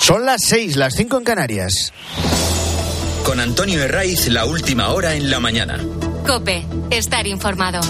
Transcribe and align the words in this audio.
Son 0.00 0.24
las 0.24 0.42
seis, 0.42 0.76
las 0.76 0.94
cinco 0.94 1.18
en 1.18 1.24
Canarias. 1.24 1.92
Con 3.22 3.38
Antonio 3.38 3.82
Herraiz, 3.82 4.28
la 4.28 4.46
última 4.46 4.88
hora 4.88 5.14
en 5.14 5.30
la 5.30 5.40
mañana. 5.40 5.78
Cope, 6.26 6.64
estar 6.90 7.26
informado. 7.26 7.80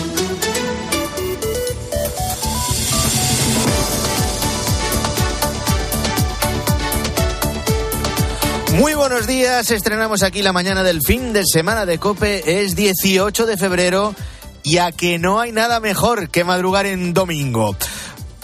Muy 8.72 8.94
buenos 8.94 9.28
días, 9.28 9.70
estrenamos 9.70 10.24
aquí 10.24 10.42
la 10.42 10.52
mañana 10.52 10.82
del 10.82 11.02
fin 11.02 11.32
de 11.32 11.44
semana 11.46 11.86
de 11.86 11.98
Cope, 11.98 12.62
es 12.62 12.74
18 12.74 13.46
de 13.46 13.56
febrero 13.56 14.16
y 14.64 14.78
a 14.78 14.90
que 14.90 15.18
no 15.20 15.38
hay 15.38 15.52
nada 15.52 15.78
mejor 15.78 16.28
que 16.28 16.42
madrugar 16.42 16.86
en 16.86 17.14
domingo. 17.14 17.76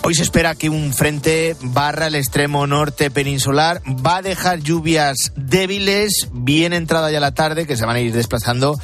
Hoy 0.07 0.15
se 0.15 0.23
espera 0.23 0.55
que 0.55 0.71
un 0.71 0.95
frente 0.95 1.57
barra 1.61 2.07
el 2.07 2.15
extremo 2.15 2.65
norte 2.69 3.11
peninsular 3.11 3.83
va 3.85 4.19
a 4.19 4.23
dejar 4.23 4.61
lluvias 4.61 5.33
débiles, 5.35 6.29
bien 6.31 6.73
entrada 6.73 7.11
ya 7.11 7.19
la 7.19 7.35
tarde, 7.35 7.67
que 7.67 7.77
se 7.77 7.85
van 7.85 7.97
a 7.97 8.01
ir 8.01 8.13
desplazando 8.13 8.79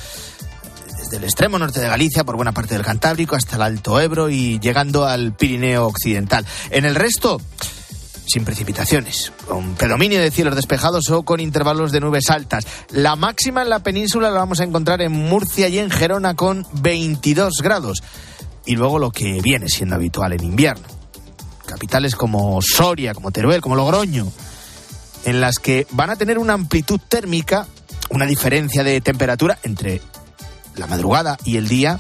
desde 0.99 1.19
el 1.19 1.23
extremo 1.23 1.61
norte 1.61 1.79
de 1.79 1.87
Galicia 1.87 2.25
por 2.25 2.35
buena 2.35 2.51
parte 2.51 2.75
del 2.75 2.83
Cantábrico 2.83 3.37
hasta 3.37 3.55
el 3.55 3.63
Alto 3.63 4.01
Ebro 4.01 4.31
y 4.31 4.59
llegando 4.59 5.07
al 5.07 5.33
Pirineo 5.33 5.87
Occidental. 5.87 6.45
En 6.71 6.87
el 6.87 6.97
resto, 6.97 7.41
sin 8.27 8.45
precipitaciones, 8.45 9.33
con 9.47 9.77
predominio 9.77 10.21
de 10.21 10.33
cielos 10.33 10.57
despejados 10.57 11.09
o 11.11 11.23
con 11.23 11.39
intervalos 11.39 11.93
de 11.93 12.01
nubes 12.01 12.31
altas. 12.31 12.67
La 12.91 13.15
máxima 13.15 13.63
en 13.63 13.71
la 13.71 13.79
península 13.79 14.29
la 14.29 14.41
vamos 14.41 14.59
a 14.59 14.65
encontrar 14.65 15.01
en 15.03 15.13
Murcia 15.13 15.69
y 15.69 15.79
en 15.79 15.89
Gerona 15.89 16.35
con 16.35 16.67
22 16.81 17.63
grados. 17.63 18.03
Y 18.67 18.75
luego 18.75 18.99
lo 18.99 19.13
que 19.13 19.41
viene 19.41 19.69
siendo 19.69 19.95
habitual 19.95 20.33
en 20.33 20.43
invierno. 20.43 21.02
Capitales 21.73 22.15
como 22.15 22.61
Soria, 22.61 23.15
como 23.15 23.31
Teruel, 23.31 23.61
como 23.61 23.77
Logroño, 23.77 24.31
en 25.25 25.41
las 25.41 25.59
que 25.59 25.87
van 25.91 26.11
a 26.11 26.17
tener 26.17 26.39
una 26.39 26.53
amplitud 26.53 27.01
térmica, 27.09 27.67
una 28.11 28.27
diferencia 28.27 28.85
de 28.85 29.01
temperatura 29.01 29.59
entre 29.63 30.01
la 30.77 30.87
madrugada 30.87 31.39
y 31.45 31.57
el 31.57 31.69
día, 31.69 31.99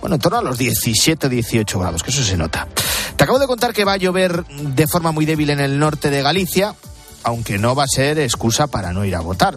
bueno, 0.00 0.16
en 0.16 0.20
torno 0.20 0.38
a 0.38 0.42
los 0.42 0.58
17 0.58 1.26
o 1.26 1.30
18 1.30 1.78
grados, 1.78 2.02
que 2.02 2.10
eso 2.10 2.22
se 2.22 2.36
nota. 2.36 2.68
Te 3.16 3.24
acabo 3.24 3.38
de 3.38 3.46
contar 3.46 3.72
que 3.72 3.84
va 3.84 3.94
a 3.94 3.96
llover 3.96 4.44
de 4.46 4.86
forma 4.86 5.12
muy 5.12 5.24
débil 5.24 5.50
en 5.50 5.60
el 5.60 5.78
norte 5.78 6.10
de 6.10 6.22
Galicia, 6.22 6.74
aunque 7.22 7.58
no 7.58 7.74
va 7.74 7.84
a 7.84 7.88
ser 7.88 8.18
excusa 8.18 8.66
para 8.66 8.92
no 8.92 9.04
ir 9.04 9.16
a 9.16 9.20
votar. 9.20 9.56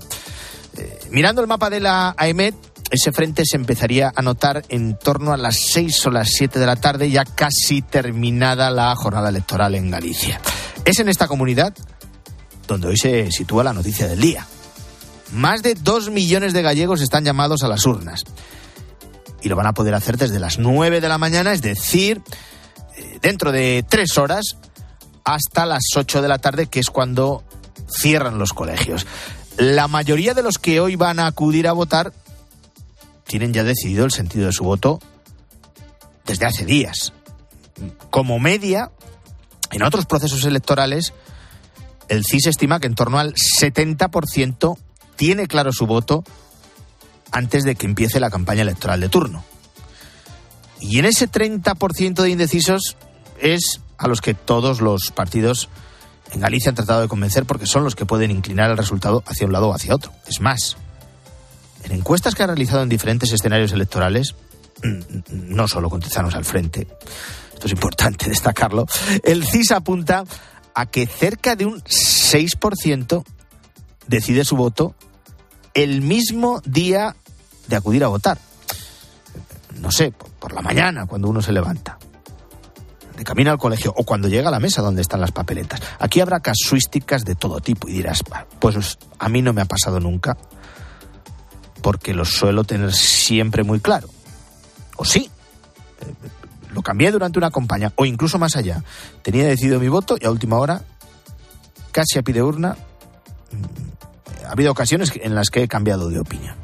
Eh, 0.78 1.00
mirando 1.09 1.41
el 1.41 1.47
mapa 1.47 1.69
de 1.69 1.81
la 1.81 2.16
AEMET, 2.17 2.56
ese 2.92 3.12
frente 3.12 3.44
se 3.45 3.58
empezaría 3.58 4.12
a 4.16 4.22
notar 4.22 4.64
en 4.70 4.98
torno 4.98 5.32
a 5.32 5.38
las 5.38 5.58
6 5.72 6.08
o 6.08 6.12
las 6.12 6.30
7 6.32 6.59
de 6.59 6.66
la 6.66 6.76
tarde, 6.76 7.09
ya 7.12 7.23
casi 7.23 7.81
terminada 7.81 8.72
la 8.72 8.96
jornada 8.96 9.30
electoral 9.30 9.76
en 9.76 9.92
Galicia. 9.92 10.42
Es 10.86 11.00
en 11.00 11.09
esta 11.09 11.28
comunidad 11.28 11.73
donde 12.68 12.88
hoy 12.88 12.98
se 12.98 13.31
sitúa 13.31 13.64
la 13.64 13.73
noticia 13.73 14.08
del 14.08 14.22
día. 14.22 14.46
Más 15.31 15.62
de 15.62 15.76
2 15.76 16.09
millones 16.09 16.54
de 16.54 16.62
gallegos 16.62 17.02
están 17.02 17.26
llamados 17.26 17.64
a 17.64 17.68
las 17.68 17.86
urnas. 17.86 18.23
Y 19.42 19.50
lo 19.50 19.56
van 19.56 19.68
a 19.68 19.74
poder 19.74 19.94
hacer 19.94 20.18
desde 20.18 20.40
las 20.40 20.59
9 20.59 21.02
de 21.02 21.08
la 21.09 21.18
mañana, 21.18 21.53
es 21.53 21.62
decir, 21.62 22.22
eh, 22.98 23.20
dentro 23.22 23.52
de 23.52 23.86
tres 23.88 24.18
horas, 24.18 24.58
hasta 25.24 25.66
las 25.66 25.84
8 25.96 26.22
de 26.22 26.28
la 26.28 26.40
tarde, 26.40 26.68
que 26.68 26.80
es 26.80 26.90
cuando 26.90 27.44
cierran 27.88 28.40
los 28.40 28.53
colegios. 28.53 29.06
La 29.58 29.88
mayoría 29.88 30.34
de 30.34 30.44
los 30.44 30.58
que 30.58 30.80
hoy 30.80 30.96
van 30.96 31.20
a 31.20 31.28
acudir 31.28 31.68
a 31.68 31.74
votar 31.74 32.14
tienen 33.30 33.53
ya 33.53 33.63
decidido 33.63 34.05
el 34.05 34.11
sentido 34.11 34.47
de 34.47 34.52
su 34.52 34.63
voto 34.63 34.99
desde 36.25 36.47
hace 36.47 36.66
días. 36.66 37.13
Como 38.09 38.39
media, 38.39 38.89
en 39.72 39.83
otros 39.83 40.08
procesos 40.08 40.45
electorales, 40.45 41.13
el 42.07 42.23
CIS 42.25 42.47
estima 42.47 42.80
que 42.80 42.88
en 42.88 42.95
torno 42.95 43.19
al 43.19 43.35
70% 43.35 44.78
tiene 45.16 45.45
claro 45.45 45.72
su 45.72 45.85
voto 45.85 46.23
antes 47.29 47.66
de 47.66 47.75
que 47.75 47.85
empiece 47.85 48.19
la 48.19 48.31
campaña 48.31 48.63
electoral 48.63 49.00
de 49.00 49.09
turno. 49.09 49.45
Y 50.81 50.97
en 50.97 51.06
ese 51.06 51.29
30% 51.29 52.23
de 52.23 52.29
indecisos 52.31 52.97
es 53.39 53.79
a 54.00 54.07
los 54.07 54.22
que 54.22 54.34
todos 54.34 54.81
los 54.81 55.12
partidos 55.12 55.69
en 56.31 56.39
Galicia 56.41 56.69
han 56.69 56.75
tratado 56.75 57.01
de 57.01 57.07
convencer 57.07 57.45
porque 57.45 57.68
son 57.68 57.84
los 57.84 57.95
que 57.95 58.07
pueden 58.07 58.31
inclinar 58.31 58.72
el 58.72 58.78
resultado 58.78 59.23
hacia 59.28 59.45
un 59.45 59.53
lado 59.53 59.69
o 59.69 59.75
hacia 59.75 59.94
otro. 59.94 60.12
Es 60.25 60.41
más, 60.41 60.78
en 61.89 61.97
encuestas 61.97 62.35
que 62.35 62.44
ha 62.44 62.47
realizado 62.47 62.83
en 62.83 62.89
diferentes 62.89 63.31
escenarios 63.31 63.72
electorales, 63.72 64.35
no 65.31 65.67
solo 65.67 65.89
con 65.89 66.01
al 66.33 66.45
frente, 66.45 66.88
esto 67.53 67.66
es 67.66 67.72
importante 67.73 68.29
destacarlo, 68.29 68.85
el 69.23 69.45
CIS 69.45 69.72
apunta 69.72 70.23
a 70.75 70.85
que 70.85 71.07
cerca 71.07 71.55
de 71.55 71.66
un 71.66 71.81
6% 71.81 73.23
decide 74.07 74.45
su 74.45 74.55
voto 74.55 74.95
el 75.73 76.01
mismo 76.01 76.61
día 76.66 77.16
de 77.67 77.75
acudir 77.75 78.03
a 78.03 78.07
votar. 78.07 78.38
No 79.81 79.91
sé, 79.91 80.11
por 80.11 80.53
la 80.53 80.61
mañana, 80.61 81.06
cuando 81.06 81.29
uno 81.29 81.41
se 81.41 81.51
levanta, 81.51 81.97
de 83.16 83.23
camino 83.23 83.51
al 83.51 83.57
colegio 83.57 83.94
o 83.95 84.03
cuando 84.03 84.27
llega 84.27 84.50
a 84.50 84.51
la 84.51 84.59
mesa 84.59 84.81
donde 84.81 85.01
están 85.01 85.21
las 85.21 85.31
papeletas. 85.31 85.81
Aquí 86.00 86.21
habrá 86.21 86.39
casuísticas 86.39 87.25
de 87.25 87.35
todo 87.35 87.59
tipo 87.59 87.88
y 87.88 87.94
dirás, 87.94 88.23
pues 88.59 88.97
a 89.17 89.29
mí 89.29 89.41
no 89.41 89.53
me 89.53 89.61
ha 89.61 89.66
pasado 89.66 90.00
nunca 90.00 90.38
porque 91.81 92.13
lo 92.13 92.25
suelo 92.25 92.63
tener 92.63 92.94
siempre 92.94 93.63
muy 93.63 93.79
claro. 93.79 94.09
O 94.97 95.06
sí, 95.06 95.29
eh, 96.01 96.13
lo 96.73 96.81
cambié 96.81 97.12
durante 97.12 97.40
una 97.40 97.51
campaña, 97.51 97.94
o 97.95 98.06
incluso 98.06 98.38
más 98.38 98.56
allá. 98.56 98.84
Tenía 99.22 99.47
decidido 99.47 99.79
mi 99.79 99.88
voto 99.88 100.18
y 100.19 100.25
a 100.25 100.31
última 100.31 100.57
hora, 100.57 100.84
casi 101.91 102.19
a 102.19 102.22
pie 102.22 102.35
de 102.35 102.44
urna, 102.44 102.78
mm, 103.51 104.45
ha 104.45 104.51
habido 104.51 104.72
ocasiones 104.72 105.12
en 105.16 105.35
las 105.35 105.50
que 105.50 105.63
he 105.63 105.68
cambiado 105.68 106.09
de 106.09 106.19
opinión. 106.19 106.56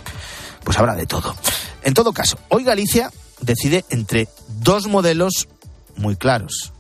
Pues 0.64 0.78
habrá 0.78 0.96
de 0.96 1.06
todo. 1.06 1.36
En 1.84 1.94
todo 1.94 2.14
caso, 2.14 2.38
hoy 2.50 2.64
Galicia 2.64 3.12
decide 3.42 3.86
entre 3.90 4.28
dos 4.60 4.88
modelos 4.88 5.48
muy 5.96 6.16
claros, 6.16 6.74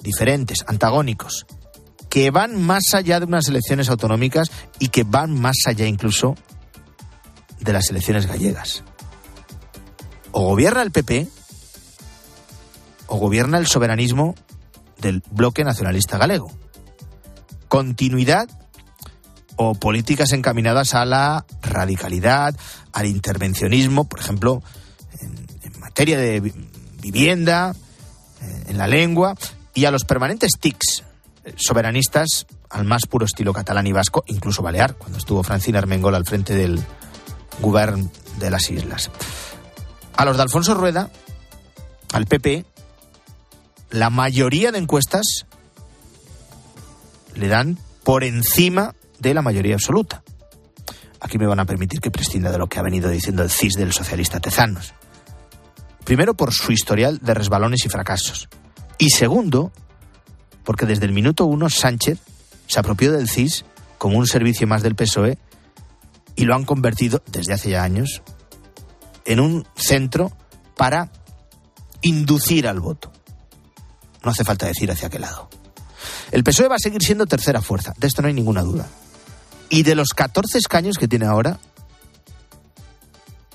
diferentes, 0.00 0.64
antagónicos, 0.66 1.46
que 2.08 2.30
van 2.30 2.60
más 2.60 2.94
allá 2.94 3.18
de 3.20 3.26
unas 3.26 3.48
elecciones 3.48 3.88
autonómicas 3.88 4.50
y 4.78 4.88
que 4.88 5.04
van 5.04 5.38
más 5.38 5.56
allá 5.66 5.86
incluso 5.86 6.36
de 7.62 7.72
las 7.72 7.90
elecciones 7.90 8.26
gallegas. 8.26 8.82
O 10.32 10.46
gobierna 10.46 10.82
el 10.82 10.90
PP 10.90 11.28
o 13.06 13.18
gobierna 13.18 13.58
el 13.58 13.66
soberanismo 13.66 14.34
del 14.98 15.22
bloque 15.30 15.64
nacionalista 15.64 16.16
galego. 16.16 16.50
Continuidad 17.68 18.48
o 19.56 19.74
políticas 19.74 20.32
encaminadas 20.32 20.94
a 20.94 21.04
la 21.04 21.44
radicalidad, 21.60 22.56
al 22.92 23.06
intervencionismo, 23.06 24.04
por 24.08 24.20
ejemplo, 24.20 24.62
en, 25.20 25.80
materia 25.80 26.16
de 26.16 26.40
vivienda, 27.02 27.74
eh, 28.40 28.64
en 28.68 28.78
la 28.78 28.86
lengua, 28.86 29.34
y 29.74 29.84
a 29.84 29.90
los 29.90 30.04
permanentes 30.04 30.52
tics 30.58 31.02
eh, 31.44 31.52
soberanistas 31.56 32.46
al 32.70 32.84
más 32.84 33.06
puro 33.06 33.26
estilo 33.26 33.52
catalán 33.52 33.86
y 33.86 33.92
vasco, 33.92 34.24
incluso 34.26 34.62
balear, 34.62 34.94
cuando 34.94 35.18
estuvo 35.18 35.42
Francina 35.42 35.80
Armengol 35.80 36.14
al 36.14 36.24
frente 36.24 36.54
del, 36.54 36.82
gobierno 37.60 38.10
de 38.38 38.50
las 38.50 38.70
islas. 38.70 39.10
A 40.16 40.24
los 40.24 40.36
de 40.36 40.42
Alfonso 40.42 40.74
Rueda, 40.74 41.10
al 42.12 42.26
PP, 42.26 42.64
la 43.90 44.10
mayoría 44.10 44.72
de 44.72 44.78
encuestas 44.78 45.46
le 47.34 47.48
dan 47.48 47.78
por 48.04 48.24
encima 48.24 48.94
de 49.18 49.34
la 49.34 49.42
mayoría 49.42 49.74
absoluta. 49.74 50.22
Aquí 51.20 51.38
me 51.38 51.46
van 51.46 51.60
a 51.60 51.64
permitir 51.64 52.00
que 52.00 52.10
prescinda 52.10 52.50
de 52.50 52.58
lo 52.58 52.66
que 52.66 52.78
ha 52.78 52.82
venido 52.82 53.08
diciendo 53.08 53.42
el 53.42 53.50
CIS 53.50 53.74
del 53.74 53.92
socialista 53.92 54.40
Tezanos. 54.40 54.92
Primero, 56.04 56.34
por 56.34 56.52
su 56.52 56.72
historial 56.72 57.20
de 57.22 57.34
resbalones 57.34 57.84
y 57.86 57.88
fracasos. 57.88 58.48
Y 58.98 59.10
segundo, 59.10 59.70
porque 60.64 60.86
desde 60.86 61.06
el 61.06 61.12
minuto 61.12 61.44
uno 61.44 61.70
Sánchez 61.70 62.18
se 62.66 62.80
apropió 62.80 63.12
del 63.12 63.28
CIS 63.28 63.64
como 63.98 64.18
un 64.18 64.26
servicio 64.26 64.66
más 64.66 64.82
del 64.82 64.96
PSOE 64.96 65.38
y 66.36 66.44
lo 66.44 66.54
han 66.54 66.64
convertido 66.64 67.22
desde 67.30 67.52
hace 67.52 67.70
ya 67.70 67.82
años 67.82 68.22
en 69.24 69.40
un 69.40 69.66
centro 69.74 70.32
para 70.76 71.10
inducir 72.00 72.66
al 72.66 72.80
voto. 72.80 73.12
No 74.24 74.30
hace 74.30 74.44
falta 74.44 74.66
decir 74.66 74.90
hacia 74.90 75.10
qué 75.10 75.18
lado. 75.18 75.48
El 76.30 76.44
PSOE 76.44 76.68
va 76.68 76.76
a 76.76 76.80
seguir 76.80 77.02
siendo 77.02 77.26
tercera 77.26 77.60
fuerza, 77.60 77.94
de 77.98 78.06
esto 78.06 78.22
no 78.22 78.28
hay 78.28 78.34
ninguna 78.34 78.62
duda. 78.62 78.88
Y 79.68 79.82
de 79.84 79.94
los 79.94 80.10
14 80.10 80.58
escaños 80.58 80.96
que 80.98 81.08
tiene 81.08 81.26
ahora, 81.26 81.58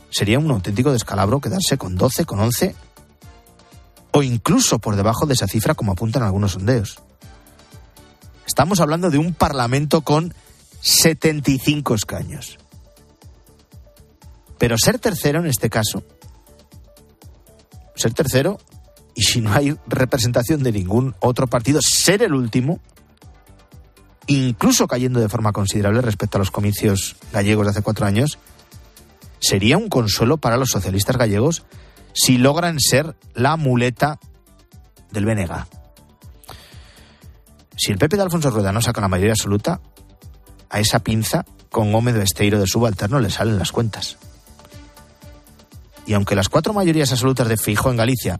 sería 0.09 0.39
un 0.39 0.49
auténtico 0.51 0.91
descalabro 0.91 1.41
quedarse 1.41 1.77
con 1.77 1.95
12, 1.95 2.25
con 2.25 2.39
11 2.39 2.75
o 4.11 4.23
incluso 4.23 4.79
por 4.79 4.95
debajo 4.95 5.25
de 5.25 5.33
esa 5.33 5.47
cifra 5.47 5.75
como 5.75 5.91
apuntan 5.91 6.23
algunos 6.23 6.53
sondeos. 6.53 6.99
Estamos 8.47 8.79
hablando 8.79 9.09
de 9.09 9.17
un 9.17 9.33
parlamento 9.33 10.01
con 10.01 10.33
75 10.81 11.93
escaños. 11.95 12.57
Pero 14.57 14.77
ser 14.77 14.99
tercero 14.99 15.39
en 15.39 15.47
este 15.47 15.69
caso, 15.69 16.03
ser 17.95 18.13
tercero, 18.13 18.57
y 19.13 19.23
si 19.23 19.41
no 19.41 19.53
hay 19.53 19.75
representación 19.87 20.61
de 20.63 20.71
ningún 20.71 21.15
otro 21.19 21.47
partido, 21.47 21.79
ser 21.81 22.21
el 22.21 22.33
último, 22.33 22.79
incluso 24.27 24.87
cayendo 24.87 25.19
de 25.19 25.29
forma 25.29 25.51
considerable 25.51 26.01
respecto 26.01 26.37
a 26.37 26.39
los 26.39 26.51
comicios 26.51 27.15
gallegos 27.33 27.65
de 27.65 27.71
hace 27.71 27.81
cuatro 27.81 28.05
años, 28.05 28.37
sería 29.39 29.77
un 29.77 29.89
consuelo 29.89 30.37
para 30.37 30.57
los 30.57 30.69
socialistas 30.69 31.17
gallegos 31.17 31.63
si 32.13 32.37
logran 32.37 32.79
ser 32.79 33.15
la 33.33 33.57
muleta 33.57 34.19
del 35.11 35.25
BNG. 35.25 35.65
Si 37.75 37.91
el 37.91 37.99
PP 37.99 38.17
de 38.17 38.23
Alfonso 38.23 38.49
Rueda 38.49 38.71
no 38.71 38.81
saca 38.81 39.01
la 39.01 39.07
mayoría 39.07 39.33
absoluta, 39.33 39.81
a 40.69 40.79
esa 40.79 40.99
pinza 40.99 41.45
con 41.69 41.91
Gómez 41.91 42.15
Besteiro 42.15 42.59
de 42.59 42.67
subalterno 42.67 43.19
le 43.19 43.29
salen 43.29 43.59
las 43.59 43.71
cuentas. 43.71 44.17
Y 46.07 46.13
aunque 46.13 46.35
las 46.35 46.49
cuatro 46.49 46.73
mayorías 46.73 47.11
absolutas 47.11 47.49
de 47.49 47.57
Fijo 47.57 47.91
en 47.91 47.97
Galicia, 47.97 48.39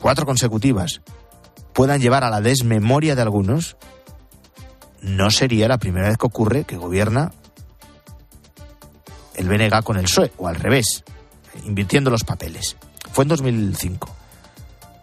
cuatro 0.00 0.24
consecutivas, 0.24 1.02
puedan 1.74 2.00
llevar 2.00 2.24
a 2.24 2.30
la 2.30 2.40
desmemoria 2.40 3.14
de 3.14 3.22
algunos, 3.22 3.76
no 5.02 5.30
sería 5.30 5.68
la 5.68 5.78
primera 5.78 6.08
vez 6.08 6.16
que 6.16 6.26
ocurre 6.26 6.64
que 6.64 6.76
gobierna 6.76 7.32
el 9.34 9.48
BNG 9.48 9.84
con 9.84 9.98
el 9.98 10.04
PSOE, 10.04 10.32
o 10.38 10.48
al 10.48 10.56
revés, 10.56 11.04
invirtiendo 11.64 12.10
los 12.10 12.24
papeles. 12.24 12.76
Fue 13.12 13.24
en 13.24 13.28
2005. 13.28 14.16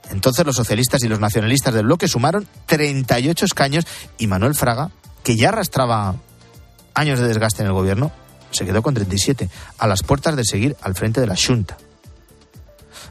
Entonces 0.09 0.45
los 0.45 0.55
socialistas 0.55 1.03
y 1.03 1.07
los 1.07 1.19
nacionalistas 1.19 1.73
del 1.73 1.85
bloque 1.85 2.07
sumaron 2.07 2.47
38 2.65 3.45
escaños 3.45 3.85
y 4.17 4.25
Manuel 4.25 4.55
Fraga, 4.55 4.89
que 5.23 5.35
ya 5.35 5.49
arrastraba 5.49 6.15
años 6.95 7.19
de 7.19 7.27
desgaste 7.27 7.61
en 7.61 7.67
el 7.67 7.73
gobierno, 7.73 8.11
se 8.51 8.65
quedó 8.65 8.81
con 8.81 8.93
37, 8.93 9.49
a 9.77 9.87
las 9.87 10.03
puertas 10.03 10.35
de 10.35 10.43
seguir 10.43 10.75
al 10.81 10.95
frente 10.95 11.21
de 11.21 11.27
la 11.27 11.35
Junta. 11.35 11.77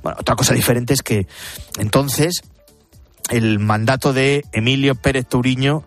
Bueno, 0.03 0.19
otra 0.21 0.37
cosa 0.37 0.55
diferente 0.55 0.95
es 0.95 1.03
que 1.03 1.27
entonces 1.79 2.43
el 3.31 3.59
mandato 3.59 4.13
de 4.13 4.45
Emilio 4.53 4.95
Pérez 4.95 5.27
Turiño 5.27 5.85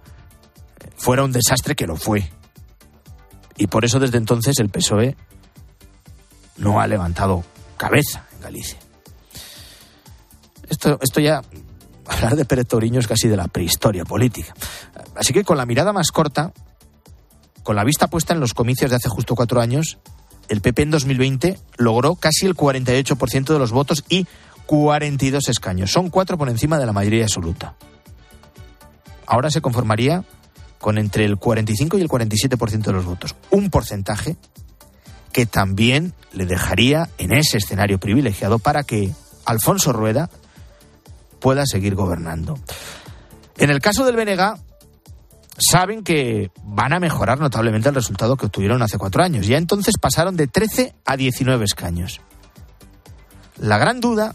fuera 0.96 1.24
un 1.24 1.32
desastre 1.32 1.76
que 1.76 1.88
lo 1.88 1.96
fue. 1.96 2.32
Y 3.58 3.68
por 3.68 3.86
eso 3.86 4.00
desde 4.00 4.18
entonces 4.18 4.60
el 4.60 4.70
PSOE 4.70 5.16
no 6.58 6.80
ha 6.80 6.88
levantado 6.88 7.44
cabeza 7.78 8.26
en 8.34 8.42
Galicia. 8.42 8.80
Esto, 10.70 10.98
esto 11.02 11.20
ya, 11.20 11.42
hablar 12.08 12.36
de 12.36 12.46
Pérez 12.46 12.68
Toriño 12.68 13.00
es 13.00 13.08
casi 13.08 13.28
de 13.28 13.38
la 13.38 13.48
prehistoria 13.48 14.06
política. 14.06 14.54
Así 15.16 15.34
que 15.34 15.44
con 15.44 15.58
la 15.58 15.66
mirada 15.66 15.92
más 15.92 16.12
corta, 16.12 16.54
con 17.64 17.76
la 17.76 17.84
vista 17.84 18.08
puesta 18.08 18.34
en 18.34 18.40
los 18.40 18.54
comicios 18.54 18.92
de 18.92 18.98
hace 18.98 19.10
justo 19.10 19.36
cuatro 19.36 19.62
años, 19.62 19.98
el 20.50 20.62
PP 20.62 20.84
en 20.84 20.92
2020 20.92 21.60
logró 21.78 22.16
casi 22.16 22.46
el 22.46 22.56
48% 22.56 23.54
de 23.54 23.60
los 23.60 23.72
votos 23.72 24.04
y 24.10 24.28
42 24.66 25.50
escaños. 25.50 25.92
Son 25.92 26.10
cuatro 26.10 26.38
por 26.38 26.50
encima 26.50 26.78
de 26.78 26.86
la 26.86 26.94
mayoría 26.94 27.24
absoluta. 27.24 27.76
Ahora 29.26 29.50
se 29.50 29.62
conformaría 29.62 30.24
con 30.80 30.98
entre 30.98 31.26
el 31.26 31.38
45 31.38 31.98
y 31.98 32.02
el 32.02 32.10
47% 32.10 32.82
de 32.82 32.94
los 32.94 33.06
votos. 33.06 33.36
Un 33.52 33.70
porcentaje 33.70 34.36
que 35.32 35.46
también 35.46 36.14
le 36.34 36.46
dejaría 36.46 37.10
en 37.18 37.32
ese 37.32 37.58
escenario 37.58 38.00
privilegiado 38.00 38.60
para 38.60 38.84
que 38.84 39.14
Alfonso 39.46 39.94
Rueda 39.94 40.30
pueda 41.40 41.66
seguir 41.66 41.96
gobernando. 41.96 42.60
En 43.58 43.70
el 43.70 43.80
caso 43.80 44.06
del 44.06 44.16
BNG, 44.16 44.60
saben 45.62 46.04
que 46.04 46.52
van 46.64 46.94
a 46.94 47.00
mejorar 47.00 47.40
notablemente 47.40 47.90
el 47.90 47.96
resultado 47.96 48.38
que 48.38 48.48
obtuvieron 48.48 48.82
hace 48.82 48.98
cuatro 48.98 49.24
años. 49.24 49.48
Ya 49.48 49.58
entonces 49.58 49.96
pasaron 50.00 50.36
de 50.36 50.48
13 50.48 50.94
a 51.06 51.18
19 51.18 51.64
escaños. 51.64 52.22
La 53.58 53.78
gran 53.78 54.02
duda, 54.02 54.34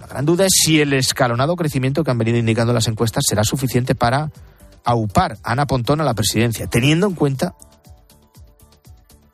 la 0.00 0.06
gran 0.06 0.24
duda 0.24 0.46
es 0.46 0.52
si 0.62 0.80
el 0.80 0.92
escalonado 0.92 1.56
crecimiento 1.56 2.04
que 2.04 2.10
han 2.10 2.18
venido 2.18 2.38
indicando 2.38 2.72
las 2.72 2.88
encuestas 2.88 3.24
será 3.28 3.42
suficiente 3.44 3.94
para 3.94 4.30
aupar 4.84 5.38
a 5.42 5.52
Ana 5.52 5.66
Pontón 5.66 6.00
a 6.00 6.04
la 6.04 6.14
presidencia, 6.14 6.66
teniendo 6.66 7.06
en 7.06 7.14
cuenta 7.14 7.54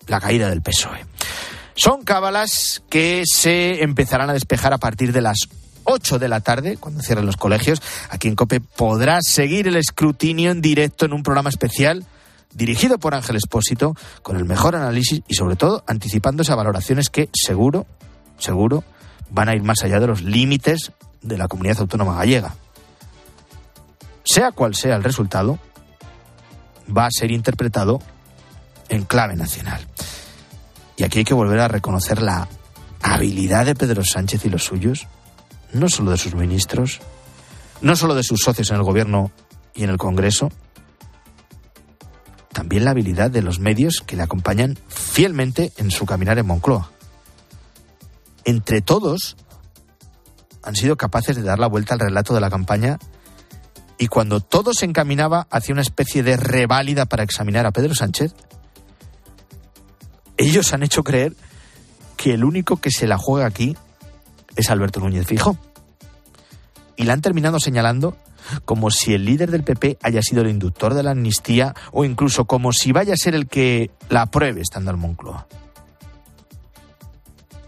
la 0.06 0.20
caída 0.20 0.48
del 0.48 0.62
PSOE. 0.62 1.04
Son 1.74 2.02
cábalas 2.02 2.82
que 2.88 3.24
se 3.30 3.82
empezarán 3.82 4.30
a 4.30 4.32
despejar 4.32 4.72
a 4.72 4.78
partir 4.78 5.12
de 5.12 5.20
las 5.20 5.48
8 5.86 6.18
de 6.18 6.28
la 6.28 6.40
tarde, 6.40 6.76
cuando 6.76 7.02
cierren 7.02 7.26
los 7.26 7.36
colegios. 7.36 7.80
Aquí 8.10 8.28
en 8.28 8.36
COPE 8.36 8.60
podrá 8.60 9.18
seguir 9.22 9.68
el 9.68 9.76
escrutinio 9.76 10.50
en 10.50 10.60
directo 10.60 11.06
en 11.06 11.12
un 11.12 11.22
programa 11.22 11.48
especial 11.48 12.04
dirigido 12.52 12.98
por 12.98 13.14
Ángel 13.14 13.36
Espósito, 13.36 13.94
con 14.22 14.36
el 14.36 14.44
mejor 14.44 14.76
análisis 14.76 15.22
y 15.28 15.34
sobre 15.34 15.56
todo 15.56 15.84
anticipándose 15.86 16.52
a 16.52 16.56
valoraciones 16.56 17.10
que 17.10 17.28
seguro, 17.32 17.86
seguro, 18.38 18.82
van 19.30 19.48
a 19.48 19.54
ir 19.54 19.62
más 19.62 19.82
allá 19.82 20.00
de 20.00 20.06
los 20.06 20.22
límites 20.22 20.92
de 21.22 21.36
la 21.38 21.48
comunidad 21.48 21.80
autónoma 21.80 22.16
gallega. 22.16 22.54
Sea 24.24 24.52
cual 24.52 24.74
sea 24.74 24.96
el 24.96 25.04
resultado, 25.04 25.58
va 26.94 27.06
a 27.06 27.10
ser 27.10 27.30
interpretado 27.30 28.00
en 28.88 29.04
clave 29.04 29.36
nacional. 29.36 29.86
Y 30.96 31.04
aquí 31.04 31.20
hay 31.20 31.24
que 31.24 31.34
volver 31.34 31.60
a 31.60 31.68
reconocer 31.68 32.22
la 32.22 32.48
habilidad 33.02 33.66
de 33.66 33.74
Pedro 33.74 34.04
Sánchez 34.04 34.44
y 34.44 34.48
los 34.48 34.64
suyos, 34.64 35.06
no 35.76 35.88
solo 35.88 36.11
de 36.11 36.19
sus 36.19 36.34
ministros, 36.34 37.00
no 37.81 37.96
solo 37.96 38.14
de 38.14 38.23
sus 38.23 38.40
socios 38.40 38.70
en 38.70 38.76
el 38.76 38.82
gobierno 38.82 39.31
y 39.75 39.84
en 39.84 39.90
el 39.90 39.99
Congreso, 39.99 40.50
también 42.52 42.84
la 42.84 42.93
habilidad 42.93 43.31
de 43.31 43.43
los 43.43 43.61
medios 43.61 44.02
que 44.05 44.17
le 44.17 44.23
acompañan 44.23 44.78
fielmente 44.88 45.73
en 45.76 45.90
su 45.90 46.06
caminar 46.06 46.38
en 46.38 46.46
Moncloa. 46.46 46.90
Entre 48.44 48.81
todos 48.81 49.37
han 50.62 50.75
sido 50.75 50.96
capaces 50.96 51.37
de 51.37 51.43
dar 51.43 51.58
la 51.58 51.67
vuelta 51.67 51.94
al 51.94 52.00
relato 52.00 52.32
de 52.34 52.40
la 52.40 52.50
campaña 52.50 52.99
y 53.99 54.08
cuando 54.08 54.40
todo 54.40 54.73
se 54.73 54.84
encaminaba 54.84 55.46
hacia 55.50 55.73
una 55.73 55.82
especie 55.82 56.23
de 56.23 56.37
reválida 56.37 57.06
para 57.06 57.23
examinar 57.23 57.67
a 57.67 57.73
Pedro 57.73 57.94
Sánchez, 57.94 58.34
ellos 60.37 60.73
han 60.73 60.82
hecho 60.82 61.05
creer 61.05 61.34
que 62.17 62.34
el 62.34 62.44
único 62.44 62.78
que 62.78 62.90
se 62.90 63.06
la 63.06 63.19
juega 63.19 63.46
aquí 63.46 63.76
es 64.56 64.70
Alberto 64.70 65.00
Núñez 65.00 65.26
Fijo. 65.26 65.56
Y 66.96 67.04
la 67.04 67.12
han 67.12 67.20
terminado 67.20 67.60
señalando 67.60 68.16
como 68.64 68.90
si 68.90 69.14
el 69.14 69.24
líder 69.24 69.50
del 69.50 69.64
PP 69.64 69.98
haya 70.02 70.22
sido 70.22 70.42
el 70.42 70.50
inductor 70.50 70.94
de 70.94 71.02
la 71.02 71.10
amnistía 71.10 71.74
o 71.92 72.04
incluso 72.04 72.46
como 72.46 72.72
si 72.72 72.92
vaya 72.92 73.14
a 73.14 73.16
ser 73.16 73.34
el 73.34 73.48
que 73.48 73.90
la 74.08 74.22
apruebe 74.22 74.60
estando 74.60 74.90
al 74.90 74.96
Moncloa. 74.96 75.46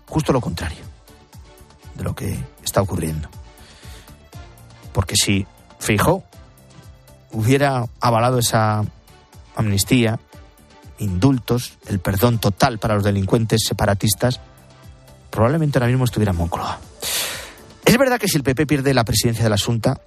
Justo 0.07 0.33
lo 0.33 0.41
contrario 0.41 0.79
de 1.95 2.05
lo 2.05 2.15
que 2.15 2.39
está 2.65 2.81
ocurriendo. 2.81 3.29
Porque 4.93 5.17
si 5.17 5.47
Fijo 5.79 6.25
hubiera 7.33 7.85
avalado 8.01 8.39
esa 8.39 8.85
amnistía, 9.55 10.19
indultos, 10.99 11.79
el 11.87 11.99
perdón 11.99 12.39
total 12.39 12.79
para 12.79 12.95
los 12.95 13.05
delincuentes 13.05 13.63
separatistas, 13.67 14.41
probablemente 15.31 15.79
ahora 15.79 15.89
mismo 15.89 16.05
estuviera 16.05 16.33
en 16.33 16.39
Moncloa. 16.39 16.81
Es 17.85 17.97
verdad 17.97 18.19
que 18.19 18.29
si 18.29 18.37
el 18.37 18.43
PP 18.43 18.67
pierde 18.67 18.93
la 18.95 19.05
presidencia 19.05 19.45
de 19.45 19.51
la 19.51 19.59
Junta, 19.59 20.01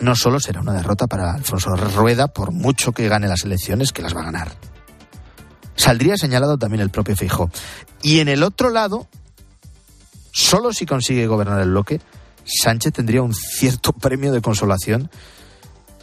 no 0.00 0.14
solo 0.14 0.40
será 0.40 0.60
una 0.60 0.72
derrota 0.72 1.06
para 1.06 1.34
Alfonso 1.34 1.74
Rueda, 1.76 2.28
por 2.28 2.52
mucho 2.52 2.92
que 2.92 3.08
gane 3.08 3.28
las 3.28 3.44
elecciones, 3.44 3.92
que 3.92 4.02
las 4.02 4.14
va 4.16 4.22
a 4.22 4.24
ganar. 4.24 4.52
Saldría 5.76 6.16
señalado 6.16 6.58
también 6.58 6.80
el 6.80 6.90
propio 6.90 7.16
Fijo. 7.16 7.50
Y 8.02 8.20
en 8.20 8.28
el 8.28 8.42
otro 8.42 8.70
lado, 8.70 9.06
solo 10.32 10.72
si 10.72 10.86
consigue 10.86 11.26
gobernar 11.26 11.60
el 11.60 11.70
bloque, 11.70 12.00
Sánchez 12.44 12.92
tendría 12.92 13.22
un 13.22 13.34
cierto 13.34 13.92
premio 14.00 14.32
de 14.32 14.40
consolación 14.40 15.10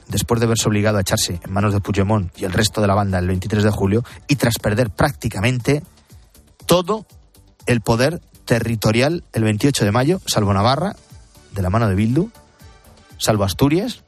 después 0.07 0.39
de 0.39 0.47
verse 0.47 0.67
obligado 0.67 0.97
a 0.97 1.01
echarse 1.01 1.39
en 1.43 1.51
manos 1.51 1.73
de 1.73 1.81
Puigdemont 1.81 2.31
y 2.39 2.45
el 2.45 2.53
resto 2.53 2.79
de 2.79 2.87
la 2.87 2.93
banda 2.93 3.17
el 3.17 3.27
23 3.27 3.63
de 3.63 3.71
julio 3.71 4.03
y 4.27 4.35
tras 4.35 4.59
perder 4.59 4.91
prácticamente 4.91 5.83
todo 6.65 7.05
el 7.65 7.81
poder 7.81 8.21
territorial 8.45 9.23
el 9.33 9.43
28 9.43 9.85
de 9.85 9.91
mayo, 9.91 10.21
salvo 10.25 10.53
Navarra, 10.53 10.95
de 11.53 11.61
la 11.61 11.69
mano 11.69 11.87
de 11.87 11.95
Bildu, 11.95 12.29
salvo 13.17 13.43
Asturias 13.43 14.03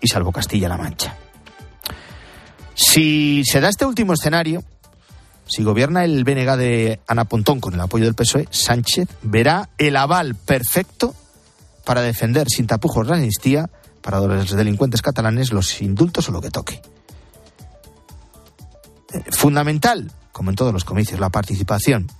y 0.00 0.08
salvo 0.08 0.32
Castilla-La 0.32 0.76
Mancha. 0.76 1.16
Si 2.74 3.42
se 3.44 3.60
da 3.60 3.68
este 3.68 3.86
último 3.86 4.14
escenario, 4.14 4.62
si 5.46 5.62
gobierna 5.62 6.04
el 6.04 6.24
BNG 6.24 6.56
de 6.56 7.00
Ana 7.06 7.24
Pontón 7.24 7.60
con 7.60 7.74
el 7.74 7.80
apoyo 7.80 8.04
del 8.04 8.14
PSOE, 8.14 8.48
Sánchez 8.50 9.08
verá 9.22 9.70
el 9.78 9.96
aval 9.96 10.34
perfecto 10.34 11.14
para 11.84 12.00
defender 12.00 12.46
sin 12.48 12.66
tapujos 12.66 13.06
la 13.06 13.16
amnistía 13.16 13.68
para 14.02 14.20
los 14.20 14.50
delincuentes 14.50 15.02
catalanes 15.02 15.52
los 15.52 15.80
indultos 15.80 16.28
o 16.28 16.32
lo 16.32 16.40
que 16.40 16.50
toque. 16.50 16.82
Eh, 19.12 19.22
fundamental, 19.30 20.10
como 20.34 20.50
en 20.50 20.56
todos 20.56 20.72
los 20.72 20.84
comicios, 20.84 21.20
la 21.20 21.30
participación. 21.30 22.10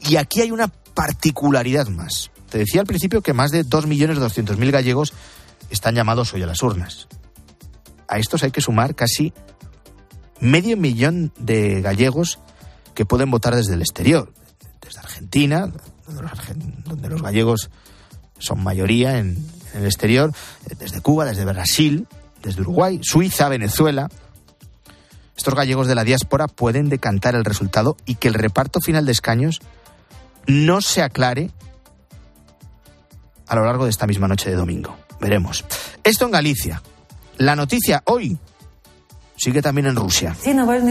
Y 0.00 0.16
aquí 0.16 0.40
hay 0.40 0.50
una 0.50 0.68
particularidad 0.68 1.86
más. 1.88 2.30
Te 2.48 2.58
decía 2.58 2.80
al 2.80 2.86
principio 2.86 3.20
que 3.20 3.34
más 3.34 3.50
de 3.50 3.64
2.200.000 3.64 4.70
gallegos 4.70 5.12
están 5.70 5.94
llamados 5.94 6.32
hoy 6.32 6.42
a 6.42 6.46
las 6.46 6.62
urnas. 6.62 7.08
A 8.08 8.18
estos 8.18 8.42
hay 8.42 8.52
que 8.52 8.62
sumar 8.62 8.94
casi 8.94 9.34
medio 10.40 10.78
millón 10.78 11.30
de 11.38 11.82
gallegos 11.82 12.38
que 12.94 13.04
pueden 13.04 13.30
votar 13.30 13.54
desde 13.54 13.74
el 13.74 13.82
exterior, 13.82 14.32
desde 14.80 15.00
Argentina, 15.00 15.70
donde 16.86 17.08
los, 17.10 17.20
gallegos 17.20 17.68
son 18.38 18.62
mayoría 18.62 19.18
en, 19.18 19.36
en 19.74 19.80
el 19.80 19.84
exterior, 19.84 20.32
desde 20.78 21.02
Cuba, 21.02 21.26
desde 21.26 21.44
Brasil, 21.44 22.06
desde 22.42 22.62
Uruguay, 22.62 22.98
Suiza, 23.02 23.50
Venezuela. 23.50 24.08
Estos 25.36 25.54
gallegos 25.54 25.86
de 25.86 25.94
la 25.94 26.04
diáspora 26.04 26.48
pueden 26.48 26.88
decantar 26.88 27.34
el 27.34 27.44
resultado 27.44 27.96
y 28.06 28.16
que 28.16 28.28
el 28.28 28.34
reparto 28.34 28.80
final 28.80 29.04
de 29.06 29.12
escaños 29.12 29.60
no 30.46 30.80
se 30.80 31.02
aclare 31.02 31.50
a 33.46 33.54
lo 33.54 33.64
largo 33.64 33.84
de 33.84 33.90
esta 33.90 34.06
misma 34.06 34.28
noche 34.28 34.50
de 34.50 34.56
domingo. 34.56 34.96
Veremos. 35.20 35.64
Esto 36.02 36.24
en 36.24 36.30
Galicia. 36.30 36.82
La 37.36 37.54
noticia 37.54 38.02
hoy 38.06 38.38
sigue 39.36 39.62
también 39.62 39.86
en 39.86 39.96
Rusia. 39.96 40.36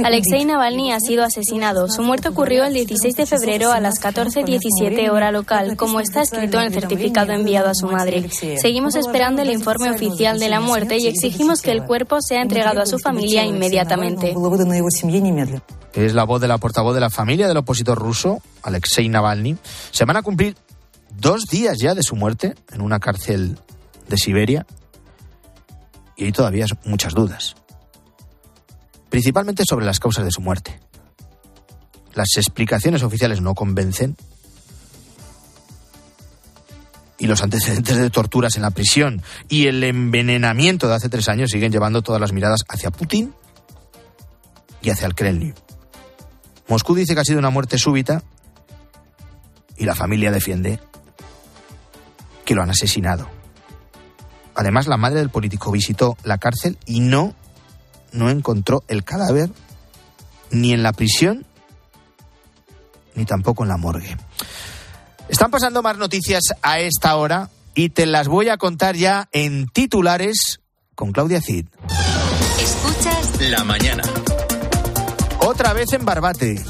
Alexei 0.04 0.46
Navalny 0.46 0.92
ha 0.92 1.00
sido 1.00 1.24
asesinado. 1.24 1.88
Su 1.90 2.04
muerte 2.04 2.30
ocurrió 2.30 2.66
el 2.66 2.74
16 2.74 3.16
de 3.16 3.26
febrero 3.26 3.72
a 3.72 3.80
las 3.80 3.96
14.17 3.96 5.10
hora 5.10 5.32
local, 5.32 5.76
como 5.76 6.00
está 6.00 6.22
escrito 6.22 6.60
en 6.60 6.68
el 6.68 6.74
certificado 6.74 7.34
enviado 7.34 7.70
a 7.70 7.74
su 7.74 7.88
madre. 7.88 8.30
Seguimos 8.30 8.96
esperando 8.96 9.42
el 9.42 9.50
informe 9.50 9.92
oficial 9.92 10.40
de 10.40 10.50
la 10.50 10.60
muerte 10.60 10.98
y 10.98 11.08
exigimos 11.08 11.62
que 11.62 11.72
el 11.72 11.84
cuerpo 11.84 12.22
sea 12.22 12.42
entregado 12.42 12.82
a 12.82 12.86
su 12.86 13.00
familia 13.00 13.44
inmediatamente. 13.44 14.34
Es 15.94 16.14
la 16.14 16.24
voz 16.24 16.42
de 16.42 16.48
la 16.48 16.58
portavoz 16.58 16.94
de 16.94 17.02
la 17.02 17.10
familia 17.10 17.48
del 17.48 17.58
opositor 17.58 17.98
ruso, 17.98 18.42
Alexei 18.64 19.10
Navalny. 19.10 19.58
Se 19.92 20.06
van 20.06 20.18
a 20.18 20.22
cumplir 20.22 20.56
dos 21.18 21.46
días 21.50 21.78
ya 21.80 21.96
de 21.96 22.04
su 22.04 22.16
muerte 22.16 22.54
en 22.72 22.82
una 22.82 23.00
cárcel 23.00 23.58
de 24.08 24.18
Siberia 24.18 24.66
y 26.18 26.26
hay 26.26 26.32
todavía 26.32 26.66
muchas 26.84 27.14
dudas 27.14 27.56
principalmente 29.10 29.64
sobre 29.68 29.86
las 29.86 30.00
causas 30.00 30.26
de 30.26 30.32
su 30.32 30.42
muerte. 30.42 30.80
Las 32.14 32.30
explicaciones 32.38 33.04
oficiales 33.04 33.42
no 33.42 33.56
convencen 33.56 34.16
y 37.18 37.28
los 37.28 37.42
antecedentes 37.44 37.98
de 37.98 38.10
torturas 38.10 38.56
en 38.56 38.62
la 38.62 38.72
prisión 38.72 39.22
y 39.50 39.68
el 39.68 39.84
envenenamiento 39.84 40.88
de 40.88 40.96
hace 40.96 41.10
tres 41.10 41.30
años 41.30 41.52
siguen 41.52 41.72
llevando 41.72 42.02
todas 42.02 42.22
las 42.22 42.34
miradas 42.34 42.64
hacia 42.68 42.92
Putin 42.92 43.34
y 44.82 44.90
hacia 44.90 45.08
el 45.08 45.16
Kremlin. 45.16 45.54
Moscú 46.68 46.96
dice 46.96 47.14
que 47.14 47.22
ha 47.22 47.26
sido 47.26 47.40
una 47.40 47.50
muerte 47.50 47.78
súbita 47.78 48.24
y 49.78 49.86
la 49.86 49.96
familia 49.96 50.32
defiende 50.32 50.80
que 52.44 52.56
lo 52.56 52.64
han 52.64 52.70
asesinado. 52.70 53.30
Además, 54.56 54.88
la 54.88 54.98
madre 54.98 55.20
del 55.20 55.30
político 55.30 55.72
visitó 55.72 56.18
la 56.24 56.38
cárcel 56.38 56.78
y 56.86 57.02
no 57.02 57.36
no 58.16 58.30
encontró 58.30 58.84
el 58.88 59.04
cadáver 59.04 59.50
ni 60.52 60.74
en 60.74 60.84
la 60.84 60.94
prisión 60.94 61.46
ni 63.16 63.26
tampoco 63.26 63.64
en 63.64 63.70
la 63.70 63.78
morgue. 63.78 64.18
Están 65.30 65.50
pasando 65.50 65.82
más 65.82 65.98
noticias 65.98 66.44
a 66.62 66.80
esta 66.80 67.16
hora 67.16 67.50
y 67.74 67.90
te 67.90 68.06
las 68.06 68.28
voy 68.28 68.50
a 68.50 68.58
contar 68.58 68.96
ya 68.96 69.30
en 69.32 69.68
titulares 69.68 70.60
con 70.96 71.12
Claudia 71.12 71.42
Cid. 71.42 71.68
Escuchas 72.60 73.42
la 73.50 73.64
mañana. 73.64 74.04
Otra 75.40 75.74
vez 75.74 75.94
en 75.94 76.06
Barbate 76.06 76.64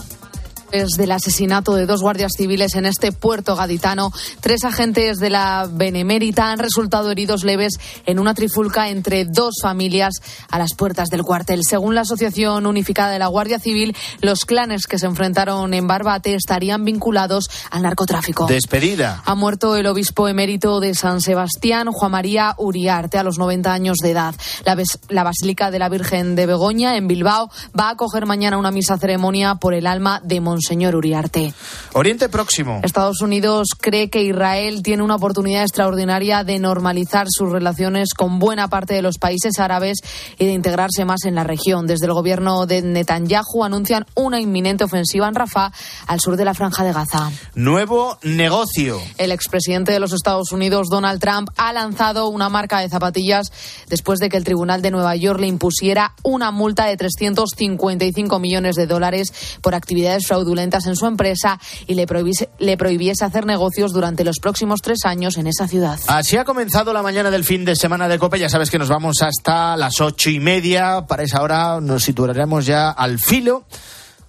del 0.75 1.11
asesinato 1.13 1.73
de 1.75 1.85
dos 1.85 2.01
guardias 2.01 2.33
civiles 2.35 2.75
en 2.75 2.85
este 2.85 3.13
puerto 3.13 3.55
gaditano. 3.55 4.11
Tres 4.41 4.65
agentes 4.65 5.19
de 5.19 5.29
la 5.29 5.69
Benemérita 5.71 6.51
han 6.51 6.59
resultado 6.59 7.11
heridos 7.11 7.45
leves 7.45 7.79
en 8.05 8.19
una 8.19 8.33
trifulca 8.33 8.89
entre 8.89 9.23
dos 9.23 9.55
familias 9.61 10.15
a 10.49 10.59
las 10.59 10.73
puertas 10.75 11.07
del 11.07 11.23
cuartel. 11.23 11.61
Según 11.67 11.95
la 11.95 12.01
Asociación 12.01 12.65
Unificada 12.65 13.11
de 13.11 13.19
la 13.19 13.27
Guardia 13.27 13.57
Civil, 13.57 13.95
los 14.19 14.43
clanes 14.43 14.85
que 14.85 14.99
se 14.99 15.05
enfrentaron 15.05 15.73
en 15.73 15.87
Barbate 15.87 16.35
estarían 16.35 16.83
vinculados 16.83 17.49
al 17.71 17.83
narcotráfico. 17.83 18.45
Despedida. 18.45 19.23
Ha 19.25 19.35
muerto 19.35 19.77
el 19.77 19.87
obispo 19.87 20.27
emérito 20.27 20.81
de 20.81 20.93
San 20.93 21.21
Sebastián, 21.21 21.87
Juan 21.91 22.11
María 22.11 22.53
Uriarte, 22.57 23.17
a 23.17 23.23
los 23.23 23.37
90 23.37 23.71
años 23.71 23.97
de 24.03 24.11
edad. 24.11 24.35
La, 24.65 24.77
la 25.07 25.23
Basílica 25.23 25.71
de 25.71 25.79
la 25.79 25.87
Virgen 25.87 26.35
de 26.35 26.45
Begoña, 26.47 26.97
en 26.97 27.07
Bilbao, 27.07 27.49
va 27.79 27.87
a 27.87 27.91
acoger 27.91 28.25
mañana 28.25 28.57
una 28.57 28.71
misa 28.71 28.97
ceremonia 28.97 29.55
por 29.55 29.73
el 29.73 29.87
alma 29.87 30.19
de 30.21 30.41
Monseñor 30.41 30.64
señor 30.65 30.95
Uriarte. 30.95 31.53
Oriente 31.93 32.27
Próximo. 32.27 32.81
Estados 32.83 33.21
Unidos 33.21 33.69
cree 33.79 34.09
que 34.09 34.23
Israel 34.23 34.81
tiene 34.83 35.03
una 35.03 35.15
oportunidad 35.15 35.63
extraordinaria 35.63 36.43
de 36.43 36.59
normalizar 36.59 37.27
sus 37.29 37.51
relaciones 37.51 38.13
con 38.13 38.39
buena 38.39 38.67
parte 38.67 38.93
de 38.93 39.01
los 39.01 39.17
países 39.17 39.59
árabes 39.59 39.99
y 40.37 40.45
de 40.45 40.51
integrarse 40.51 41.05
más 41.05 41.23
en 41.25 41.35
la 41.35 41.43
región. 41.43 41.87
Desde 41.87 42.07
el 42.07 42.13
gobierno 42.13 42.65
de 42.65 42.81
Netanyahu 42.81 43.63
anuncian 43.63 44.05
una 44.15 44.39
inminente 44.39 44.83
ofensiva 44.83 45.27
en 45.27 45.35
Rafah, 45.35 45.71
al 46.07 46.19
sur 46.19 46.35
de 46.35 46.45
la 46.45 46.53
Franja 46.53 46.83
de 46.83 46.93
Gaza. 46.93 47.31
Nuevo 47.53 48.17
negocio. 48.23 48.99
El 49.17 49.31
expresidente 49.31 49.91
de 49.91 49.99
los 49.99 50.13
Estados 50.13 50.51
Unidos, 50.51 50.87
Donald 50.89 51.21
Trump, 51.21 51.49
ha 51.57 51.71
lanzado 51.73 52.27
una 52.29 52.49
marca 52.49 52.79
de 52.79 52.89
zapatillas 52.89 53.51
después 53.87 54.19
de 54.19 54.29
que 54.29 54.37
el 54.37 54.43
Tribunal 54.43 54.81
de 54.81 54.91
Nueva 54.91 55.15
York 55.15 55.39
le 55.39 55.47
impusiera 55.47 56.13
una 56.23 56.51
multa 56.51 56.85
de 56.85 56.97
355 56.97 58.39
millones 58.39 58.75
de 58.75 58.87
dólares 58.87 59.33
por 59.61 59.75
actividades 59.75 60.27
fraudulentas 60.27 60.54
en 60.63 60.95
su 60.95 61.05
empresa 61.05 61.59
y 61.87 61.95
le 61.95 62.05
prohibiese, 62.05 62.49
le 62.59 62.77
prohibiese 62.77 63.23
hacer 63.25 63.45
negocios 63.45 63.93
durante 63.93 64.23
los 64.23 64.39
próximos 64.39 64.81
tres 64.81 65.05
años 65.05 65.37
en 65.37 65.47
esa 65.47 65.67
ciudad. 65.67 65.99
Así 66.07 66.37
ha 66.37 66.45
comenzado 66.45 66.93
la 66.93 67.01
mañana 67.01 67.31
del 67.31 67.43
fin 67.43 67.65
de 67.65 67.75
semana 67.75 68.07
de 68.07 68.19
COPE. 68.19 68.39
Ya 68.39 68.49
sabes 68.49 68.69
que 68.69 68.79
nos 68.79 68.89
vamos 68.89 69.21
hasta 69.21 69.77
las 69.77 70.01
ocho 70.01 70.29
y 70.29 70.39
media. 70.39 71.05
Para 71.07 71.23
esa 71.23 71.41
hora 71.41 71.79
nos 71.81 72.03
situaremos 72.03 72.65
ya 72.65 72.89
al 72.89 73.19
filo 73.19 73.65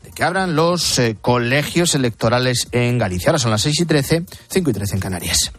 de 0.02 0.10
que 0.12 0.24
abran 0.24 0.54
los 0.54 0.98
eh, 0.98 1.16
colegios 1.20 1.94
electorales 1.94 2.68
en 2.72 2.98
Galicia. 2.98 3.30
Ahora 3.30 3.38
son 3.38 3.50
las 3.50 3.62
seis 3.62 3.80
y 3.80 3.86
trece, 3.86 4.24
cinco 4.48 4.70
y 4.70 4.72
trece 4.72 4.94
en 4.94 5.00
Canarias. 5.00 5.52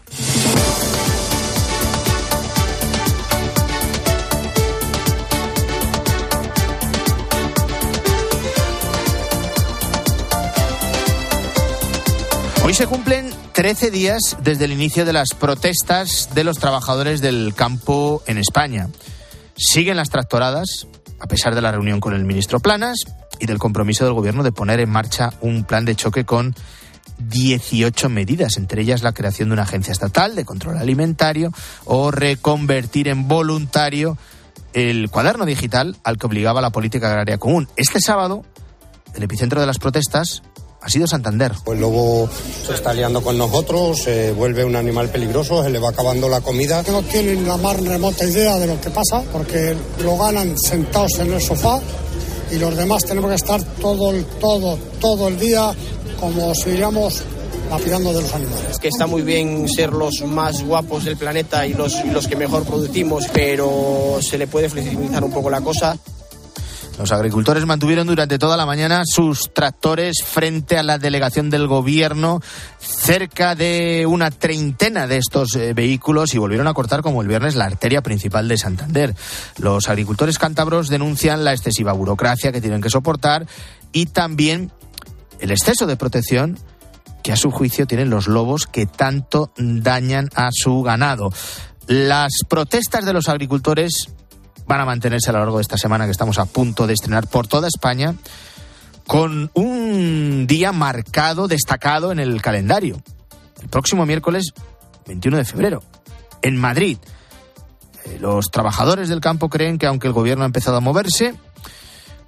Hoy 12.67 12.73
se 12.73 12.85
cumplen 12.85 13.29
13 13.53 13.91
días 13.91 14.35
desde 14.43 14.65
el 14.65 14.73
inicio 14.73 15.05
de 15.05 15.13
las 15.13 15.33
protestas 15.33 16.31
de 16.35 16.43
los 16.43 16.57
trabajadores 16.57 17.21
del 17.21 17.53
campo 17.55 18.21
en 18.27 18.37
España. 18.37 18.89
Siguen 19.55 19.95
las 19.95 20.09
tractoradas, 20.09 20.85
a 21.17 21.27
pesar 21.27 21.55
de 21.55 21.61
la 21.61 21.71
reunión 21.71 22.01
con 22.01 22.13
el 22.13 22.25
ministro 22.25 22.59
Planas 22.59 22.97
y 23.39 23.45
del 23.45 23.57
compromiso 23.57 24.03
del 24.03 24.15
gobierno 24.15 24.43
de 24.43 24.51
poner 24.51 24.81
en 24.81 24.89
marcha 24.89 25.31
un 25.39 25.63
plan 25.63 25.85
de 25.85 25.95
choque 25.95 26.25
con 26.25 26.55
18 27.19 28.09
medidas, 28.09 28.57
entre 28.57 28.81
ellas 28.81 29.01
la 29.01 29.13
creación 29.13 29.47
de 29.47 29.53
una 29.53 29.63
agencia 29.63 29.93
estatal 29.93 30.35
de 30.35 30.43
control 30.43 30.77
alimentario 30.77 31.53
o 31.85 32.11
reconvertir 32.11 33.07
en 33.07 33.29
voluntario 33.29 34.17
el 34.73 35.09
cuaderno 35.09 35.45
digital 35.45 35.95
al 36.03 36.17
que 36.17 36.25
obligaba 36.25 36.59
la 36.59 36.71
política 36.71 37.07
agraria 37.07 37.37
común. 37.37 37.69
Este 37.77 38.01
sábado, 38.01 38.43
el 39.15 39.23
epicentro 39.23 39.61
de 39.61 39.67
las 39.67 39.79
protestas 39.79 40.43
ha 40.87 40.89
sido 40.89 41.05
Santander. 41.05 41.51
El 41.65 41.81
lobo 41.81 42.29
se 42.65 42.73
está 42.73 42.93
liando 42.93 43.21
con 43.21 43.37
nosotros, 43.37 44.03
se 44.03 44.31
vuelve 44.31 44.63
un 44.63 44.73
animal 44.77 45.09
peligroso, 45.09 45.61
se 45.61 45.69
le 45.69 45.79
va 45.79 45.89
acabando 45.89 46.29
la 46.29 46.39
comida. 46.39 46.81
No 46.89 47.03
tienen 47.03 47.45
la 47.45 47.57
más 47.57 47.77
remota 47.77 48.25
idea 48.25 48.57
de 48.57 48.67
lo 48.67 48.79
que 48.79 48.89
pasa 48.89 49.21
porque 49.33 49.75
lo 50.01 50.17
ganan 50.17 50.57
sentados 50.57 51.19
en 51.19 51.33
el 51.33 51.41
sofá 51.41 51.81
y 52.51 52.55
los 52.55 52.77
demás 52.77 53.03
tenemos 53.03 53.29
que 53.29 53.35
estar 53.35 53.61
todo, 53.81 54.13
todo, 54.39 54.79
todo 55.01 55.27
el 55.27 55.37
día 55.37 55.73
como 56.21 56.55
si 56.55 56.69
iríamos 56.69 57.21
lapidando 57.69 58.13
de 58.13 58.21
los 58.21 58.33
animales. 58.33 58.79
Que 58.79 58.87
está 58.87 59.07
muy 59.07 59.23
bien 59.23 59.67
ser 59.67 59.91
los 59.91 60.21
más 60.25 60.63
guapos 60.63 61.03
del 61.03 61.17
planeta 61.17 61.67
y 61.67 61.73
los, 61.73 61.95
y 62.05 62.11
los 62.11 62.29
que 62.29 62.37
mejor 62.37 62.63
producimos, 62.63 63.25
pero 63.33 64.19
se 64.21 64.37
le 64.37 64.47
puede 64.47 64.69
flexibilizar 64.69 65.21
un 65.21 65.31
poco 65.31 65.49
la 65.49 65.59
cosa. 65.59 65.97
Los 66.97 67.11
agricultores 67.11 67.65
mantuvieron 67.65 68.07
durante 68.07 68.39
toda 68.39 68.57
la 68.57 68.65
mañana 68.65 69.03
sus 69.05 69.53
tractores 69.53 70.23
frente 70.25 70.77
a 70.77 70.83
la 70.83 70.97
delegación 70.97 71.51
del 71.51 71.67
gobierno, 71.67 72.41
cerca 72.79 73.53
de 73.53 74.05
una 74.07 74.31
treintena 74.31 75.05
de 75.05 75.17
estos 75.17 75.55
eh, 75.55 75.73
vehículos 75.73 76.33
y 76.33 76.39
volvieron 76.39 76.67
a 76.67 76.73
cortar 76.73 77.03
como 77.03 77.21
el 77.21 77.27
viernes 77.27 77.55
la 77.55 77.65
arteria 77.65 78.01
principal 78.01 78.47
de 78.47 78.57
Santander. 78.57 79.15
Los 79.59 79.89
agricultores 79.89 80.39
cántabros 80.39 80.89
denuncian 80.89 81.43
la 81.43 81.53
excesiva 81.53 81.93
burocracia 81.93 82.51
que 82.51 82.61
tienen 82.61 82.81
que 82.81 82.89
soportar 82.89 83.45
y 83.91 84.07
también 84.07 84.71
el 85.39 85.51
exceso 85.51 85.85
de 85.85 85.97
protección 85.97 86.57
que 87.21 87.31
a 87.31 87.37
su 87.37 87.51
juicio 87.51 87.85
tienen 87.85 88.09
los 88.09 88.27
lobos 88.27 88.65
que 88.65 88.87
tanto 88.87 89.51
dañan 89.57 90.29
a 90.33 90.49
su 90.51 90.81
ganado. 90.81 91.31
Las 91.85 92.31
protestas 92.47 93.05
de 93.05 93.13
los 93.13 93.29
agricultores 93.29 94.09
van 94.67 94.81
a 94.81 94.85
mantenerse 94.85 95.29
a 95.29 95.33
lo 95.33 95.39
largo 95.39 95.57
de 95.57 95.61
esta 95.61 95.77
semana 95.77 96.05
que 96.05 96.11
estamos 96.11 96.37
a 96.39 96.45
punto 96.45 96.87
de 96.87 96.93
estrenar 96.93 97.27
por 97.27 97.47
toda 97.47 97.67
España 97.67 98.15
con 99.07 99.49
un 99.53 100.45
día 100.47 100.73
marcado, 100.73 101.47
destacado 101.47 102.11
en 102.11 102.19
el 102.19 102.41
calendario. 102.41 103.01
El 103.61 103.69
próximo 103.69 104.05
miércoles 104.05 104.53
21 105.07 105.37
de 105.37 105.45
febrero, 105.45 105.83
en 106.41 106.57
Madrid. 106.57 106.97
Eh, 108.05 108.17
los 108.19 108.51
trabajadores 108.51 109.09
del 109.09 109.21
campo 109.21 109.49
creen 109.49 109.77
que 109.77 109.87
aunque 109.87 110.07
el 110.07 110.13
gobierno 110.13 110.43
ha 110.43 110.47
empezado 110.47 110.77
a 110.77 110.81
moverse, 110.81 111.35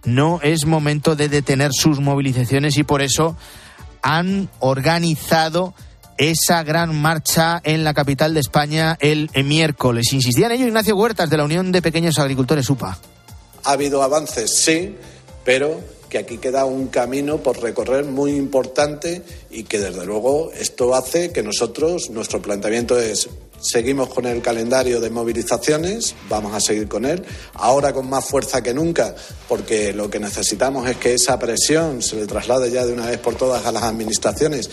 no 0.05 0.39
es 0.41 0.65
momento 0.65 1.15
de 1.15 1.27
detener 1.27 1.71
sus 1.73 1.99
movilizaciones 1.99 2.77
y 2.77 2.83
por 2.83 3.01
eso 3.01 3.35
han 4.01 4.49
organizado 4.59 5.73
esa 6.19 6.63
gran 6.63 6.93
marcha 7.01 7.61
en 7.63 7.83
la 7.83 7.93
capital 7.93 8.33
de 8.33 8.41
España 8.41 8.97
el 8.99 9.29
miércoles. 9.45 10.11
Insistía 10.11 10.53
en 10.53 10.61
Ignacio 10.61 10.95
Huertas 10.95 11.29
de 11.29 11.37
la 11.37 11.45
Unión 11.45 11.71
de 11.71 11.81
Pequeños 11.81 12.19
Agricultores 12.19 12.69
UPA. 12.69 12.99
Ha 13.63 13.71
habido 13.71 14.03
avances, 14.03 14.53
sí, 14.53 14.95
pero 15.45 15.79
que 16.09 16.17
aquí 16.17 16.37
queda 16.37 16.65
un 16.65 16.87
camino 16.87 17.37
por 17.37 17.61
recorrer 17.61 18.03
muy 18.03 18.35
importante 18.35 19.23
y 19.49 19.63
que 19.63 19.79
desde 19.79 20.05
luego 20.05 20.51
esto 20.53 20.93
hace 20.93 21.31
que 21.31 21.41
nosotros, 21.41 22.09
nuestro 22.09 22.41
planteamiento 22.41 22.99
es 22.99 23.29
seguimos 23.61 24.09
con 24.09 24.25
el 24.25 24.41
calendario 24.41 24.99
de 24.99 25.09
movilizaciones, 25.09 26.15
vamos 26.29 26.53
a 26.53 26.59
seguir 26.59 26.87
con 26.87 27.05
él, 27.05 27.23
ahora 27.53 27.93
con 27.93 28.09
más 28.09 28.25
fuerza 28.25 28.61
que 28.63 28.73
nunca, 28.73 29.15
porque 29.47 29.93
lo 29.93 30.09
que 30.09 30.19
necesitamos 30.19 30.89
es 30.89 30.97
que 30.97 31.13
esa 31.13 31.37
presión 31.39 32.01
se 32.01 32.15
le 32.15 32.25
traslade 32.25 32.71
ya 32.71 32.85
de 32.85 32.93
una 32.93 33.05
vez 33.05 33.19
por 33.19 33.35
todas 33.35 33.65
a 33.65 33.71
las 33.71 33.83
administraciones. 33.83 34.69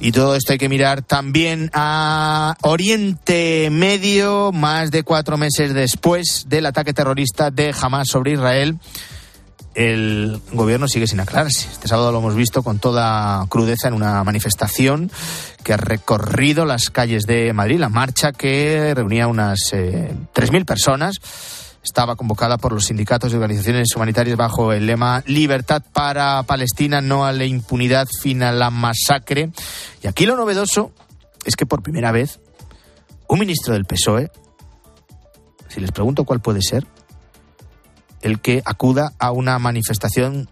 Y 0.00 0.12
todo 0.12 0.34
esto 0.34 0.52
hay 0.52 0.58
que 0.58 0.68
mirar 0.70 1.02
también 1.02 1.70
a 1.74 2.56
Oriente 2.62 3.68
Medio, 3.70 4.50
más 4.50 4.90
de 4.90 5.02
cuatro 5.02 5.36
meses 5.36 5.74
después 5.74 6.46
del 6.48 6.66
ataque 6.66 6.94
terrorista 6.94 7.50
de 7.50 7.74
Hamas 7.78 8.08
sobre 8.08 8.32
Israel 8.32 8.78
el 9.74 10.40
gobierno 10.52 10.88
sigue 10.88 11.06
sin 11.06 11.20
aclararse. 11.20 11.68
Este 11.70 11.88
sábado 11.88 12.12
lo 12.12 12.18
hemos 12.18 12.34
visto 12.34 12.62
con 12.62 12.78
toda 12.78 13.46
crudeza 13.48 13.88
en 13.88 13.94
una 13.94 14.22
manifestación 14.24 15.10
que 15.62 15.72
ha 15.72 15.76
recorrido 15.76 16.64
las 16.64 16.90
calles 16.90 17.24
de 17.24 17.52
Madrid, 17.52 17.78
la 17.78 17.88
marcha 17.88 18.32
que 18.32 18.92
reunía 18.94 19.26
unas 19.26 19.72
eh, 19.72 20.12
3.000 20.34 20.64
personas. 20.64 21.16
Estaba 21.82 22.16
convocada 22.16 22.58
por 22.58 22.72
los 22.72 22.84
sindicatos 22.84 23.32
y 23.32 23.36
organizaciones 23.36 23.88
humanitarias 23.96 24.36
bajo 24.36 24.72
el 24.72 24.86
lema 24.86 25.22
Libertad 25.26 25.82
para 25.92 26.42
Palestina, 26.42 27.00
no 27.00 27.24
a 27.24 27.32
la 27.32 27.44
impunidad, 27.44 28.06
fin 28.20 28.42
a 28.42 28.52
la 28.52 28.70
masacre. 28.70 29.50
Y 30.02 30.06
aquí 30.06 30.26
lo 30.26 30.36
novedoso 30.36 30.92
es 31.44 31.56
que 31.56 31.66
por 31.66 31.82
primera 31.82 32.12
vez 32.12 32.40
un 33.28 33.38
ministro 33.38 33.74
del 33.74 33.86
PSOE, 33.86 34.30
si 35.68 35.80
les 35.80 35.92
pregunto 35.92 36.24
cuál 36.24 36.40
puede 36.40 36.62
ser, 36.62 36.86
el 38.22 38.40
que 38.40 38.62
acuda 38.64 39.12
a 39.18 39.30
una 39.30 39.58
manifestación 39.58 40.50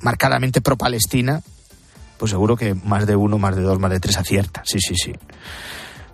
marcadamente 0.00 0.60
pro-palestina, 0.60 1.42
pues 2.18 2.30
seguro 2.30 2.56
que 2.56 2.74
más 2.74 3.06
de 3.06 3.16
uno, 3.16 3.38
más 3.38 3.56
de 3.56 3.62
dos, 3.62 3.78
más 3.78 3.90
de 3.90 4.00
tres 4.00 4.16
acierta. 4.16 4.62
Sí, 4.64 4.78
sí, 4.80 4.94
sí. 4.96 5.12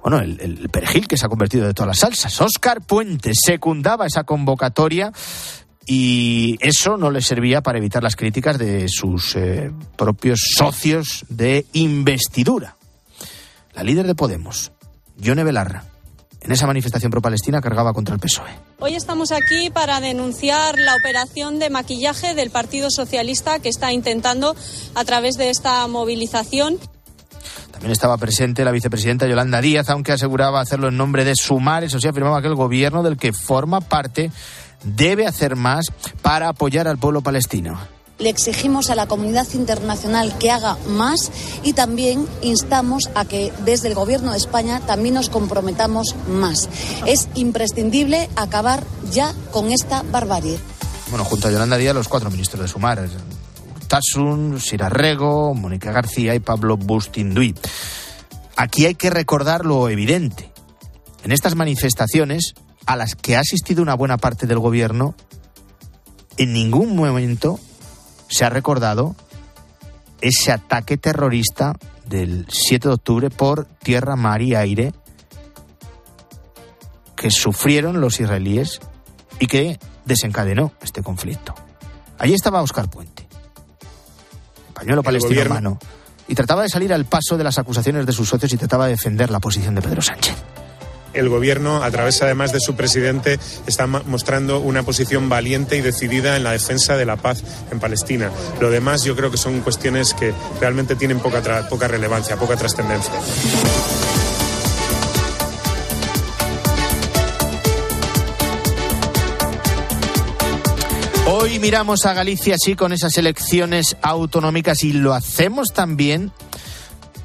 Bueno, 0.02 0.18
el, 0.18 0.40
el 0.40 0.68
perejil 0.68 1.06
que 1.06 1.16
se 1.16 1.26
ha 1.26 1.28
convertido 1.28 1.66
de 1.66 1.74
todas 1.74 1.88
las 1.88 1.98
salsas. 1.98 2.40
Óscar 2.40 2.82
Puente 2.82 3.32
secundaba 3.34 4.06
esa 4.06 4.24
convocatoria 4.24 5.12
y 5.86 6.58
eso 6.60 6.96
no 6.96 7.10
le 7.10 7.20
servía 7.20 7.60
para 7.60 7.78
evitar 7.78 8.02
las 8.02 8.16
críticas 8.16 8.58
de 8.58 8.88
sus 8.88 9.34
eh, 9.36 9.70
propios 9.96 10.40
socios 10.56 11.24
de 11.28 11.66
investidura. 11.72 12.76
La 13.74 13.82
líder 13.82 14.06
de 14.06 14.14
Podemos, 14.14 14.72
Yone 15.16 15.44
Belarra, 15.44 15.84
en 16.40 16.52
esa 16.52 16.66
manifestación 16.66 17.10
pro-palestina 17.10 17.60
cargaba 17.60 17.92
contra 17.92 18.14
el 18.14 18.20
PSOE. 18.20 18.50
Hoy 18.80 18.94
estamos 18.94 19.32
aquí 19.32 19.70
para 19.70 20.00
denunciar 20.00 20.78
la 20.78 20.96
operación 20.96 21.58
de 21.58 21.70
maquillaje 21.70 22.34
del 22.34 22.50
Partido 22.50 22.90
Socialista 22.90 23.60
que 23.60 23.68
está 23.68 23.92
intentando 23.92 24.54
a 24.94 25.04
través 25.04 25.36
de 25.36 25.50
esta 25.50 25.86
movilización. 25.86 26.78
También 27.82 27.94
estaba 27.94 28.16
presente 28.16 28.64
la 28.64 28.70
vicepresidenta 28.70 29.26
Yolanda 29.26 29.60
Díaz, 29.60 29.90
aunque 29.90 30.12
aseguraba 30.12 30.60
hacerlo 30.60 30.86
en 30.86 30.96
nombre 30.96 31.24
de 31.24 31.34
Sumar. 31.34 31.82
Eso 31.82 31.98
sí, 31.98 32.06
afirmaba 32.06 32.40
que 32.40 32.46
el 32.46 32.54
gobierno 32.54 33.02
del 33.02 33.16
que 33.16 33.32
forma 33.32 33.80
parte 33.80 34.30
debe 34.84 35.26
hacer 35.26 35.56
más 35.56 35.86
para 36.22 36.48
apoyar 36.48 36.86
al 36.86 36.98
pueblo 36.98 37.22
palestino 37.22 37.80
le 38.20 38.28
exigimos 38.28 38.88
a 38.88 38.94
la 38.94 39.08
comunidad 39.08 39.48
internacional 39.54 40.38
que 40.38 40.52
haga 40.52 40.76
más 40.86 41.32
y 41.64 41.72
también 41.72 42.28
instamos 42.40 43.10
a 43.16 43.24
que 43.24 43.52
desde 43.64 43.88
el 43.88 43.96
Gobierno 43.96 44.30
de 44.30 44.36
España 44.36 44.78
también 44.86 45.16
nos 45.16 45.28
comprometamos 45.28 46.14
más. 46.28 46.68
Es 47.04 47.28
imprescindible 47.34 48.30
acabar 48.36 48.84
ya 49.10 49.34
con 49.50 49.72
esta 49.72 50.04
barbarie. 50.04 50.56
Bueno, 51.10 51.24
junto 51.24 51.48
a 51.48 51.50
Yolanda 51.50 51.76
Díaz, 51.76 51.96
los 51.96 52.06
cuatro 52.06 52.30
ministros 52.30 52.62
de 52.62 52.68
Sumar, 52.68 53.00
Tasun, 53.92 54.58
Sirarrego, 54.58 55.52
Mónica 55.52 55.92
García 55.92 56.34
y 56.34 56.40
Pablo 56.40 56.78
Bustinduy. 56.78 57.54
Aquí 58.56 58.86
hay 58.86 58.94
que 58.94 59.10
recordar 59.10 59.66
lo 59.66 59.90
evidente. 59.90 60.50
En 61.24 61.30
estas 61.30 61.56
manifestaciones, 61.56 62.54
a 62.86 62.96
las 62.96 63.14
que 63.14 63.36
ha 63.36 63.40
asistido 63.40 63.82
una 63.82 63.92
buena 63.92 64.16
parte 64.16 64.46
del 64.46 64.60
gobierno, 64.60 65.14
en 66.38 66.54
ningún 66.54 66.96
momento 66.96 67.60
se 68.30 68.46
ha 68.46 68.48
recordado 68.48 69.14
ese 70.22 70.52
ataque 70.52 70.96
terrorista 70.96 71.74
del 72.06 72.46
7 72.48 72.88
de 72.88 72.94
octubre 72.94 73.28
por 73.28 73.66
tierra, 73.66 74.16
mar 74.16 74.40
y 74.40 74.54
aire 74.54 74.94
que 77.14 77.30
sufrieron 77.30 78.00
los 78.00 78.20
israelíes 78.20 78.80
y 79.38 79.48
que 79.48 79.78
desencadenó 80.06 80.72
este 80.80 81.02
conflicto. 81.02 81.54
Allí 82.18 82.32
estaba 82.32 82.62
Oscar 82.62 82.88
Puente, 82.88 83.21
palestino 85.02 85.78
y 86.28 86.34
trataba 86.34 86.62
de 86.62 86.68
salir 86.68 86.92
al 86.92 87.04
paso 87.04 87.36
de 87.36 87.44
las 87.44 87.58
acusaciones 87.58 88.06
de 88.06 88.12
sus 88.12 88.28
socios 88.28 88.52
y 88.52 88.56
trataba 88.56 88.86
de 88.86 88.92
defender 88.92 89.30
la 89.30 89.40
posición 89.40 89.74
de 89.74 89.82
Pedro 89.82 90.02
Sánchez 90.02 90.36
el 91.14 91.28
gobierno, 91.28 91.82
a 91.82 91.90
través 91.90 92.22
además 92.22 92.52
de 92.52 92.60
su 92.60 92.74
presidente, 92.74 93.38
está 93.66 93.86
mostrando 93.86 94.60
una 94.60 94.82
posición 94.82 95.28
valiente 95.28 95.76
y 95.76 95.80
decidida 95.80 96.36
en 96.36 96.44
la 96.44 96.52
defensa 96.52 96.96
de 96.96 97.04
la 97.04 97.16
paz 97.16 97.42
en 97.70 97.80
Palestina. 97.80 98.30
Lo 98.60 98.70
demás 98.70 99.04
yo 99.04 99.14
creo 99.16 99.30
que 99.30 99.36
son 99.36 99.60
cuestiones 99.60 100.14
que 100.14 100.32
realmente 100.60 100.96
tienen 100.96 101.18
poca, 101.18 101.68
poca 101.68 101.88
relevancia, 101.88 102.36
poca 102.36 102.56
trascendencia. 102.56 103.12
Hoy 111.52 111.58
miramos 111.58 112.06
a 112.06 112.14
Galicia 112.14 112.54
así 112.54 112.74
con 112.76 112.94
esas 112.94 113.18
elecciones 113.18 113.98
autonómicas 114.00 114.84
y 114.84 114.94
lo 114.94 115.12
hacemos 115.12 115.68
también 115.74 116.32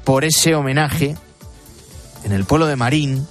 por 0.04 0.22
ese 0.22 0.54
homenaje 0.54 1.16
en 2.24 2.32
el 2.32 2.44
pueblo 2.44 2.66
de 2.66 2.76
Marín 2.76 3.26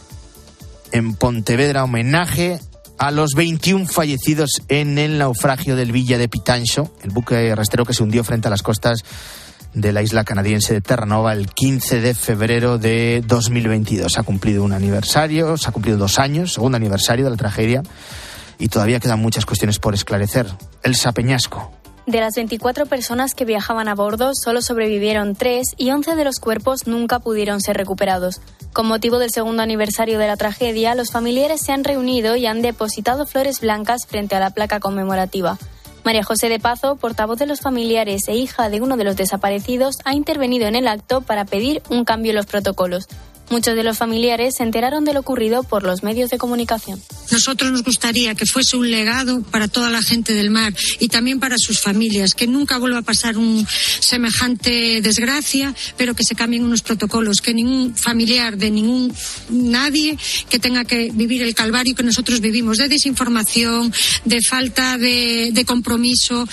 en 0.91 1.13
Pontevedra, 1.13 1.83
homenaje 1.83 2.59
a 2.97 3.11
los 3.11 3.33
21 3.35 3.85
fallecidos 3.85 4.49
en 4.69 4.97
el 4.97 5.19
naufragio 5.19 5.75
del 5.75 5.91
Villa 5.91 6.17
de 6.17 6.29
Pitancho, 6.29 6.91
el 7.03 7.11
buque 7.11 7.53
rastrero 7.53 7.85
que 7.85 7.93
se 7.93 8.01
hundió 8.01 8.23
frente 8.23 8.47
a 8.47 8.51
las 8.51 8.63
costas 8.63 9.03
de 9.75 9.93
la 9.93 10.01
isla 10.01 10.23
canadiense 10.23 10.73
de 10.73 10.81
Terranova 10.81 11.33
el 11.33 11.51
15 11.51 12.01
de 12.01 12.15
febrero 12.15 12.79
de 12.79 13.23
2022. 13.27 14.13
Se 14.13 14.19
ha 14.19 14.23
cumplido 14.23 14.63
un 14.63 14.73
aniversario, 14.73 15.57
se 15.57 15.69
ha 15.69 15.71
cumplido 15.71 15.99
dos 15.99 16.17
años, 16.17 16.53
segundo 16.53 16.75
aniversario 16.75 17.25
de 17.25 17.29
la 17.29 17.37
tragedia, 17.37 17.83
y 18.59 18.69
todavía 18.69 18.99
quedan 18.99 19.21
muchas 19.21 19.45
cuestiones 19.45 19.79
por 19.79 19.93
esclarecer. 19.93 20.47
El 20.83 20.95
Sapeñasco. 20.95 21.71
De 22.07 22.21
las 22.21 22.35
24 22.35 22.85
personas 22.85 23.35
que 23.35 23.43
viajaban 23.43 23.89
a 23.89 23.95
bordo, 23.95 24.31
solo 24.33 24.61
sobrevivieron 24.61 25.35
tres 25.35 25.73
y 25.75 25.91
11 25.91 26.15
de 26.15 26.23
los 26.23 26.39
cuerpos 26.39 26.87
nunca 26.87 27.19
pudieron 27.19 27.59
ser 27.59 27.75
recuperados. 27.75 28.39
Con 28.71 28.87
motivo 28.87 29.19
del 29.19 29.31
segundo 29.31 29.61
aniversario 29.61 30.17
de 30.17 30.27
la 30.27 30.37
tragedia, 30.37 30.95
los 30.95 31.11
familiares 31.11 31.61
se 31.61 31.73
han 31.73 31.83
reunido 31.83 32.37
y 32.37 32.45
han 32.45 32.61
depositado 32.61 33.25
flores 33.25 33.59
blancas 33.59 34.05
frente 34.07 34.35
a 34.35 34.39
la 34.39 34.51
placa 34.51 34.79
conmemorativa. 34.79 35.57
María 36.05 36.23
José 36.23 36.47
de 36.47 36.59
Pazo, 36.61 36.95
portavoz 36.95 37.37
de 37.37 37.45
los 37.45 37.59
familiares 37.59 38.29
e 38.29 38.35
hija 38.35 38.69
de 38.69 38.79
uno 38.79 38.95
de 38.95 39.03
los 39.03 39.17
desaparecidos, 39.17 39.97
ha 40.05 40.13
intervenido 40.13 40.65
en 40.67 40.75
el 40.75 40.87
acto 40.87 41.19
para 41.19 41.43
pedir 41.43 41.83
un 41.89 42.05
cambio 42.05 42.29
en 42.29 42.37
los 42.37 42.45
protocolos. 42.45 43.09
Muchos 43.49 43.75
de 43.75 43.83
los 43.83 43.97
familiares 43.97 44.55
se 44.57 44.63
enteraron 44.63 45.05
de 45.05 45.13
lo 45.13 45.21
ocurrido 45.21 45.63
por 45.63 45.83
los 45.83 46.03
medios 46.03 46.29
de 46.29 46.37
comunicación. 46.37 47.01
Nosotros 47.31 47.71
nos 47.71 47.83
gustaría 47.83 48.35
que 48.35 48.45
fuese 48.45 48.75
un 48.75 48.91
legado 48.91 49.41
para 49.41 49.67
toda 49.67 49.89
la 49.89 50.01
gente 50.01 50.33
del 50.33 50.49
mar 50.49 50.73
y 50.99 51.07
también 51.07 51.39
para 51.39 51.55
sus 51.57 51.79
familias, 51.79 52.35
que 52.35 52.47
nunca 52.47 52.77
vuelva 52.77 52.99
a 52.99 53.03
pasar 53.03 53.37
un 53.37 53.65
semejante 53.99 55.01
desgracia, 55.01 55.73
pero 55.97 56.13
que 56.13 56.23
se 56.23 56.35
cambien 56.35 56.63
unos 56.63 56.81
protocolos, 56.81 57.41
que 57.41 57.53
ningún 57.53 57.95
familiar 57.95 58.57
de 58.57 58.69
ningún 58.69 59.13
nadie 59.49 60.17
que 60.49 60.59
tenga 60.59 60.83
que 60.83 61.11
vivir 61.13 61.41
el 61.41 61.55
calvario 61.55 61.95
que 61.95 62.03
nosotros 62.03 62.41
vivimos 62.41 62.77
de 62.77 62.89
desinformación, 62.89 63.93
de 64.25 64.41
falta 64.41 64.97
de, 64.97 65.51
de 65.53 65.65
compromiso. 65.65 66.47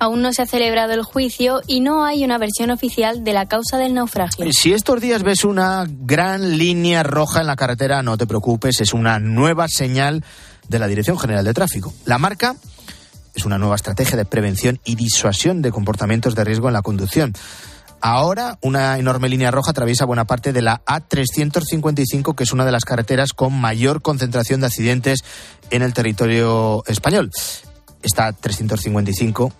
Aún 0.00 0.22
no 0.22 0.32
se 0.32 0.40
ha 0.40 0.46
celebrado 0.46 0.94
el 0.94 1.02
juicio 1.02 1.60
y 1.66 1.80
no 1.80 2.04
hay 2.04 2.24
una 2.24 2.38
versión 2.38 2.70
oficial 2.70 3.22
de 3.22 3.34
la 3.34 3.46
causa 3.46 3.76
del 3.76 3.92
naufragio. 3.92 4.46
Si 4.50 4.72
estos 4.72 4.98
días 4.98 5.22
ves 5.22 5.44
una 5.44 5.84
gran 5.86 6.56
línea 6.56 7.02
roja 7.02 7.42
en 7.42 7.46
la 7.46 7.54
carretera, 7.54 8.02
no 8.02 8.16
te 8.16 8.26
preocupes, 8.26 8.80
es 8.80 8.94
una 8.94 9.18
nueva 9.18 9.68
señal 9.68 10.24
de 10.68 10.78
la 10.78 10.86
Dirección 10.86 11.18
General 11.18 11.44
de 11.44 11.52
Tráfico. 11.52 11.92
La 12.06 12.16
marca 12.16 12.56
es 13.34 13.44
una 13.44 13.58
nueva 13.58 13.76
estrategia 13.76 14.16
de 14.16 14.24
prevención 14.24 14.80
y 14.84 14.94
disuasión 14.94 15.60
de 15.60 15.70
comportamientos 15.70 16.34
de 16.34 16.44
riesgo 16.44 16.68
en 16.68 16.74
la 16.74 16.82
conducción. 16.82 17.34
Ahora, 18.00 18.58
una 18.62 18.96
enorme 18.98 19.28
línea 19.28 19.50
roja 19.50 19.72
atraviesa 19.72 20.06
buena 20.06 20.24
parte 20.24 20.54
de 20.54 20.62
la 20.62 20.82
A355, 20.86 22.34
que 22.34 22.44
es 22.44 22.52
una 22.52 22.64
de 22.64 22.72
las 22.72 22.86
carreteras 22.86 23.34
con 23.34 23.52
mayor 23.52 24.00
concentración 24.00 24.60
de 24.60 24.68
accidentes 24.68 25.20
en 25.68 25.82
el 25.82 25.92
territorio 25.92 26.82
español. 26.86 27.30
Esta 28.02 28.32
355 28.32 29.52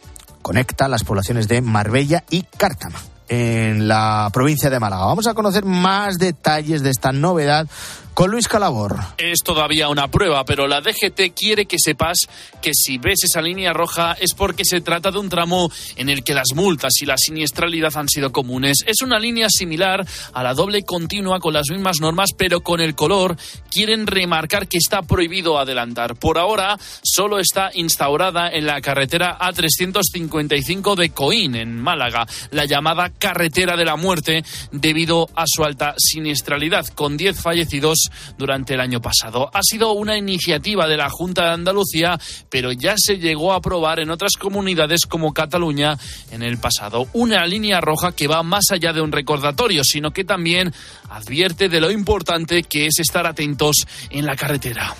conecta 0.42 0.88
las 0.88 1.04
poblaciones 1.04 1.48
de 1.48 1.60
Marbella 1.60 2.24
y 2.30 2.42
Cártama. 2.42 2.98
en 3.28 3.86
la 3.86 4.28
provincia 4.32 4.70
de 4.70 4.80
Málaga. 4.80 5.04
Vamos 5.04 5.28
a 5.28 5.34
conocer 5.34 5.64
más 5.64 6.18
detalles 6.18 6.82
de 6.82 6.90
esta 6.90 7.12
novedad 7.12 7.68
con 8.14 8.30
Luis 8.30 8.48
Calabor. 8.48 8.96
Es 9.18 9.40
todavía 9.44 9.88
una 9.88 10.08
prueba, 10.08 10.44
pero 10.44 10.66
la 10.66 10.80
DGT 10.80 11.34
quiere 11.34 11.66
que 11.66 11.76
sepas 11.78 12.18
que 12.60 12.72
si 12.74 12.98
ves 12.98 13.24
esa 13.24 13.40
línea 13.40 13.72
roja 13.72 14.12
es 14.20 14.34
porque 14.34 14.64
se 14.64 14.80
trata 14.80 15.10
de 15.10 15.18
un 15.18 15.28
tramo 15.28 15.70
en 15.96 16.08
el 16.08 16.24
que 16.24 16.34
las 16.34 16.54
multas 16.54 16.92
y 17.00 17.06
la 17.06 17.16
siniestralidad 17.16 17.96
han 17.96 18.08
sido 18.08 18.32
comunes. 18.32 18.84
Es 18.86 19.02
una 19.02 19.18
línea 19.18 19.48
similar 19.48 20.06
a 20.32 20.42
la 20.42 20.54
doble 20.54 20.82
continua 20.82 21.40
con 21.40 21.54
las 21.54 21.70
mismas 21.70 22.00
normas, 22.00 22.30
pero 22.36 22.60
con 22.60 22.80
el 22.80 22.94
color 22.94 23.36
quieren 23.70 24.06
remarcar 24.06 24.68
que 24.68 24.78
está 24.78 25.02
prohibido 25.02 25.58
adelantar. 25.58 26.16
Por 26.16 26.38
ahora 26.38 26.78
solo 27.02 27.38
está 27.38 27.70
instaurada 27.74 28.50
en 28.50 28.66
la 28.66 28.80
carretera 28.80 29.38
A355 29.38 30.96
de 30.96 31.10
Coín, 31.10 31.54
en 31.54 31.80
Málaga, 31.80 32.26
la 32.50 32.64
llamada 32.64 33.10
carretera 33.10 33.76
de 33.76 33.84
la 33.84 33.96
muerte, 33.96 34.44
debido 34.72 35.28
a 35.34 35.44
su 35.46 35.64
alta 35.64 35.94
siniestralidad, 35.96 36.86
con 36.88 37.16
10 37.16 37.40
fallecidos 37.40 37.99
durante 38.36 38.74
el 38.74 38.80
año 38.80 39.00
pasado. 39.00 39.50
Ha 39.52 39.62
sido 39.62 39.92
una 39.92 40.16
iniciativa 40.16 40.86
de 40.86 40.96
la 40.96 41.10
Junta 41.10 41.44
de 41.44 41.50
Andalucía, 41.50 42.18
pero 42.48 42.72
ya 42.72 42.94
se 42.96 43.18
llegó 43.18 43.52
a 43.52 43.56
aprobar 43.56 44.00
en 44.00 44.10
otras 44.10 44.32
comunidades 44.38 45.06
como 45.06 45.32
Cataluña 45.32 45.98
en 46.30 46.42
el 46.42 46.58
pasado. 46.58 47.08
Una 47.12 47.46
línea 47.46 47.80
roja 47.80 48.12
que 48.12 48.28
va 48.28 48.42
más 48.42 48.70
allá 48.70 48.92
de 48.92 49.00
un 49.00 49.12
recordatorio, 49.12 49.82
sino 49.84 50.12
que 50.12 50.24
también 50.24 50.72
advierte 51.10 51.68
de 51.68 51.80
lo 51.80 51.90
importante 51.90 52.62
que 52.62 52.86
es 52.86 52.98
estar 52.98 53.26
atentos 53.26 53.86
en 54.10 54.26
la 54.26 54.36
carretera. 54.36 54.94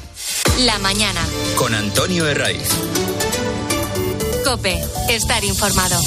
La 0.61 0.79
mañana. 0.79 1.21
Con 1.57 1.75
Antonio 1.75 2.27
Herraiz. 2.27 2.69
Cope, 4.45 4.83
estar 5.09 5.45
informado. 5.45 6.01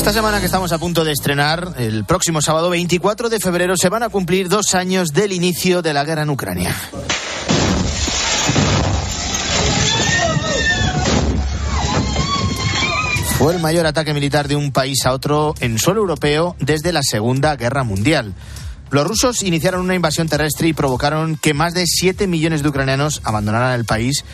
Esta 0.00 0.14
semana 0.14 0.40
que 0.40 0.46
estamos 0.46 0.72
a 0.72 0.78
punto 0.78 1.04
de 1.04 1.12
estrenar, 1.12 1.74
el 1.76 2.06
próximo 2.06 2.40
sábado 2.40 2.70
24 2.70 3.28
de 3.28 3.38
febrero, 3.38 3.76
se 3.76 3.90
van 3.90 4.02
a 4.02 4.08
cumplir 4.08 4.48
dos 4.48 4.74
años 4.74 5.10
del 5.10 5.30
inicio 5.30 5.82
de 5.82 5.92
la 5.92 6.04
guerra 6.04 6.22
en 6.22 6.30
Ucrania. 6.30 6.74
Fue 13.36 13.54
el 13.54 13.60
mayor 13.60 13.86
ataque 13.86 14.14
militar 14.14 14.48
de 14.48 14.56
un 14.56 14.72
país 14.72 15.04
a 15.04 15.12
otro 15.12 15.54
en 15.60 15.78
suelo 15.78 16.00
europeo 16.00 16.56
desde 16.60 16.92
la 16.92 17.02
Segunda 17.02 17.54
Guerra 17.56 17.84
Mundial. 17.84 18.32
Los 18.88 19.06
rusos 19.06 19.42
iniciaron 19.42 19.82
una 19.82 19.94
invasión 19.94 20.30
terrestre 20.30 20.68
y 20.68 20.72
provocaron 20.72 21.36
que 21.36 21.52
más 21.52 21.74
de 21.74 21.84
7 21.86 22.26
millones 22.26 22.62
de 22.62 22.70
ucranianos 22.70 23.20
abandonaran 23.22 23.78
el 23.78 23.84
país 23.84 24.24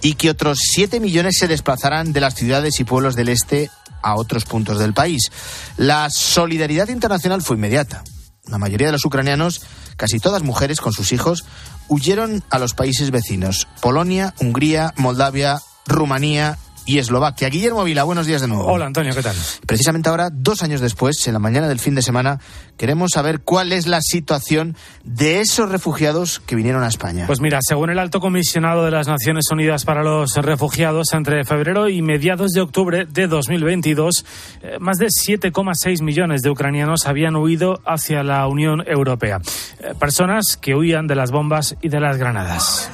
y 0.00 0.14
que 0.14 0.30
otros 0.30 0.60
7 0.62 1.00
millones 1.00 1.38
se 1.40 1.48
desplazaran 1.48 2.12
de 2.12 2.20
las 2.20 2.36
ciudades 2.36 2.78
y 2.78 2.84
pueblos 2.84 3.16
del 3.16 3.30
este 3.30 3.68
a 4.02 4.16
otros 4.16 4.44
puntos 4.44 4.78
del 4.78 4.94
país. 4.94 5.30
La 5.76 6.10
solidaridad 6.10 6.88
internacional 6.88 7.42
fue 7.42 7.56
inmediata. 7.56 8.02
La 8.46 8.58
mayoría 8.58 8.88
de 8.88 8.92
los 8.92 9.04
ucranianos, 9.04 9.62
casi 9.96 10.20
todas 10.20 10.42
mujeres 10.42 10.80
con 10.80 10.92
sus 10.92 11.12
hijos, 11.12 11.44
huyeron 11.88 12.42
a 12.50 12.58
los 12.58 12.74
países 12.74 13.10
vecinos, 13.10 13.68
Polonia, 13.80 14.34
Hungría, 14.40 14.94
Moldavia, 14.96 15.60
Rumanía 15.86 16.58
y 16.88 16.98
Eslovaquia. 16.98 17.50
Guillermo 17.50 17.84
Vila, 17.84 18.02
buenos 18.04 18.26
días 18.26 18.40
de 18.40 18.48
nuevo. 18.48 18.64
Hola 18.64 18.86
Antonio, 18.86 19.14
¿qué 19.14 19.22
tal? 19.22 19.36
Precisamente 19.66 20.08
ahora, 20.08 20.30
dos 20.32 20.62
años 20.62 20.80
después, 20.80 21.26
en 21.26 21.34
la 21.34 21.38
mañana 21.38 21.68
del 21.68 21.80
fin 21.80 21.94
de 21.94 22.00
semana, 22.00 22.40
queremos 22.78 23.10
saber 23.12 23.40
cuál 23.40 23.72
es 23.72 23.86
la 23.86 24.00
situación 24.00 24.74
de 25.04 25.40
esos 25.40 25.70
refugiados 25.70 26.40
que 26.40 26.56
vinieron 26.56 26.82
a 26.82 26.88
España. 26.88 27.26
Pues 27.26 27.42
mira, 27.42 27.58
según 27.60 27.90
el 27.90 27.98
alto 27.98 28.20
comisionado 28.20 28.86
de 28.86 28.90
las 28.90 29.06
Naciones 29.06 29.50
Unidas 29.50 29.84
para 29.84 30.02
los 30.02 30.34
Refugiados, 30.36 31.12
entre 31.12 31.44
febrero 31.44 31.90
y 31.90 32.00
mediados 32.00 32.52
de 32.52 32.62
octubre 32.62 33.04
de 33.04 33.26
2022, 33.26 34.24
eh, 34.62 34.76
más 34.80 34.96
de 34.96 35.08
7,6 35.08 36.00
millones 36.00 36.40
de 36.40 36.48
ucranianos 36.48 37.04
habían 37.04 37.36
huido 37.36 37.82
hacia 37.84 38.22
la 38.22 38.46
Unión 38.48 38.82
Europea. 38.86 39.40
Eh, 39.80 39.92
personas 40.00 40.56
que 40.56 40.74
huían 40.74 41.06
de 41.06 41.16
las 41.16 41.32
bombas 41.32 41.76
y 41.82 41.90
de 41.90 42.00
las 42.00 42.16
granadas. 42.16 42.90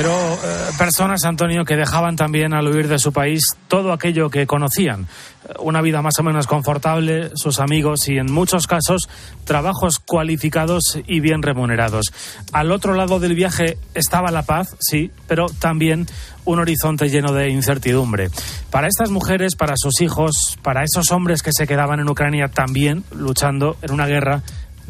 Pero 0.00 0.14
eh, 0.14 0.70
personas, 0.78 1.26
Antonio, 1.26 1.66
que 1.66 1.76
dejaban 1.76 2.16
también 2.16 2.54
al 2.54 2.66
huir 2.66 2.88
de 2.88 2.98
su 2.98 3.12
país 3.12 3.42
todo 3.68 3.92
aquello 3.92 4.30
que 4.30 4.46
conocían. 4.46 5.02
Eh, 5.46 5.52
una 5.58 5.82
vida 5.82 6.00
más 6.00 6.18
o 6.18 6.22
menos 6.22 6.46
confortable, 6.46 7.32
sus 7.34 7.60
amigos 7.60 8.08
y 8.08 8.16
en 8.16 8.32
muchos 8.32 8.66
casos 8.66 9.10
trabajos 9.44 9.98
cualificados 9.98 10.98
y 11.06 11.20
bien 11.20 11.42
remunerados. 11.42 12.06
Al 12.50 12.72
otro 12.72 12.94
lado 12.94 13.20
del 13.20 13.34
viaje 13.34 13.76
estaba 13.92 14.30
la 14.30 14.44
paz, 14.44 14.74
sí, 14.80 15.10
pero 15.28 15.48
también 15.58 16.06
un 16.46 16.60
horizonte 16.60 17.10
lleno 17.10 17.34
de 17.34 17.50
incertidumbre. 17.50 18.30
Para 18.70 18.88
estas 18.88 19.10
mujeres, 19.10 19.54
para 19.54 19.74
sus 19.76 20.00
hijos, 20.00 20.56
para 20.62 20.82
esos 20.82 21.10
hombres 21.10 21.42
que 21.42 21.52
se 21.52 21.66
quedaban 21.66 22.00
en 22.00 22.08
Ucrania 22.08 22.48
también 22.48 23.04
luchando 23.10 23.76
en 23.82 23.92
una 23.92 24.06
guerra 24.06 24.42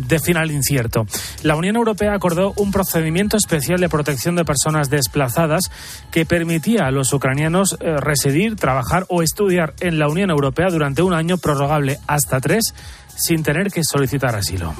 de 0.07 0.19
final 0.19 0.51
incierto. 0.51 1.07
La 1.43 1.57
Unión 1.57 1.77
Europea 1.77 2.15
acordó 2.15 2.53
un 2.57 2.71
procedimiento 2.71 3.37
especial 3.37 3.81
de 3.81 3.89
protección 3.89 4.37
de 4.37 4.45
personas 4.45 4.91
desplazadas 4.91 5.71
que 6.11 6.27
permitía 6.27 6.87
a 6.87 6.91
los 6.91 7.13
ucranianos 7.13 7.77
eh, 7.81 7.97
residir, 7.99 8.57
trabajar 8.57 9.05
o 9.09 9.23
estudiar 9.23 9.75
en 9.81 9.99
la 9.99 10.09
Unión 10.09 10.31
Europea 10.31 10.69
durante 10.71 11.03
un 11.03 11.15
año 11.15 11.39
prorrogable 11.39 11.99
hasta 12.07 12.41
tres 12.41 12.75
sin 13.17 13.43
tener 13.43 13.71
que 13.71 13.83
solicitar 13.85 14.35
asilo. 14.35 14.75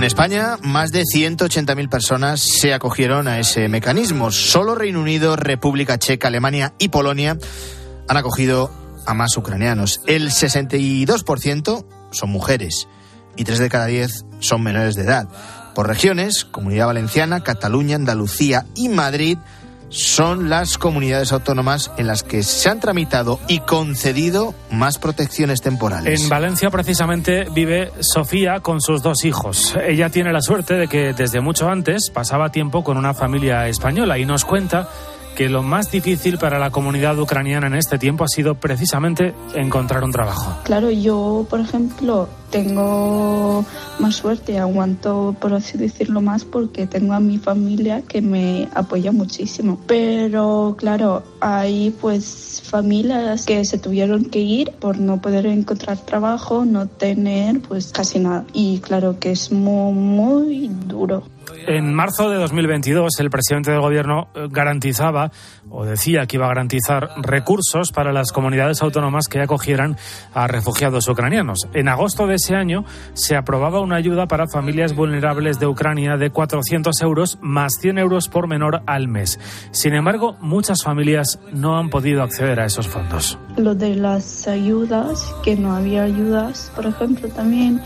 En 0.00 0.04
España, 0.04 0.56
más 0.62 0.92
de 0.92 1.02
180.000 1.02 1.90
personas 1.90 2.40
se 2.40 2.72
acogieron 2.72 3.28
a 3.28 3.38
ese 3.38 3.68
mecanismo. 3.68 4.30
Solo 4.30 4.74
Reino 4.74 4.98
Unido, 4.98 5.36
República 5.36 5.98
Checa, 5.98 6.28
Alemania 6.28 6.72
y 6.78 6.88
Polonia 6.88 7.36
han 8.08 8.16
acogido 8.16 8.72
a 9.04 9.12
más 9.12 9.36
ucranianos. 9.36 10.00
El 10.06 10.30
62% 10.30 11.84
son 12.12 12.30
mujeres 12.30 12.88
y 13.36 13.44
3 13.44 13.58
de 13.58 13.68
cada 13.68 13.84
10 13.84 14.24
son 14.38 14.62
menores 14.62 14.94
de 14.94 15.02
edad. 15.02 15.28
Por 15.74 15.86
regiones, 15.86 16.46
Comunidad 16.46 16.86
Valenciana, 16.86 17.42
Cataluña, 17.42 17.96
Andalucía 17.96 18.64
y 18.74 18.88
Madrid 18.88 19.36
son 19.90 20.48
las 20.48 20.78
comunidades 20.78 21.32
autónomas 21.32 21.90
en 21.98 22.06
las 22.06 22.22
que 22.22 22.42
se 22.42 22.68
han 22.68 22.80
tramitado 22.80 23.38
y 23.48 23.60
concedido 23.60 24.54
más 24.70 24.98
protecciones 24.98 25.60
temporales. 25.60 26.22
En 26.22 26.28
Valencia 26.28 26.70
precisamente 26.70 27.46
vive 27.52 27.92
Sofía 28.00 28.60
con 28.60 28.80
sus 28.80 29.02
dos 29.02 29.24
hijos. 29.24 29.76
Ella 29.86 30.08
tiene 30.08 30.32
la 30.32 30.40
suerte 30.40 30.74
de 30.74 30.88
que 30.88 31.12
desde 31.12 31.40
mucho 31.40 31.68
antes 31.68 32.10
pasaba 32.10 32.50
tiempo 32.50 32.82
con 32.82 32.96
una 32.96 33.14
familia 33.14 33.68
española 33.68 34.18
y 34.18 34.24
nos 34.24 34.44
cuenta 34.44 34.88
que 35.40 35.48
lo 35.48 35.62
más 35.62 35.90
difícil 35.90 36.36
para 36.36 36.58
la 36.58 36.70
comunidad 36.70 37.18
ucraniana 37.18 37.66
en 37.66 37.74
este 37.74 37.96
tiempo 37.96 38.24
ha 38.24 38.28
sido 38.28 38.56
precisamente 38.56 39.32
encontrar 39.54 40.04
un 40.04 40.12
trabajo. 40.12 40.58
Claro, 40.64 40.90
yo, 40.90 41.46
por 41.48 41.60
ejemplo, 41.60 42.28
tengo 42.50 43.64
más 43.98 44.16
suerte, 44.16 44.58
aguanto, 44.58 45.34
por 45.40 45.54
así 45.54 45.78
decirlo, 45.78 46.20
más 46.20 46.44
porque 46.44 46.86
tengo 46.86 47.14
a 47.14 47.20
mi 47.20 47.38
familia 47.38 48.02
que 48.02 48.20
me 48.20 48.68
apoya 48.74 49.12
muchísimo. 49.12 49.80
Pero, 49.86 50.74
claro, 50.76 51.22
hay 51.40 51.96
pues 52.02 52.60
familias 52.62 53.46
que 53.46 53.64
se 53.64 53.78
tuvieron 53.78 54.26
que 54.26 54.40
ir 54.40 54.72
por 54.72 54.98
no 54.98 55.22
poder 55.22 55.46
encontrar 55.46 55.96
trabajo, 55.96 56.66
no 56.66 56.86
tener 56.86 57.62
pues 57.62 57.92
casi 57.92 58.18
nada. 58.18 58.44
Y 58.52 58.80
claro 58.80 59.18
que 59.18 59.30
es 59.30 59.50
muy, 59.50 59.94
muy 59.94 60.68
duro. 60.86 61.22
En 61.66 61.94
marzo 61.94 62.30
de 62.30 62.36
2022, 62.38 63.20
el 63.20 63.30
presidente 63.30 63.70
del 63.70 63.80
gobierno 63.80 64.28
eh, 64.34 64.48
garantizaba 64.50 65.30
o 65.68 65.84
decía 65.84 66.26
que 66.26 66.36
iba 66.36 66.46
a 66.46 66.48
garantizar 66.48 67.10
recursos 67.22 67.92
para 67.92 68.12
las 68.12 68.32
comunidades 68.32 68.82
autónomas 68.82 69.28
que 69.28 69.40
acogieran 69.40 69.96
a 70.34 70.46
refugiados 70.46 71.08
ucranianos. 71.08 71.68
En 71.74 71.88
agosto 71.88 72.26
de 72.26 72.36
ese 72.36 72.54
año 72.54 72.84
se 73.14 73.36
aprobaba 73.36 73.80
una 73.80 73.96
ayuda 73.96 74.26
para 74.26 74.48
familias 74.48 74.94
vulnerables 74.94 75.58
de 75.58 75.66
Ucrania 75.66 76.16
de 76.16 76.30
400 76.30 77.00
euros 77.02 77.38
más 77.40 77.74
100 77.80 77.98
euros 77.98 78.28
por 78.28 78.48
menor 78.48 78.82
al 78.86 79.08
mes. 79.08 79.38
Sin 79.70 79.94
embargo, 79.94 80.36
muchas 80.40 80.82
familias 80.82 81.38
no 81.52 81.78
han 81.78 81.90
podido 81.90 82.22
acceder 82.22 82.60
a 82.60 82.66
esos 82.66 82.88
fondos. 82.88 83.38
Lo 83.56 83.74
de 83.74 83.96
las 83.96 84.48
ayudas, 84.48 85.34
que 85.42 85.56
no 85.56 85.74
había 85.74 86.02
ayudas, 86.02 86.72
por 86.74 86.86
ejemplo, 86.86 87.28
también 87.28 87.80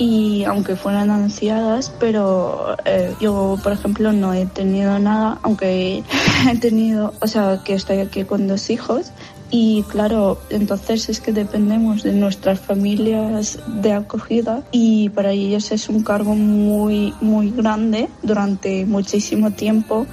y 0.00 0.44
aunque 0.44 0.76
fueran 0.76 1.10
anunciadas, 1.10 1.92
pero 2.00 2.74
eh, 2.86 3.14
yo, 3.20 3.58
por 3.62 3.72
ejemplo, 3.72 4.12
no 4.12 4.32
he 4.32 4.46
tenido 4.46 4.98
nada, 4.98 5.38
aunque 5.42 6.02
he 6.50 6.56
tenido, 6.58 7.12
o 7.20 7.26
sea, 7.26 7.60
que 7.62 7.74
estoy 7.74 7.98
aquí 7.98 8.24
con 8.24 8.48
dos 8.48 8.70
hijos, 8.70 9.12
y 9.50 9.82
claro, 9.82 10.40
entonces 10.48 11.10
es 11.10 11.20
que 11.20 11.32
dependemos 11.32 12.02
de 12.02 12.12
nuestras 12.12 12.60
familias 12.60 13.58
de 13.66 13.92
acogida 13.92 14.62
y 14.72 15.10
para 15.10 15.32
ellos 15.32 15.70
es 15.70 15.90
un 15.90 16.02
cargo 16.02 16.34
muy, 16.34 17.12
muy 17.20 17.50
grande 17.50 18.08
durante 18.22 18.86
muchísimo 18.86 19.50
tiempo. 19.50 20.06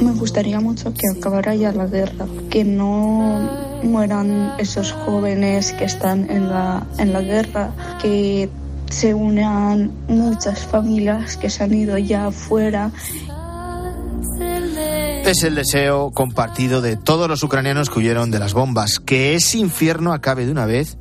Me 0.00 0.12
gustaría 0.12 0.60
mucho 0.60 0.94
que 0.94 1.18
acabara 1.18 1.54
ya 1.54 1.72
la 1.72 1.86
guerra, 1.86 2.26
que 2.48 2.64
no 2.64 3.50
mueran 3.82 4.52
esos 4.58 4.92
jóvenes 4.92 5.72
que 5.72 5.84
están 5.84 6.30
en 6.30 6.48
la, 6.48 6.86
en 6.98 7.12
la 7.12 7.20
guerra, 7.22 7.72
que 8.00 8.48
se 8.88 9.14
unan 9.14 9.90
muchas 10.08 10.64
familias 10.64 11.36
que 11.36 11.50
se 11.50 11.64
han 11.64 11.74
ido 11.74 11.98
ya 11.98 12.26
afuera. 12.26 12.92
Es 15.24 15.42
el 15.42 15.54
deseo 15.54 16.10
compartido 16.12 16.80
de 16.80 16.96
todos 16.96 17.28
los 17.28 17.42
ucranianos 17.42 17.90
que 17.90 17.98
huyeron 17.98 18.30
de 18.30 18.38
las 18.38 18.54
bombas, 18.54 19.00
que 19.00 19.34
ese 19.34 19.58
infierno 19.58 20.12
acabe 20.12 20.46
de 20.46 20.52
una 20.52 20.66
vez 20.66 20.98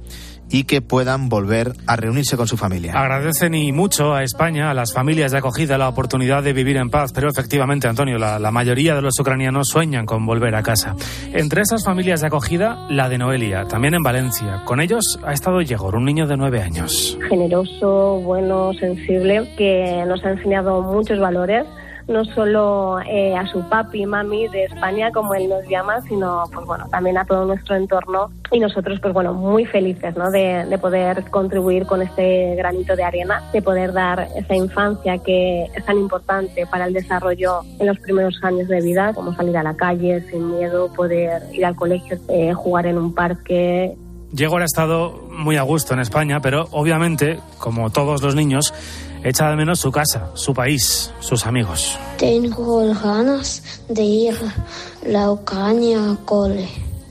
y 0.50 0.64
que 0.64 0.82
puedan 0.82 1.30
volver 1.30 1.74
a 1.88 1.96
reunirse 1.96 2.38
con 2.38 2.48
su 2.48 2.58
familia. 2.58 2.94
Agradecen 2.94 3.54
y 3.54 3.72
mucho 3.72 4.14
a 4.14 4.24
España, 4.24 4.72
a 4.72 4.74
las 4.74 4.94
familias 4.94 5.32
de 5.32 5.38
acogida, 5.38 5.78
la 5.78 5.90
oportunidad 5.90 6.44
de 6.44 6.54
vivir 6.54 6.78
en 6.78 6.90
paz, 6.90 7.12
pero 7.14 7.30
efectivamente, 7.30 7.88
Antonio, 7.88 8.18
la, 8.18 8.40
la, 8.40 8.52
mayoría 8.52 8.96
de 8.96 9.02
los 9.02 9.20
ucranianos 9.20 9.68
sueñan 9.68 10.06
con 10.06 10.26
volver 10.26 10.56
a 10.56 10.64
casa. 10.64 10.96
Entre 11.34 11.62
esas 11.62 11.84
familias 11.84 12.22
de 12.22 12.28
acogida, 12.28 12.88
la 12.90 13.10
de 13.10 13.18
Noelia, 13.18 13.66
también 13.66 13.94
en 13.94 14.04
Valencia. 14.04 14.64
Con 14.66 14.82
ellos 14.82 15.20
ha 15.24 15.34
estado 15.34 15.62
Yegor, 15.62 15.96
un 15.96 16.06
niño 16.06 16.28
de 16.28 16.38
nueve 16.38 16.62
años. 16.62 17.18
Generoso, 17.30 18.22
bueno, 18.22 18.74
sensible, 18.74 19.50
que 19.58 20.04
nos 20.08 20.24
ha 20.26 20.32
enseñado 20.32 20.82
muchos 20.82 21.20
valores 21.20 21.66
no 22.10 22.26
solo 22.26 23.00
eh, 23.02 23.36
a 23.36 23.46
su 23.48 23.62
papi 23.70 24.02
y 24.02 24.06
mami 24.06 24.48
de 24.48 24.66
España, 24.66 25.12
como 25.12 25.36
él 25.36 25.48
nos 25.48 25.66
llama, 25.68 26.02
sino 26.02 26.44
pues 26.52 26.66
bueno, 26.66 26.88
también 26.90 27.18
a 27.18 27.26
todo 27.26 27.46
nuestro 27.46 27.76
entorno 27.76 28.30
y 28.52 28.60
nosotros 28.60 29.00
pues 29.00 29.14
bueno, 29.14 29.34
muy 29.34 29.66
felices 29.66 30.18
¿no? 30.18 30.32
de, 30.32 30.66
de 30.66 30.78
poder 30.78 31.30
contribuir 31.30 31.86
con 31.86 32.02
este 32.02 32.56
granito 32.56 32.96
de 32.96 33.04
arena, 33.04 33.44
de 33.54 33.62
poder 33.62 33.94
dar 33.94 34.28
esa 34.36 34.56
infancia 34.56 35.20
que 35.20 35.66
es 35.66 35.86
tan 35.86 35.98
importante 35.98 36.66
para 36.66 36.86
el 36.86 36.94
desarrollo 36.94 37.62
en 37.80 37.88
los 37.88 38.00
primeros 38.00 38.40
años 38.44 38.68
de 38.68 38.82
vida, 38.82 39.14
como 39.14 39.34
salir 39.36 39.56
a 39.58 39.64
la 39.64 39.76
calle 39.76 40.22
sin 40.30 40.58
miedo, 40.58 40.92
poder 40.94 41.44
ir 41.54 41.66
al 41.66 41.76
colegio, 41.76 42.18
eh, 42.30 42.54
jugar 42.54 42.88
en 42.88 42.98
un 42.98 43.14
parque, 43.14 43.96
Diego 44.32 44.58
ha 44.58 44.64
estado 44.64 45.28
muy 45.32 45.58
a 45.58 45.64
gusto 45.64 45.96
en 45.96 46.02
España, 46.02 46.40
pero 46.40 46.68
obviamente, 46.72 47.40
como 47.58 47.90
todos 47.90 48.22
los 48.22 48.36
niños, 48.36 48.74
echa 49.24 49.50
de 49.50 49.56
menos 49.56 49.80
su 49.80 49.92
casa, 49.92 50.30
su 50.34 50.54
país, 50.54 51.12
sus 51.20 51.46
amigos. 51.46 51.98
Tengo 52.18 52.94
ganas 52.94 53.64
de 53.88 54.04
ir 54.04 54.36
a 54.36 55.08
la 55.08 55.32
Ucrania 55.32 56.12
a 56.12 56.16
cole 56.26 56.68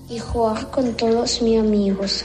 y 0.09 0.19
jugar 0.19 0.71
con 0.71 0.95
todos 0.95 1.43
mis 1.43 1.59
amigos. 1.59 2.25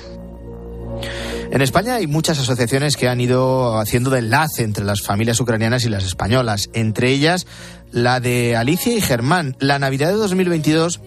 En 1.51 1.61
España 1.61 1.95
hay 1.95 2.07
muchas 2.07 2.39
asociaciones 2.39 2.97
que 2.97 3.07
han 3.07 3.21
ido 3.21 3.77
haciendo 3.77 4.09
de 4.09 4.19
enlace 4.19 4.63
entre 4.63 4.85
las 4.85 5.01
familias 5.01 5.39
ucranianas 5.39 5.85
y 5.85 5.89
las 5.89 6.03
españolas, 6.03 6.69
entre 6.73 7.11
ellas 7.11 7.45
la 7.91 8.19
de 8.19 8.55
Alicia 8.55 8.95
y 8.95 9.01
Germán. 9.01 9.55
La 9.59 9.77
Navidad 9.77 10.09
de 10.09 10.15
2022 10.15 11.01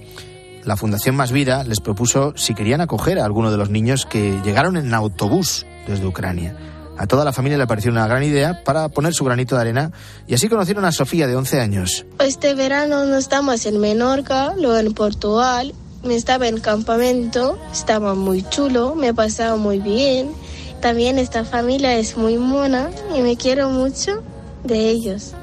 la 0.67 0.77
Fundación 0.77 1.15
Más 1.15 1.31
Vida 1.31 1.63
les 1.63 1.81
propuso 1.81 2.33
si 2.37 2.53
querían 2.53 2.81
acoger 2.81 3.21
a 3.21 3.25
alguno 3.25 3.53
de 3.53 3.57
los 3.57 3.71
niños 3.71 4.05
que 4.05 4.41
llegaron 4.45 4.77
en 4.77 4.93
autobús 4.95 5.65
desde 5.87 6.07
Ucrania. 6.07 6.57
A 6.99 7.07
toda 7.07 7.25
la 7.25 7.33
familia 7.33 7.59
le 7.59 7.67
pareció 7.67 7.91
una 7.91 8.07
gran 8.07 8.23
idea 8.23 8.65
para 8.65 8.89
poner 8.89 9.13
su 9.13 9.25
granito 9.25 9.55
de 9.55 9.61
arena 9.61 9.93
y 10.27 10.35
así 10.35 10.49
conocieron 10.49 10.85
a 10.85 10.93
Sofía 10.93 11.27
de 11.27 11.37
11 11.37 11.61
años. 11.61 12.07
Este 12.19 12.55
verano 12.55 13.05
no 13.05 13.17
estamos 13.17 13.67
en 13.67 13.79
Menorca, 13.79 14.55
luego 14.57 14.79
en 14.79 14.95
Portugal. 14.95 15.75
Me 16.03 16.15
estaba 16.15 16.49
en 16.49 16.61
campamento, 16.61 17.59
estaba 17.73 18.15
muy 18.15 18.43
chulo, 18.49 18.95
me 18.95 19.13
pasaba 19.13 19.57
muy 19.57 19.79
bien. 19.79 20.31
También 20.81 21.19
esta 21.19 21.45
familia 21.45 21.97
es 21.99 22.17
muy 22.17 22.39
mona 22.39 22.91
y 23.15 23.21
me 23.21 23.37
quiero 23.37 23.69
mucho 23.71 24.23
de 24.65 24.89
ellos. 24.89 25.35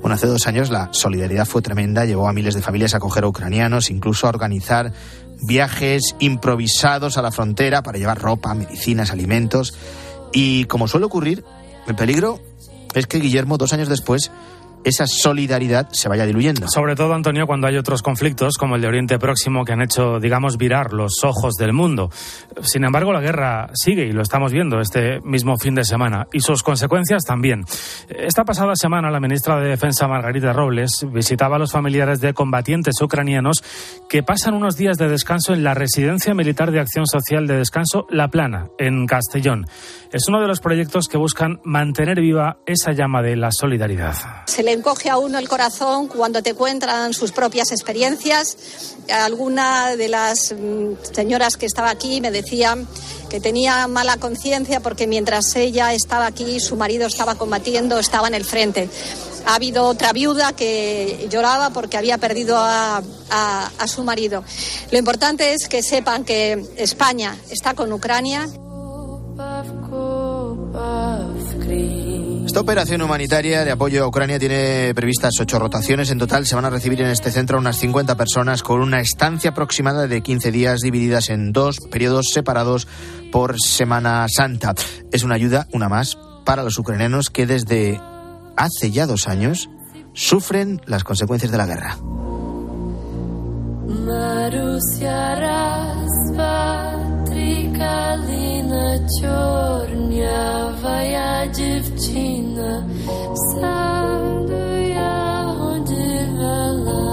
Bueno, 0.00 0.14
hace 0.14 0.26
dos 0.26 0.46
años 0.46 0.70
la 0.70 0.88
solidaridad 0.92 1.46
fue 1.46 1.62
tremenda, 1.62 2.04
llevó 2.04 2.28
a 2.28 2.32
miles 2.32 2.54
de 2.54 2.62
familias 2.62 2.94
a 2.94 2.96
acoger 2.96 3.24
a 3.24 3.28
ucranianos, 3.28 3.90
incluso 3.90 4.26
a 4.26 4.30
organizar 4.30 4.92
viajes 5.42 6.16
improvisados 6.18 7.18
a 7.18 7.22
la 7.22 7.30
frontera 7.30 7.82
para 7.82 7.98
llevar 7.98 8.20
ropa, 8.20 8.54
medicinas, 8.54 9.10
alimentos. 9.10 9.74
Y 10.32 10.64
como 10.64 10.88
suele 10.88 11.06
ocurrir, 11.06 11.44
el 11.86 11.94
peligro 11.94 12.40
es 12.94 13.06
que 13.06 13.18
Guillermo, 13.18 13.58
dos 13.58 13.72
años 13.72 13.88
después, 13.88 14.30
esa 14.84 15.06
solidaridad 15.06 15.88
se 15.92 16.08
vaya 16.08 16.26
diluyendo. 16.26 16.66
Sobre 16.68 16.96
todo, 16.96 17.14
Antonio, 17.14 17.46
cuando 17.46 17.66
hay 17.66 17.76
otros 17.76 18.02
conflictos, 18.02 18.56
como 18.56 18.76
el 18.76 18.82
de 18.82 18.88
Oriente 18.88 19.18
Próximo, 19.18 19.64
que 19.64 19.72
han 19.72 19.82
hecho, 19.82 20.18
digamos, 20.20 20.56
virar 20.56 20.92
los 20.92 21.24
ojos 21.24 21.54
del 21.54 21.72
mundo. 21.72 22.10
Sin 22.62 22.84
embargo, 22.84 23.12
la 23.12 23.20
guerra 23.20 23.70
sigue 23.74 24.06
y 24.06 24.12
lo 24.12 24.22
estamos 24.22 24.52
viendo 24.52 24.80
este 24.80 25.20
mismo 25.20 25.56
fin 25.56 25.74
de 25.74 25.84
semana 25.84 26.26
y 26.32 26.40
sus 26.40 26.62
consecuencias 26.62 27.24
también. 27.24 27.64
Esta 28.08 28.44
pasada 28.44 28.74
semana, 28.76 29.10
la 29.10 29.20
ministra 29.20 29.60
de 29.60 29.68
Defensa, 29.68 30.08
Margarita 30.08 30.52
Robles, 30.52 31.06
visitaba 31.12 31.56
a 31.56 31.58
los 31.58 31.72
familiares 31.72 32.20
de 32.20 32.34
combatientes 32.34 33.00
ucranianos 33.00 33.62
que 34.08 34.22
pasan 34.22 34.54
unos 34.54 34.76
días 34.76 34.98
de 34.98 35.08
descanso 35.08 35.54
en 35.54 35.64
la 35.64 35.74
Residencia 35.74 36.34
Militar 36.34 36.72
de 36.72 36.80
Acción 36.80 37.06
Social 37.06 37.46
de 37.46 37.56
Descanso 37.56 38.06
La 38.10 38.28
Plana, 38.28 38.68
en 38.78 39.06
Castellón. 39.06 39.66
Es 40.12 40.28
uno 40.28 40.40
de 40.40 40.48
los 40.48 40.60
proyectos 40.60 41.08
que 41.08 41.16
buscan 41.16 41.60
mantener 41.64 42.20
viva 42.20 42.58
esa 42.66 42.92
llama 42.92 43.22
de 43.22 43.36
la 43.36 43.50
solidaridad. 43.50 44.14
Se 44.46 44.62
le 44.62 44.71
encoge 44.72 45.10
a 45.10 45.18
uno 45.18 45.38
el 45.38 45.48
corazón 45.48 46.08
cuando 46.08 46.42
te 46.42 46.54
cuentan 46.54 47.14
sus 47.14 47.32
propias 47.32 47.72
experiencias. 47.72 48.56
Alguna 49.10 49.96
de 49.96 50.08
las 50.08 50.54
señoras 51.12 51.56
que 51.56 51.66
estaba 51.66 51.90
aquí 51.90 52.20
me 52.20 52.30
decía 52.30 52.76
que 53.28 53.40
tenía 53.40 53.88
mala 53.88 54.16
conciencia 54.18 54.80
porque 54.80 55.06
mientras 55.06 55.54
ella 55.56 55.94
estaba 55.94 56.26
aquí, 56.26 56.60
su 56.60 56.76
marido 56.76 57.06
estaba 57.06 57.34
combatiendo, 57.36 57.98
estaba 57.98 58.28
en 58.28 58.34
el 58.34 58.44
frente. 58.44 58.88
Ha 59.46 59.56
habido 59.56 59.84
otra 59.84 60.12
viuda 60.12 60.52
que 60.52 61.26
lloraba 61.30 61.70
porque 61.70 61.96
había 61.96 62.18
perdido 62.18 62.56
a 62.58 63.02
su 63.86 64.04
marido. 64.04 64.44
Lo 64.90 64.98
importante 64.98 65.54
es 65.54 65.68
que 65.68 65.82
sepan 65.82 66.24
que 66.24 66.64
España 66.76 67.36
está 67.50 67.74
con 67.74 67.92
Ucrania. 67.92 68.48
Esta 72.52 72.60
operación 72.60 73.00
humanitaria 73.00 73.64
de 73.64 73.70
apoyo 73.70 74.04
a 74.04 74.06
Ucrania 74.06 74.38
tiene 74.38 74.92
previstas 74.94 75.32
ocho 75.40 75.58
rotaciones. 75.58 76.10
En 76.10 76.18
total 76.18 76.44
se 76.44 76.54
van 76.54 76.66
a 76.66 76.70
recibir 76.70 77.00
en 77.00 77.06
este 77.06 77.30
centro 77.30 77.56
unas 77.56 77.78
50 77.78 78.14
personas 78.14 78.62
con 78.62 78.82
una 78.82 79.00
estancia 79.00 79.52
aproximada 79.52 80.06
de 80.06 80.20
15 80.20 80.52
días 80.52 80.80
divididas 80.80 81.30
en 81.30 81.52
dos 81.52 81.80
periodos 81.90 82.26
separados 82.30 82.86
por 83.32 83.58
Semana 83.58 84.26
Santa. 84.28 84.74
Es 85.10 85.22
una 85.22 85.36
ayuda, 85.36 85.66
una 85.72 85.88
más, 85.88 86.18
para 86.44 86.62
los 86.62 86.78
ucranianos 86.78 87.30
que 87.30 87.46
desde 87.46 87.98
hace 88.58 88.90
ya 88.90 89.06
dos 89.06 89.28
años 89.28 89.70
sufren 90.12 90.82
las 90.84 91.04
consecuencias 91.04 91.52
de 91.52 91.56
la 91.56 91.64
guerra. 91.64 91.96
Kalina 97.77 98.99
чорнявая 100.27 101.47
дівчина, 101.55 102.71
саду 103.35 104.65
я 104.87 105.45
одівала. 105.71 107.05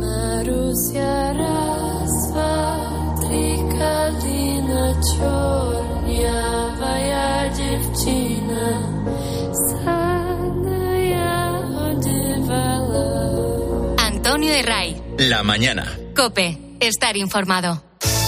Маруся 0.00 1.32
раз, 1.38 2.12
два, 2.32 2.76
три, 3.20 3.56
калина 3.78 4.86
чорнявая 6.10 7.28
дівчина, 7.56 8.64
саду 9.52 10.84
я 10.96 11.52
одівала. 11.86 13.08
Antonio 14.08 14.50
de 14.52 14.62
Ray. 14.62 14.88
La 15.30 15.40
mañana. 15.42 15.84
Cope. 16.14 16.63
Estar 16.79 17.17
informado. 17.17 17.83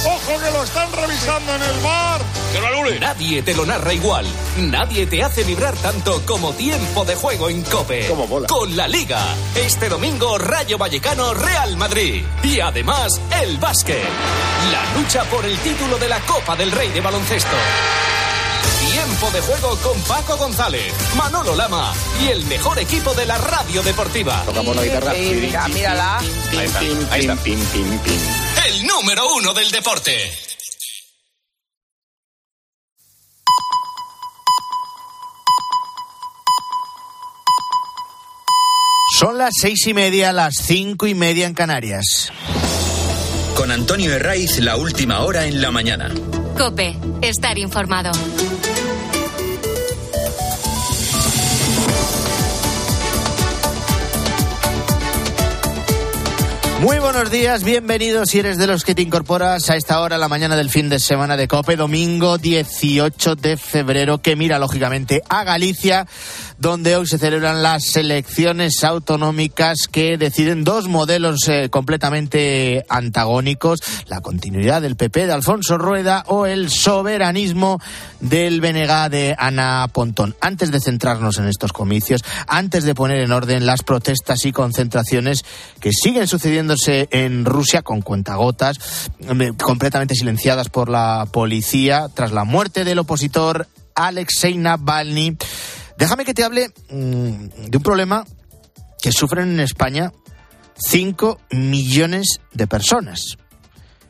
¡Ojo 0.06 0.40
que 0.40 0.52
lo 0.52 0.64
están 0.64 0.92
revisando 0.94 1.56
en 1.56 1.62
el 1.62 1.80
bar! 1.82 2.22
¡Que 2.54 2.62
lo 2.62 2.68
anule! 2.68 3.00
Nadie 3.00 3.42
te 3.42 3.54
lo 3.54 3.66
narra 3.66 3.94
igual. 3.94 4.26
Nadie 4.58 5.06
te 5.06 5.22
hace 5.22 5.44
vibrar 5.44 5.76
tanto 5.76 6.22
como 6.26 6.54
tiempo 6.54 7.04
de 7.04 7.16
juego 7.16 7.50
en 7.50 7.62
Cope. 7.64 8.08
Como 8.08 8.26
bola. 8.28 8.48
Con 8.48 8.76
la 8.76 8.88
Liga. 8.88 9.22
Este 9.56 9.90
domingo, 9.90 10.38
Rayo 10.38 10.78
Vallecano, 10.78 11.34
Real 11.34 11.76
Madrid. 11.76 12.24
Y 12.44 12.60
además, 12.60 13.20
el 13.42 13.58
básquet. 13.58 14.08
La 14.72 15.00
lucha 15.00 15.24
por 15.26 15.44
el 15.46 15.58
título 15.60 15.98
de 15.98 16.08
la 16.08 16.20
Copa 16.22 16.56
del 16.56 16.72
Rey 16.72 16.90
de 16.90 17.02
Baloncesto. 17.02 17.58
De 19.18 19.42
juego 19.42 19.76
con 19.78 20.00
Paco 20.04 20.38
González, 20.38 20.94
Manolo 21.18 21.56
Lama 21.56 21.92
y 22.24 22.28
el 22.30 22.46
mejor 22.46 22.78
equipo 22.78 23.14
de 23.16 23.26
la 23.26 23.38
radio 23.38 23.82
deportiva. 23.82 24.44
Tocamos 24.46 24.76
la 24.76 24.84
guitarra. 24.84 25.14
Mira, 25.14 25.68
mírala. 25.68 26.20
Ahí 26.20 26.58
está, 26.64 26.80
ahí 26.80 27.22
está. 27.22 27.38
El 28.68 28.88
número 28.88 29.28
uno 29.36 29.54
del 29.56 29.70
deporte. 29.72 30.32
Son 39.20 39.38
las 39.38 39.52
seis 39.60 39.88
y 39.88 39.94
media, 39.96 40.32
las 40.32 40.54
cinco 40.62 41.08
y 41.08 41.16
media 41.16 41.48
en 41.48 41.56
Canarias. 41.56 42.32
Con 43.56 43.72
Antonio 43.72 44.14
Herraiz, 44.14 44.60
la 44.60 44.78
última 44.78 45.22
hora 45.22 45.48
en 45.48 45.60
la 45.60 45.72
mañana. 45.72 46.14
Cope, 46.56 46.96
estar 47.22 47.58
informado. 47.58 48.12
Muy 56.82 57.00
buenos 57.00 57.32
días, 57.32 57.64
bienvenidos 57.64 58.30
si 58.30 58.38
eres 58.38 58.60
de 58.60 58.68
los 58.68 58.86
que 58.86 58.94
te 58.94 59.02
incorporas 59.02 59.68
a 59.72 59.76
esta 59.76 60.00
hora, 60.00 60.20
la 60.20 60.28
mañana 60.28 60.56
del 60.56 60.70
fin 60.70 60.90
de 60.90 61.00
semana 61.00 61.36
de 61.36 61.48
COPE, 61.48 61.76
domingo 61.76 62.38
18 62.38 63.36
de 63.36 63.58
febrero, 63.58 64.20
que 64.20 64.36
mira 64.36 64.60
lógicamente 64.60 65.24
a 65.28 65.44
Galicia, 65.44 66.06
donde 66.60 66.96
hoy 66.96 67.06
se 67.06 67.18
celebran 67.18 67.62
las 67.62 67.96
elecciones 67.96 68.84
autonómicas 68.84 69.88
que 69.92 70.18
deciden 70.18 70.64
dos 70.64 70.88
modelos 70.88 71.48
eh, 71.48 71.70
completamente 71.70 72.86
antagónicos, 72.90 73.80
la 74.08 74.22
continuidad 74.22 74.82
del 74.82 74.96
PP 74.96 75.28
de 75.28 75.34
Alfonso 75.34 75.78
Rueda 75.78 76.24
o 76.28 76.46
el 76.46 76.70
soberanismo 76.70 77.80
del 78.20 78.62
BNG 78.62 79.10
de 79.10 79.36
Ana 79.38 79.88
Pontón. 79.94 80.36
Antes 80.42 80.72
de 80.72 80.80
centrarnos 80.80 81.38
en 81.38 81.48
estos 81.48 81.74
comicios, 81.74 82.24
antes 82.48 82.84
de 82.84 82.96
poner 82.96 83.20
en 83.20 83.32
orden 83.32 83.66
las 83.66 83.84
protestas 83.84 84.46
y 84.46 84.52
concentraciones 84.52 85.46
que 85.80 85.92
siguen 85.92 86.28
sucediéndose 86.28 87.08
en 87.12 87.46
Rusia 87.46 87.84
con 87.84 88.02
cuentagotas, 88.02 88.78
eh, 89.20 89.52
completamente 89.62 90.16
silenciadas 90.16 90.70
por 90.70 90.90
la 90.90 91.28
policía 91.32 92.08
tras 92.14 92.32
la 92.32 92.44
muerte 92.44 92.84
del 92.84 93.00
opositor 93.00 93.68
Alexei 93.96 94.58
Navalny. 94.58 95.38
Déjame 95.98 96.26
que 96.26 96.34
te 96.34 96.44
hable 96.44 96.72
mm, 96.90 97.70
de 97.70 97.78
un 97.78 97.84
problema 97.84 98.26
que 99.02 99.12
sufren 99.12 99.50
en 99.50 99.60
España 99.60 100.12
5 100.78 101.40
millones 101.52 102.40
de 102.54 102.68
personas. 102.68 103.38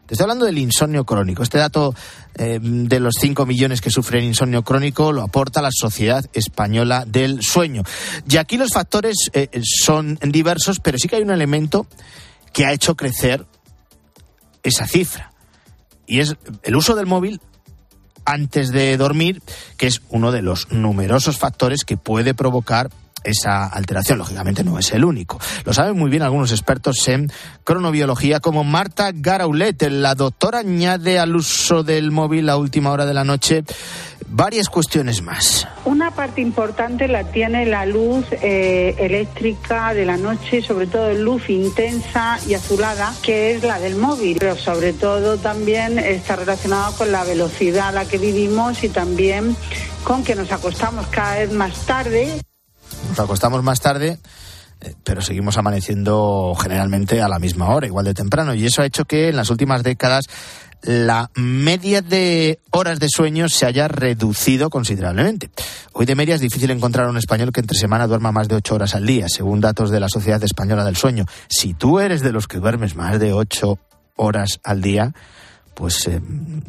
Te 0.06 0.14
estoy 0.14 0.24
hablando 0.24 0.46
del 0.46 0.58
insomnio 0.58 1.06
crónico. 1.06 1.44
Este 1.44 1.58
dato 1.58 1.94
eh, 2.36 2.60
de 2.62 3.00
los 3.00 3.16
5 3.20 3.46
millones 3.46 3.82
que 3.82 3.90
sufren 3.90 4.24
insomnio 4.24 4.64
crónico 4.64 5.12
lo 5.12 5.22
aporta 5.22 5.62
la 5.62 5.72
Sociedad 5.72 6.26
Española 6.34 7.04
del 7.06 7.42
Sueño. 7.42 7.84
Y 8.30 8.38
aquí 8.38 8.58
los 8.58 8.72
factores 8.72 9.30
eh, 9.34 9.50
son 9.64 10.18
diversos, 10.22 10.80
pero 10.80 10.98
sí 10.98 11.10
que 11.10 11.18
hay 11.18 11.24
un 11.24 11.32
elemento 11.32 11.88
que 12.54 12.66
ha 12.66 12.72
hecho 12.72 12.96
crecer 12.96 13.46
esa 14.64 14.88
cifra. 14.88 15.32
Y 16.06 16.22
es 16.22 16.36
el 16.64 16.76
uso 16.76 16.96
del 16.96 17.06
móvil 17.06 17.42
antes 18.28 18.72
de 18.72 18.96
dormir, 18.98 19.42
que 19.78 19.88
es 19.88 20.02
uno 20.10 20.32
de 20.32 20.42
los 20.42 20.70
numerosos 20.72 21.38
factores 21.38 21.86
que 21.86 21.98
puede 21.98 22.34
provocar 22.34 22.90
esa 23.24 23.66
alteración. 23.66 24.18
Lógicamente 24.18 24.64
no 24.64 24.78
es 24.78 24.92
el 24.92 25.06
único. 25.06 25.40
Lo 25.66 25.74
saben 25.74 25.98
muy 25.98 26.10
bien 26.10 26.24
algunos 26.24 26.52
expertos 26.52 27.08
en 27.08 27.32
cronobiología 27.64 28.40
como 28.40 28.64
Marta 28.64 29.12
Garaulet. 29.14 29.82
La 29.90 30.14
doctora 30.14 30.60
añade 30.60 31.20
al 31.20 31.36
uso 31.36 31.84
del 31.84 32.12
móvil 32.12 32.50
a 32.50 32.58
última 32.58 32.92
hora 32.92 33.06
de 33.06 33.14
la 33.14 33.24
noche 33.24 33.64
varias 34.30 34.70
cuestiones 34.70 35.22
más. 35.22 35.68
Una 35.86 36.12
parte 36.12 36.42
importante 36.42 37.08
la 37.08 37.24
tiene 37.26 37.66
la 37.66 37.86
luz 37.86 38.26
eh, 38.32 38.96
eléctrica 39.00 39.94
de 39.94 40.06
la 40.06 40.18
noche, 40.18 40.62
sobre 40.62 40.88
todo 40.88 41.14
luz 41.14 41.50
intensa 41.50 42.40
y 42.48 42.54
azulada, 42.54 43.14
que 43.24 43.56
es 43.56 43.64
la 43.64 43.80
del 43.80 43.96
móvil, 43.96 44.38
pero 44.40 44.56
sobre 44.56 44.94
todo 44.94 45.38
también 45.38 45.98
está 46.00 46.36
relacionado 46.36 46.94
con 46.96 47.12
la 47.12 47.24
velocidad 47.24 47.90
a 47.90 47.92
la 47.92 48.06
que 48.06 48.18
vivimos 48.18 48.84
y 48.84 48.90
también 48.90 49.56
con 50.04 50.24
que 50.24 50.36
nos 50.36 50.52
acostamos 50.52 51.08
cada 51.08 51.38
vez 51.38 51.52
más 51.52 51.86
tarde. 51.86 52.42
Nos 53.10 53.20
acostamos 53.20 53.64
más 53.64 53.80
tarde 53.80 54.20
eh, 54.80 54.94
pero 55.04 55.22
seguimos 55.22 55.58
amaneciendo 55.58 56.54
generalmente 56.62 57.22
a 57.22 57.28
la 57.28 57.40
misma 57.40 57.70
hora, 57.70 57.88
igual 57.88 58.06
de 58.06 58.14
temprano, 58.14 58.54
y 58.54 58.66
eso 58.66 58.84
ha 58.84 58.86
hecho 58.86 59.06
que 59.06 59.30
en 59.30 59.36
las 59.36 59.50
últimas 59.50 59.82
décadas 59.82 60.28
la 60.82 61.30
media 61.36 62.02
de 62.02 62.60
horas 62.72 63.00
de 63.00 63.08
sueño 63.10 63.50
se 63.50 63.66
haya 63.66 63.88
reducido 63.88 64.70
considerablemente. 64.70 65.50
Hoy 65.94 66.06
de 66.06 66.16
media 66.16 66.36
es 66.36 66.42
difícil 66.42 66.72
encontrar 66.72 67.08
a 67.08 67.10
un 67.10 67.18
español 67.18 67.52
que 67.52 67.62
entre 67.62 67.78
semana 67.78 68.08
duerma 68.08 68.32
más 68.32 68.48
de 68.48 68.56
ocho 68.56 68.76
horas 68.76 68.96
al 68.96 69.06
día, 69.06 69.28
según 69.30 69.62
datos 69.62 69.90
de 69.90 70.00
la 70.00 70.10
Sociedad 70.10 70.44
Española 70.44 70.86
del 70.86 70.96
Sueño. 70.96 71.26
Si 71.50 71.74
tú 71.74 72.00
eres 72.00 72.22
de 72.22 72.32
los 72.32 72.48
que 72.48 72.60
duermes 72.60 72.96
más 72.96 73.20
de 73.20 73.34
ocho 73.34 73.80
horas 74.16 74.60
al 74.64 74.82
día, 74.82 75.14
pues 75.74 76.08
eh, 76.08 76.22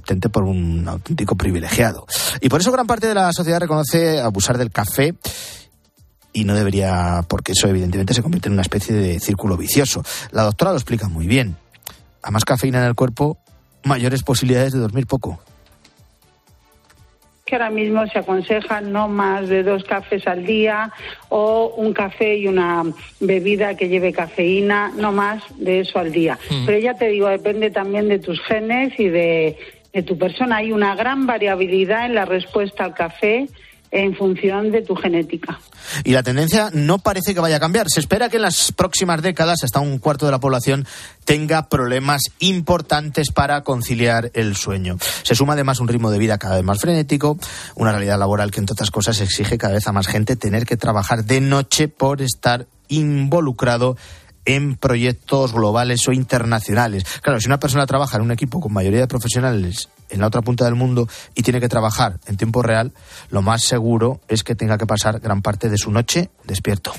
tente 0.07 0.29
por 0.29 0.44
un 0.44 0.87
auténtico 0.87 1.37
privilegiado. 1.37 2.07
Y 2.40 2.49
por 2.49 2.61
eso 2.61 2.73
gran 2.73 2.87
parte 2.87 3.07
de 3.07 3.14
la 3.14 3.33
sociedad 3.33 3.61
reconoce 3.61 4.21
abusar 4.21 4.59
del 4.59 4.71
café 4.71 5.14
y 6.33 6.44
no 6.44 6.55
debería, 6.55 7.25
porque 7.27 7.53
eso 7.53 7.68
evidentemente 7.68 8.14
se 8.14 8.23
convierte 8.23 8.49
en 8.49 8.53
una 8.53 8.62
especie 8.62 8.94
de 8.94 9.18
círculo 9.18 9.57
vicioso. 9.57 10.05
La 10.31 10.42
doctora 10.42 10.73
lo 10.73 10.77
explica 10.77 11.09
muy 11.09 11.27
bien. 11.27 11.57
A 12.23 12.31
más 12.31 12.44
cafeína 12.44 12.79
en 12.79 12.85
el 12.85 12.94
cuerpo, 12.94 13.38
mayores 13.84 14.22
posibilidades 14.22 14.72
de 14.72 14.80
dormir 14.80 15.06
poco. 15.06 15.40
que 17.48 17.56
ahora 17.56 17.70
mismo 17.70 18.06
se 18.08 18.18
aconseja 18.18 18.82
no 18.82 19.08
más 19.08 19.48
de 19.48 19.62
dos 19.62 19.82
cafés 19.84 20.26
al 20.26 20.44
día 20.44 20.92
o 21.30 21.72
un 21.78 21.94
café 21.94 22.36
y 22.36 22.46
una 22.46 22.84
bebida 23.20 23.74
que 23.74 23.88
lleve 23.88 24.12
cafeína, 24.12 24.92
no 24.94 25.12
más 25.12 25.42
de 25.56 25.80
eso 25.80 25.98
al 25.98 26.12
día. 26.12 26.38
Mm. 26.50 26.66
Pero 26.66 26.78
ya 26.78 26.94
te 26.94 27.08
digo, 27.08 27.26
depende 27.28 27.70
también 27.70 28.08
de 28.08 28.18
tus 28.18 28.38
genes 28.42 28.92
y 29.00 29.08
de, 29.08 29.56
de 29.94 30.02
tu 30.02 30.18
persona. 30.18 30.56
Hay 30.56 30.72
una 30.72 30.94
gran 30.94 31.26
variabilidad 31.26 32.04
en 32.04 32.14
la 32.14 32.26
respuesta 32.26 32.84
al 32.84 32.92
café 32.92 33.48
en 33.90 34.14
función 34.14 34.70
de 34.70 34.83
tu 34.83 34.94
genética. 34.94 35.59
Y 36.05 36.12
la 36.12 36.22
tendencia 36.22 36.70
no 36.72 36.98
parece 36.98 37.35
que 37.35 37.40
vaya 37.40 37.57
a 37.57 37.61
cambiar. 37.61 37.88
Se 37.88 38.01
espera 38.01 38.29
que 38.29 38.37
en 38.37 38.42
las 38.42 38.72
próximas 38.72 39.22
décadas 39.22 39.64
hasta 39.64 39.81
un 39.81 39.98
cuarto 39.98 40.27
de 40.27 40.33
la 40.33 40.40
población 40.40 40.87
tenga 41.24 41.68
problemas 41.68 42.22
importantes 42.38 43.31
para 43.31 43.62
conciliar 43.62 44.31
el 44.35 44.57
sueño. 44.57 44.98
Se 45.22 45.35
suma 45.35 45.55
además 45.55 45.81
un 45.81 45.88
ritmo 45.88 46.11
de 46.11 46.18
vida 46.18 46.38
cada 46.38 46.57
vez 46.57 46.64
más 46.64 46.81
frenético, 46.81 47.38
una 47.74 47.92
realidad 47.92 48.18
laboral 48.18 48.51
que 48.51 48.61
entre 48.61 48.74
otras 48.74 48.90
cosas 48.90 49.20
exige 49.20 49.59
cada 49.59 49.74
vez 49.74 49.87
a 49.87 49.92
más 49.92 50.07
gente 50.07 50.37
tener 50.37 50.66
que 50.66 50.77
trabajar 50.77 51.24
de 51.24 51.40
noche 51.40 51.88
por 51.88 52.22
estar 52.22 52.66
involucrado 52.88 53.96
en 54.48 54.76
proyectos 54.76 55.52
globales 55.52 56.08
o 56.08 56.12
internacionales. 56.12 57.04
Claro, 57.20 57.38
si 57.38 57.48
una 57.48 57.61
persona 57.61 57.87
trabaja 57.87 58.16
en 58.16 58.22
un 58.22 58.30
equipo 58.30 58.61
con 58.61 58.72
mayoría 58.72 59.00
de 59.00 59.06
profesionales 59.06 59.90
en 60.08 60.20
la 60.20 60.26
otra 60.26 60.40
punta 60.40 60.64
del 60.64 60.74
mundo 60.74 61.06
y 61.34 61.42
tiene 61.42 61.61
que 61.61 61.68
trabajar 61.68 62.14
en 62.26 62.38
tiempo 62.38 62.62
real, 62.62 62.92
lo 63.30 63.42
más 63.42 63.62
seguro 63.62 64.20
es 64.26 64.42
que 64.44 64.54
tenga 64.54 64.78
que 64.78 64.87
pasar 64.87 65.20
gran 65.20 65.42
parte 65.42 65.68
de 65.68 65.76
su 65.76 65.90
noche 65.90 66.30
despierto. 66.44 66.94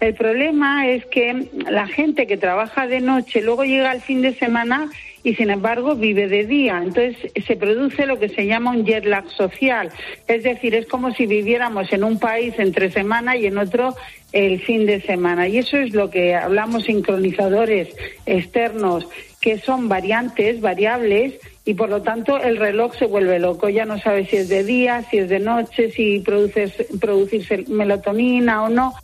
El 0.00 0.14
problema 0.14 0.86
es 0.86 1.06
que 1.06 1.50
la 1.70 1.86
gente 1.86 2.26
que 2.26 2.36
trabaja 2.36 2.86
de 2.86 3.00
noche 3.00 3.40
luego 3.40 3.64
llega 3.64 3.90
al 3.90 4.02
fin 4.02 4.20
de 4.20 4.34
semana 4.34 4.90
y 5.24 5.34
sin 5.34 5.50
embargo 5.50 5.94
vive 5.94 6.28
de 6.28 6.46
día. 6.46 6.80
Entonces 6.82 7.16
se 7.46 7.56
produce 7.56 8.06
lo 8.06 8.18
que 8.18 8.28
se 8.28 8.46
llama 8.46 8.70
un 8.70 8.84
jet 8.84 9.04
lag 9.04 9.28
social. 9.30 9.90
Es 10.26 10.42
decir, 10.42 10.74
es 10.74 10.86
como 10.86 11.12
si 11.14 11.26
viviéramos 11.26 11.92
en 11.92 12.04
un 12.04 12.18
país 12.18 12.54
entre 12.58 12.90
semana 12.90 13.36
y 13.36 13.46
en 13.46 13.58
otro 13.58 13.94
el 14.32 14.60
fin 14.60 14.86
de 14.86 15.00
semana. 15.00 15.48
Y 15.48 15.58
eso 15.58 15.76
es 15.76 15.92
lo 15.92 16.10
que 16.10 16.34
hablamos 16.34 16.84
sincronizadores 16.84 17.88
externos, 18.26 19.06
que 19.40 19.58
son 19.58 19.88
variantes, 19.88 20.60
variables, 20.60 21.34
y 21.64 21.74
por 21.74 21.90
lo 21.90 22.02
tanto 22.02 22.38
el 22.38 22.56
reloj 22.56 22.94
se 22.96 23.06
vuelve 23.06 23.38
loco. 23.38 23.68
Ya 23.68 23.84
no 23.84 23.98
sabe 23.98 24.26
si 24.26 24.36
es 24.36 24.48
de 24.48 24.64
día, 24.64 25.04
si 25.10 25.18
es 25.18 25.28
de 25.28 25.38
noche, 25.38 25.90
si 25.90 26.18
produces, 26.20 26.72
producirse 27.00 27.64
melatonina 27.68 28.64
o 28.64 28.68
no. 28.68 28.94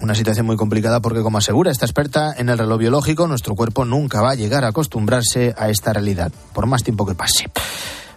Una 0.00 0.14
situación 0.14 0.46
muy 0.46 0.56
complicada 0.56 1.00
porque, 1.00 1.22
como 1.22 1.38
asegura 1.38 1.70
esta 1.70 1.86
experta 1.86 2.34
en 2.36 2.48
el 2.48 2.58
reloj 2.58 2.78
biológico, 2.78 3.26
nuestro 3.26 3.54
cuerpo 3.54 3.84
nunca 3.84 4.20
va 4.20 4.32
a 4.32 4.34
llegar 4.34 4.64
a 4.64 4.68
acostumbrarse 4.68 5.54
a 5.56 5.70
esta 5.70 5.92
realidad, 5.92 6.32
por 6.52 6.66
más 6.66 6.82
tiempo 6.82 7.06
que 7.06 7.14
pase. 7.14 7.50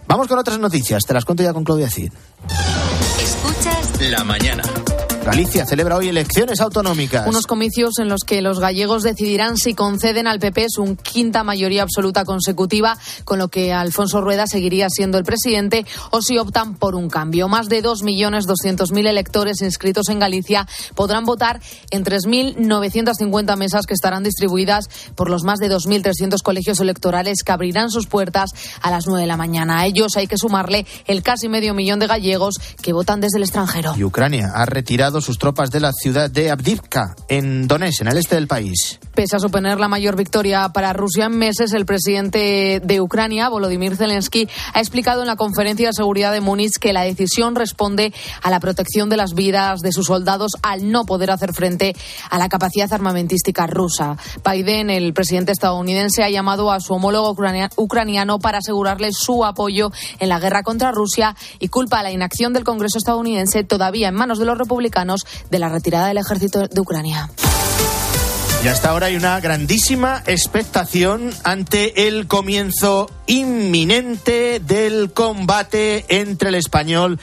Vamos 0.06 0.26
con 0.26 0.38
otras 0.38 0.58
noticias, 0.58 1.04
te 1.04 1.14
las 1.14 1.24
cuento 1.24 1.42
ya 1.42 1.52
con 1.52 1.64
Claudia 1.64 1.90
Cid. 1.90 2.12
Escuchas 3.20 4.10
La 4.10 4.24
mañana. 4.24 4.62
Galicia 5.28 5.66
celebra 5.66 5.96
hoy 5.96 6.08
elecciones 6.08 6.58
autonómicas. 6.58 7.26
Unos 7.26 7.46
comicios 7.46 7.98
en 7.98 8.08
los 8.08 8.22
que 8.24 8.40
los 8.40 8.60
gallegos 8.60 9.02
decidirán 9.02 9.58
si 9.58 9.74
conceden 9.74 10.26
al 10.26 10.38
PP 10.38 10.68
su 10.70 10.96
quinta 10.96 11.44
mayoría 11.44 11.82
absoluta 11.82 12.24
consecutiva, 12.24 12.96
con 13.26 13.38
lo 13.38 13.48
que 13.48 13.74
Alfonso 13.74 14.22
Rueda 14.22 14.46
seguiría 14.46 14.88
siendo 14.88 15.18
el 15.18 15.24
presidente, 15.24 15.84
o 16.12 16.22
si 16.22 16.38
optan 16.38 16.76
por 16.76 16.94
un 16.94 17.10
cambio. 17.10 17.46
Más 17.46 17.68
de 17.68 17.84
2.200.000 17.84 19.06
electores 19.06 19.60
inscritos 19.60 20.08
en 20.08 20.18
Galicia 20.18 20.66
podrán 20.94 21.26
votar 21.26 21.60
en 21.90 22.06
3.950 22.06 23.54
mesas 23.58 23.84
que 23.84 23.92
estarán 23.92 24.22
distribuidas 24.22 24.88
por 25.14 25.28
los 25.28 25.44
más 25.44 25.58
de 25.58 25.70
2.300 25.70 26.40
colegios 26.42 26.80
electorales 26.80 27.42
que 27.44 27.52
abrirán 27.52 27.90
sus 27.90 28.06
puertas 28.06 28.52
a 28.80 28.90
las 28.90 29.06
9 29.06 29.20
de 29.20 29.26
la 29.26 29.36
mañana. 29.36 29.80
A 29.80 29.84
ellos 29.84 30.16
hay 30.16 30.26
que 30.26 30.38
sumarle 30.38 30.86
el 31.06 31.22
casi 31.22 31.50
medio 31.50 31.74
millón 31.74 31.98
de 31.98 32.06
gallegos 32.06 32.54
que 32.80 32.94
votan 32.94 33.20
desde 33.20 33.36
el 33.36 33.42
extranjero. 33.42 33.92
Y 33.94 34.04
Ucrania 34.04 34.52
ha 34.54 34.64
retirado 34.64 35.17
retirado 35.18 35.20
sus 35.20 35.38
tropas 35.38 35.70
de 35.70 35.80
la 35.80 35.92
ciudad 35.92 36.30
de 36.30 36.50
Abdivka, 36.50 37.14
en 37.28 37.66
Donetsk, 37.68 38.02
en 38.02 38.08
el 38.08 38.16
este 38.18 38.34
del 38.36 38.46
país. 38.46 38.98
Pese 39.14 39.36
a 39.36 39.40
suponer 39.40 39.78
la 39.80 39.88
mayor 39.88 40.16
victoria 40.16 40.68
para 40.70 40.92
Rusia 40.92 41.26
en 41.26 41.36
meses, 41.36 41.72
el 41.72 41.84
presidente 41.86 42.80
de 42.84 43.00
Ucrania, 43.00 43.48
Volodymyr 43.48 43.96
Zelensky, 43.96 44.48
ha 44.72 44.80
explicado 44.80 45.22
en 45.22 45.26
la 45.26 45.36
conferencia 45.36 45.88
de 45.88 45.92
seguridad 45.92 46.32
de 46.32 46.40
Múnich 46.40 46.78
que 46.80 46.92
la 46.92 47.02
decisión 47.02 47.54
responde 47.54 48.12
a 48.42 48.50
la 48.50 48.60
protección 48.60 49.08
de 49.08 49.16
las 49.16 49.34
vidas 49.34 49.80
de 49.80 49.92
sus 49.92 50.06
soldados 50.06 50.52
al 50.62 50.90
no 50.90 51.04
poder 51.04 51.30
hacer 51.30 51.52
frente 51.52 51.94
a 52.30 52.38
la 52.38 52.48
capacidad 52.48 52.92
armamentística 52.92 53.66
rusa. 53.66 54.16
Biden, 54.48 54.90
el 54.90 55.12
presidente 55.12 55.52
estadounidense, 55.52 56.22
ha 56.22 56.30
llamado 56.30 56.70
a 56.70 56.80
su 56.80 56.94
homólogo 56.94 57.30
ucrania- 57.34 57.70
ucraniano 57.76 58.38
para 58.38 58.58
asegurarle 58.58 59.10
su 59.12 59.44
apoyo 59.44 59.90
en 60.20 60.28
la 60.28 60.38
guerra 60.38 60.62
contra 60.62 60.92
Rusia 60.92 61.34
y 61.58 61.68
culpa 61.68 61.98
a 61.98 62.02
la 62.02 62.12
inacción 62.12 62.52
del 62.52 62.64
Congreso 62.64 62.98
estadounidense, 62.98 63.64
todavía 63.64 64.08
en 64.08 64.14
manos 64.14 64.38
de 64.38 64.44
los 64.44 64.56
republicanos, 64.56 65.07
de 65.50 65.58
la 65.58 65.68
retirada 65.68 66.08
del 66.08 66.18
ejército 66.18 66.66
de 66.66 66.80
Ucrania. 66.80 67.30
Y 68.64 68.66
hasta 68.66 68.90
ahora 68.90 69.06
hay 69.06 69.14
una 69.14 69.38
grandísima 69.38 70.22
expectación 70.26 71.30
ante 71.44 72.08
el 72.08 72.26
comienzo 72.26 73.08
inminente 73.26 74.58
del 74.58 75.12
combate 75.12 76.04
entre 76.08 76.48
el 76.48 76.56
español 76.56 77.20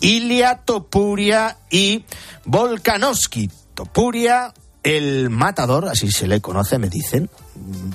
Ilia 0.00 0.60
Topuria 0.64 1.58
y 1.70 2.04
Volkanovski. 2.46 3.50
Topuria, 3.74 4.54
el 4.82 5.28
matador, 5.28 5.88
así 5.88 6.10
se 6.10 6.26
le 6.26 6.40
conoce, 6.40 6.78
me 6.78 6.88
dicen, 6.88 7.28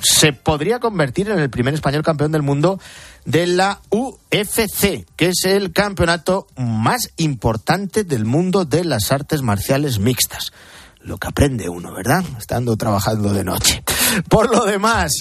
se 0.02 0.32
podría 0.34 0.80
convertir 0.80 1.30
en 1.32 1.40
el 1.40 1.50
primer 1.50 1.74
español 1.74 2.04
campeón 2.04 2.32
del 2.32 2.44
mundo 2.44 2.80
de 3.26 3.48
la 3.48 3.82
UFC, 3.90 5.06
que 5.16 5.30
es 5.30 5.46
el 5.46 5.72
campeonato 5.72 6.48
más 6.56 7.12
importante 7.18 8.04
del 8.04 8.26
mundo 8.26 8.66
de 8.66 8.84
las 8.84 9.12
artes 9.12 9.42
marciales 9.42 10.00
mixtas 10.00 10.52
lo 11.04 11.18
que 11.18 11.28
aprende 11.28 11.70
uno, 11.70 11.94
¿verdad? 11.94 12.24
Estando 12.40 12.76
trabajando 12.78 13.34
de 13.34 13.44
noche. 13.44 13.84
Por 14.30 14.56
lo 14.56 14.66
demás, 14.66 15.12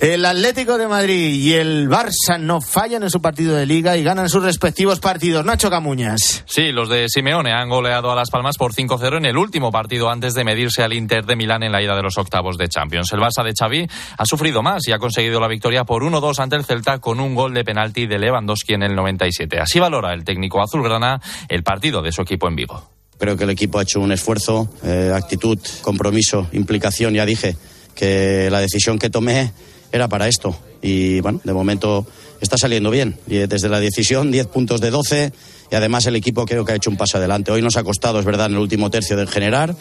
el 0.00 0.24
Atlético 0.24 0.78
de 0.78 0.88
Madrid 0.88 1.34
y 1.34 1.52
el 1.52 1.88
Barça 1.88 2.38
no 2.40 2.60
fallan 2.60 3.02
en 3.02 3.10
su 3.10 3.20
partido 3.20 3.54
de 3.54 3.66
liga 3.66 3.96
y 3.96 4.02
ganan 4.02 4.28
sus 4.28 4.42
respectivos 4.42 4.98
partidos. 4.98 5.44
Nacho 5.44 5.68
Camuñas. 5.68 6.42
Sí, 6.46 6.72
los 6.72 6.88
de 6.88 7.06
Simeone 7.08 7.52
han 7.52 7.68
goleado 7.68 8.10
a 8.10 8.14
Las 8.14 8.30
Palmas 8.30 8.56
por 8.56 8.72
5-0 8.72 9.18
en 9.18 9.26
el 9.26 9.36
último 9.36 9.70
partido 9.70 10.08
antes 10.08 10.32
de 10.34 10.44
medirse 10.44 10.82
al 10.82 10.94
Inter 10.94 11.26
de 11.26 11.36
Milán 11.36 11.62
en 11.62 11.72
la 11.72 11.82
ida 11.82 11.94
de 11.94 12.02
los 12.02 12.16
octavos 12.16 12.56
de 12.56 12.68
Champions. 12.68 13.12
El 13.12 13.20
Barça 13.20 13.44
de 13.44 13.52
Xavi 13.52 13.86
ha 14.16 14.24
sufrido 14.24 14.62
más 14.62 14.88
y 14.88 14.92
ha 14.92 14.98
conseguido 14.98 15.38
la 15.38 15.48
victoria 15.48 15.84
por 15.84 16.02
1-2 16.02 16.38
ante 16.38 16.56
el 16.56 16.64
Celta 16.64 16.98
con 16.98 17.20
un 17.20 17.34
gol 17.34 17.52
de 17.52 17.64
penalti 17.64 18.06
de 18.06 18.18
Lewandowski 18.18 18.74
en 18.74 18.84
el 18.84 18.94
97. 18.94 19.60
Así 19.60 19.80
valora 19.80 20.14
el 20.14 20.24
técnico 20.24 20.62
azulgrana 20.62 21.20
el 21.48 21.62
partido 21.62 22.00
de 22.00 22.12
su 22.12 22.22
equipo 22.22 22.48
en 22.48 22.56
Vigo. 22.56 22.90
Creo 23.18 23.36
que 23.36 23.44
el 23.44 23.50
equipo 23.50 23.78
ha 23.78 23.82
hecho 23.82 24.00
un 24.00 24.12
esfuerzo, 24.12 24.70
eh, 24.82 25.12
actitud, 25.14 25.58
compromiso, 25.82 26.48
implicación. 26.52 27.12
Ya 27.12 27.26
dije 27.26 27.54
que 28.00 28.48
la 28.50 28.60
decisión 28.60 28.98
que 28.98 29.10
tomé 29.10 29.52
era 29.92 30.08
para 30.08 30.26
esto. 30.26 30.58
Y 30.80 31.20
bueno, 31.20 31.42
de 31.44 31.52
momento 31.52 32.06
está 32.40 32.56
saliendo 32.56 32.90
bien. 32.90 33.18
Y 33.26 33.36
desde 33.36 33.68
la 33.68 33.78
decisión, 33.78 34.30
10 34.30 34.46
puntos 34.46 34.80
de 34.80 34.90
12. 34.90 35.32
Y 35.70 35.74
además 35.74 36.06
el 36.06 36.16
equipo 36.16 36.46
creo 36.46 36.64
que 36.64 36.72
ha 36.72 36.76
hecho 36.76 36.88
un 36.88 36.96
paso 36.96 37.18
adelante. 37.18 37.52
Hoy 37.52 37.60
nos 37.60 37.76
ha 37.76 37.84
costado, 37.84 38.18
es 38.18 38.24
verdad, 38.24 38.46
en 38.46 38.52
el 38.52 38.58
último 38.58 38.88
tercio 38.88 39.18
del 39.18 39.28
generar. 39.28 39.76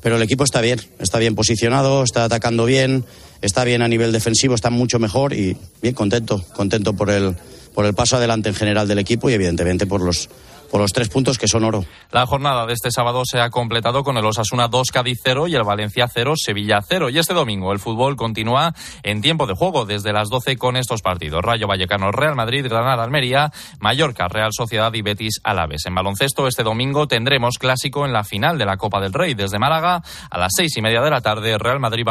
Pero 0.00 0.16
el 0.16 0.22
equipo 0.22 0.44
está 0.44 0.62
bien, 0.62 0.80
está 0.98 1.18
bien 1.18 1.34
posicionado, 1.34 2.04
está 2.04 2.24
atacando 2.24 2.64
bien, 2.64 3.04
está 3.42 3.64
bien 3.64 3.82
a 3.82 3.88
nivel 3.88 4.12
defensivo, 4.12 4.54
está 4.54 4.70
mucho 4.70 4.98
mejor 4.98 5.34
y 5.34 5.58
bien 5.82 5.94
contento, 5.94 6.42
contento 6.54 6.94
por 6.94 7.10
el, 7.10 7.36
por 7.74 7.84
el 7.84 7.92
paso 7.92 8.16
adelante 8.16 8.48
en 8.48 8.54
general 8.54 8.88
del 8.88 9.00
equipo 9.00 9.28
y 9.28 9.34
evidentemente 9.34 9.86
por 9.86 10.00
los, 10.00 10.30
por 10.70 10.80
los 10.80 10.92
tres 10.92 11.08
puntos 11.08 11.38
que 11.38 11.48
son 11.48 11.64
oro. 11.64 11.84
La 12.10 12.26
jornada 12.26 12.66
de 12.66 12.72
este 12.72 12.90
sábado 12.90 13.22
se 13.24 13.40
ha 13.40 13.50
completado 13.50 14.02
con 14.04 14.16
el 14.16 14.24
Osasuna 14.24 14.68
2 14.68 14.90
Cádiz 14.90 15.18
0 15.22 15.48
y 15.48 15.54
el 15.54 15.64
Valencia 15.64 16.08
0 16.12 16.34
Sevilla 16.36 16.80
0. 16.86 17.10
Y 17.10 17.18
este 17.18 17.34
domingo 17.34 17.72
el 17.72 17.78
fútbol 17.78 18.16
continúa 18.16 18.74
en 19.02 19.20
tiempo 19.20 19.46
de 19.46 19.54
juego 19.54 19.84
desde 19.84 20.12
las 20.12 20.28
12 20.28 20.56
con 20.56 20.76
estos 20.76 21.02
partidos. 21.02 21.42
Rayo 21.42 21.66
Vallecano 21.66 22.12
Real 22.12 22.34
Madrid, 22.34 22.66
Granada 22.68 23.04
Almería, 23.04 23.52
Mallorca 23.80 24.28
Real 24.28 24.50
Sociedad 24.52 24.92
y 24.94 25.02
Betis 25.02 25.40
Alaves. 25.44 25.86
En 25.86 25.94
baloncesto 25.94 26.46
este 26.46 26.62
domingo 26.62 27.06
tendremos 27.06 27.58
clásico 27.58 28.04
en 28.06 28.12
la 28.12 28.24
final 28.24 28.58
de 28.58 28.66
la 28.66 28.76
Copa 28.76 29.00
del 29.00 29.12
Rey 29.12 29.34
desde 29.34 29.58
Málaga 29.58 30.02
a 30.30 30.38
las 30.38 30.52
seis 30.56 30.76
y 30.76 30.82
media 30.82 31.00
de 31.00 31.10
la 31.10 31.20
tarde 31.20 31.58
Real 31.58 31.80
Madrid 31.80 32.04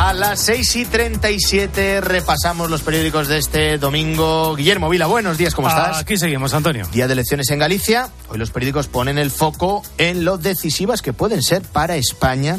A 0.00 0.12
las 0.12 0.38
6 0.42 0.76
y 0.76 0.84
37 0.84 2.00
repasamos 2.00 2.70
los 2.70 2.82
periódicos 2.82 3.26
de 3.26 3.38
este 3.38 3.78
domingo. 3.78 4.54
Guillermo 4.54 4.88
Vila, 4.88 5.06
buenos 5.06 5.36
días, 5.36 5.56
¿cómo 5.56 5.68
estás? 5.68 5.98
Aquí 5.98 6.16
seguimos, 6.16 6.54
Antonio. 6.54 6.86
Día 6.92 7.08
de 7.08 7.14
elecciones 7.14 7.50
en 7.50 7.58
Galicia. 7.58 8.08
Hoy 8.28 8.38
los 8.38 8.52
periódicos 8.52 8.86
ponen 8.86 9.18
el 9.18 9.32
foco 9.32 9.82
en 9.98 10.24
lo 10.24 10.38
decisivas 10.38 11.02
que 11.02 11.12
pueden 11.12 11.42
ser 11.42 11.62
para 11.62 11.96
España 11.96 12.58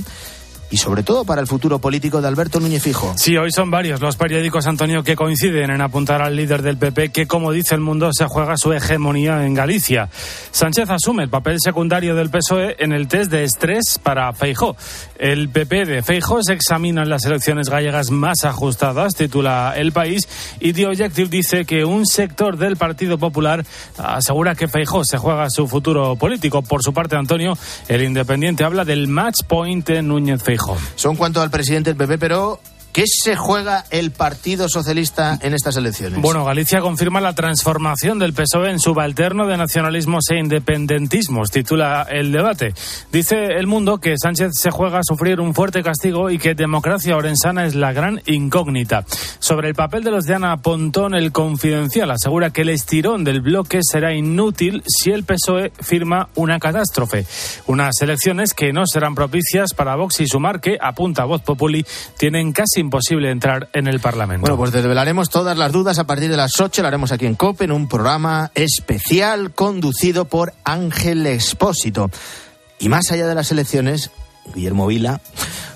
y 0.72 0.78
sobre 0.78 1.04
todo 1.04 1.26
para 1.26 1.42
el 1.42 1.48
futuro 1.48 1.80
político 1.80 2.22
de 2.22 2.28
Alberto 2.28 2.60
Núñez 2.60 2.84
Fijo. 2.84 3.14
Sí, 3.18 3.38
hoy 3.38 3.52
son 3.52 3.72
varios 3.72 4.02
los 4.02 4.16
periódicos, 4.16 4.68
Antonio, 4.68 5.04
que 5.04 5.16
coinciden 5.16 5.72
en 5.72 5.82
apuntar 5.82 6.22
al 6.22 6.36
líder 6.36 6.62
del 6.62 6.78
PP 6.78 7.10
que, 7.10 7.28
como 7.28 7.52
dice 7.52 7.76
el 7.76 7.82
mundo, 7.82 8.12
se 8.14 8.26
juega 8.26 8.58
su 8.58 8.74
hegemonía 8.74 9.46
en 9.46 9.54
Galicia. 9.54 10.10
Sánchez 10.52 10.90
asume 10.90 11.24
el 11.24 11.30
papel 11.30 11.58
secundario 11.60 12.16
del 12.16 12.30
PSOE 12.30 12.76
en 12.80 12.92
el 12.92 13.08
test 13.08 13.32
de 13.32 13.44
estrés 13.44 14.00
para 14.02 14.32
Feijó. 14.34 14.76
El 15.18 15.50
PP 15.50 15.86
de 15.86 16.04
Feijó 16.04 16.44
se 16.44 16.54
examina 16.54 17.04
en 17.04 17.10
las 17.10 17.26
elecciones 17.26 17.70
gallegas 17.70 18.12
más 18.12 18.46
ajustadas, 18.46 19.16
titula 19.16 19.74
El 19.76 19.92
País, 19.92 20.28
y 20.60 20.74
The 20.74 20.88
Objective 20.88 21.30
dice 21.30 21.66
que 21.66 21.84
un 21.84 22.06
sector 22.06 22.58
del 22.58 22.78
Partido 22.78 23.18
Popular 23.18 23.66
asegura 23.98 24.56
que 24.56 24.68
Feijó 24.68 25.04
se 25.04 25.18
juega 25.18 25.50
su 25.50 25.68
futuro 25.68 26.16
político. 26.16 26.62
Por 26.62 26.84
su 26.84 26.94
parte, 26.94 27.16
Antonio, 27.16 27.58
el 27.88 28.04
Independiente 28.04 28.64
habla 28.64 28.86
del 28.86 29.08
match 29.08 29.44
point 29.48 29.90
en 29.90 30.08
Núñez 30.08 30.44
Feijó. 30.44 30.59
Son 30.96 31.16
cuanto 31.16 31.42
al 31.42 31.50
presidente 31.50 31.94
del 31.94 31.98
PP, 31.98 32.18
pero 32.18 32.60
¿qué 32.92 33.04
se 33.08 33.36
juega 33.36 33.86
el 33.90 34.12
Partido 34.12 34.70
Socialista 34.70 35.40
en 35.42 35.54
estas 35.54 35.76
elecciones? 35.78 36.22
Bueno, 36.22 36.46
Galicia 36.46 36.82
confirma 36.82 37.22
la 37.22 37.34
transformación 37.34 38.20
del 38.20 38.34
PSOE 38.34 38.72
en 38.72 38.80
subalterno 38.80 39.48
de 39.48 39.58
nacionalismos 39.58 40.30
e 40.32 40.38
independentismos, 40.38 41.52
titula 41.52 42.08
el 42.10 42.32
debate. 42.32 42.74
Dice 43.12 43.36
El 43.58 43.68
Mundo 43.68 44.00
que 44.00 44.16
Sánchez 44.18 44.52
se 44.54 44.72
juega 44.72 45.00
a 45.00 45.04
sufrir 45.04 45.40
un 45.40 45.54
fuerte 45.54 45.84
castigo 45.84 46.30
y 46.30 46.38
que 46.38 46.56
democracia 46.56 47.16
orensana 47.16 47.66
es 47.66 47.76
la 47.76 47.94
gran 47.94 48.22
incógnita. 48.26 49.06
Sobre 49.40 49.70
el 49.70 49.76
papel 49.76 50.04
de 50.04 50.12
los 50.12 50.26
de 50.26 50.36
Ana 50.36 50.58
Pontón, 50.58 51.14
el 51.16 51.32
Confidencial 51.32 52.12
asegura 52.12 52.52
que 52.52 52.62
el 52.62 52.70
estirón 52.70 53.24
del 53.24 53.42
bloque 53.42 53.80
será 53.82 54.14
inútil 54.14 54.84
si 54.88 55.12
el 55.12 55.24
PSOE 55.24 55.72
firma 55.82 56.30
una 56.36 56.60
catástrofe. 56.60 57.26
Unas 57.68 58.02
elecciones 58.02 58.54
que 58.54 58.74
no 58.74 58.86
serán 58.86 59.16
propicias 59.16 59.74
para 59.74 59.96
Vox 59.96 60.20
y 60.20 60.28
Sumar, 60.28 60.60
que, 60.60 60.78
apunta 60.80 61.26
Voz 61.26 61.42
Populi, 61.42 61.86
tienen 62.18 62.52
casi 62.52 62.79
imposible 62.80 63.32
entrar 63.32 63.70
en 63.74 63.88
el 63.88 64.00
Parlamento. 64.00 64.42
Bueno, 64.42 64.58
pues 64.58 64.72
desvelaremos 64.72 65.30
todas 65.30 65.58
las 65.58 65.72
dudas 65.72 66.00
a 66.00 66.06
partir 66.06 66.30
de 66.30 66.38
las 66.38 66.60
8. 66.60 66.82
Lo 66.82 66.88
haremos 66.88 67.12
aquí 67.12 67.26
en 67.26 67.36
COPE 67.36 67.66
en 67.66 67.72
un 67.72 67.88
programa 67.88 68.52
especial 68.56 69.52
conducido 69.52 70.26
por 70.26 70.54
Ángel 70.64 71.26
Expósito. 71.28 72.10
Y 72.80 72.90
más 72.90 73.12
allá 73.12 73.28
de 73.28 73.36
las 73.36 73.52
elecciones, 73.52 74.12
Guillermo 74.54 74.88
Vila, 74.88 75.22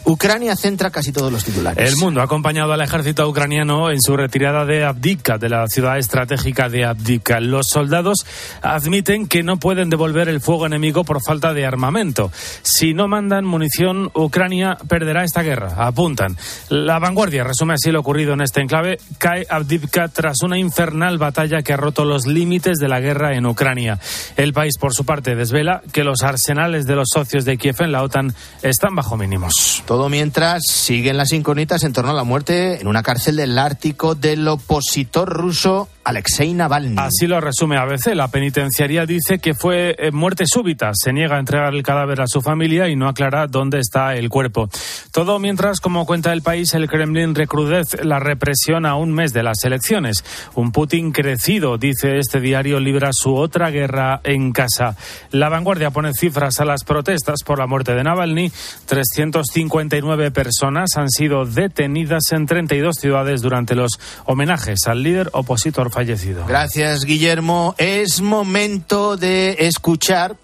Ucrania 0.06 0.58
centra 0.58 0.92
casi 0.92 1.14
todos 1.14 1.32
los 1.32 1.46
titulares. 1.46 1.90
El 1.90 1.98
mundo 1.98 2.20
ha 2.20 2.26
acompañado 2.26 2.74
al 2.74 2.82
ejército 2.82 3.28
ucraniano 3.28 3.90
en 3.90 4.02
su 4.02 4.18
retirada 4.18 4.66
de 4.66 4.84
Abdika, 4.84 5.38
de 5.38 5.48
la 5.48 5.66
ciudad 5.68 5.98
estratégica 5.98 6.68
de 6.68 6.84
Abdika. 6.84 7.40
Los 7.40 7.68
soldados 7.70 8.26
admiten 8.62 9.28
que 9.28 9.44
no 9.44 9.58
pueden 9.58 9.90
devolver 9.90 10.28
el 10.28 10.42
fuego 10.42 10.66
enemigo 10.66 11.06
por 11.06 11.24
falta 11.24 11.54
de 11.54 11.66
armamento. 11.66 12.32
Si 12.64 12.94
no 12.94 13.08
mandan 13.08 13.46
munición, 13.46 14.12
Ucrania 14.14 14.78
perderá 14.90 15.24
esta 15.24 15.42
guerra, 15.42 15.74
apuntan. 15.78 16.36
La 16.68 17.00
vanguardia 17.00 17.46
resume 17.46 17.76
así 17.76 17.90
lo 17.90 18.02
ocurrido 18.02 18.34
en 18.34 18.42
este 18.42 18.60
enclave. 18.60 18.98
Cae 19.20 19.46
Abdika 19.50 20.10
tras 20.10 20.44
una 20.44 20.58
infernal 20.58 21.18
batalla 21.18 21.62
que 21.62 21.72
ha 21.72 21.78
roto 21.78 22.04
los 22.04 22.28
límites 22.28 22.78
de 22.78 22.90
la 22.90 23.00
guerra 23.00 23.38
en 23.38 23.46
Ucrania. 23.46 24.00
El 24.36 24.52
país, 24.52 24.78
por 24.78 24.94
su 24.94 25.06
parte, 25.06 25.36
desvela 25.36 25.82
que 25.94 26.04
los 26.04 26.24
arsenales 26.24 26.86
de 26.86 26.96
los 26.98 27.08
socios 27.14 27.46
de 27.46 27.58
Kiev 27.58 27.78
en 27.80 27.94
la 27.94 28.04
OTAN 28.04 28.36
están 28.64 28.96
bajo 28.96 29.18
mínimos. 29.18 29.84
Todo 29.86 30.10
mientras 30.10 30.64
siguen 30.68 31.18
las 31.18 31.32
incógnitas 31.34 31.84
en 31.84 31.94
torno 31.94 32.12
a 32.12 32.16
la 32.16 32.24
muerte 32.24 32.82
en 32.82 32.88
una 32.88 33.04
cárcel 33.04 33.36
del 33.36 33.60
Ártico 33.60 34.16
del 34.16 34.48
opositor 34.48 35.30
ruso 35.30 35.90
Alexei 36.04 36.54
Navalny. 36.54 36.96
Así 36.98 37.28
lo 37.28 37.40
resume 37.40 37.78
ABC. 37.78 38.14
La 38.14 38.28
penitenciaría 38.28 39.06
dice 39.06 39.40
que 39.40 39.54
fue 39.54 39.96
eh, 39.98 40.12
muerte 40.12 40.46
súbita. 40.46 40.92
Se 40.94 41.14
niega 41.14 41.38
a 41.38 41.40
entregar 41.40 41.74
el 41.74 41.84
cadáver 41.84 42.22
a 42.22 42.28
su 42.28 42.42
familia 42.42 42.90
y 42.90 42.96
no 42.96 43.08
aclara 43.08 43.48
dónde 43.48 43.80
está 43.80 44.16
el 44.16 44.30
cuerpo. 44.30 44.70
Todo 45.14 45.38
mientras, 45.38 45.80
como 45.80 46.08
cuenta 46.08 46.34
el 46.34 46.42
país, 46.42 46.74
el 46.74 46.90
Kremlin 46.90 47.36
recrudece 47.36 48.04
la 48.04 48.18
represión 48.18 48.88
a 48.88 48.96
un 48.96 49.14
mes 49.14 49.32
de 49.32 49.44
las 49.44 49.64
elecciones. 49.64 50.26
Un 50.56 50.72
Putin 50.72 51.12
crecido, 51.12 51.78
dice 51.78 52.18
este 52.18 52.40
diario, 52.40 52.80
libra 52.80 53.14
su 53.14 53.36
otra 53.36 53.70
guerra 53.70 54.22
en 54.24 54.52
casa. 54.52 54.98
La 55.30 55.50
vanguardia 55.50 55.92
pone 55.92 56.14
cifras 56.16 56.60
a 56.60 56.66
las 56.66 56.84
protestas 56.84 57.44
por 57.46 57.60
la 57.60 57.68
muerte 57.68 57.94
de 57.94 58.04
Navalny. 58.04 58.52
359 58.88 60.32
personas 60.32 60.98
han 60.98 61.12
sido 61.12 61.46
detenidas 61.46 62.32
en 62.32 62.48
32 62.48 62.96
ciudades 63.00 63.44
durante 63.44 63.76
los 63.76 64.00
homenajes 64.26 64.88
al 64.88 65.04
líder 65.04 65.30
opositor 65.34 65.92
fallecido. 65.92 66.44
Gracias, 66.48 67.06
Guillermo. 67.06 67.76
Es 67.78 68.20
momento 68.22 69.16
de 69.16 69.58
escuchar 69.60 70.38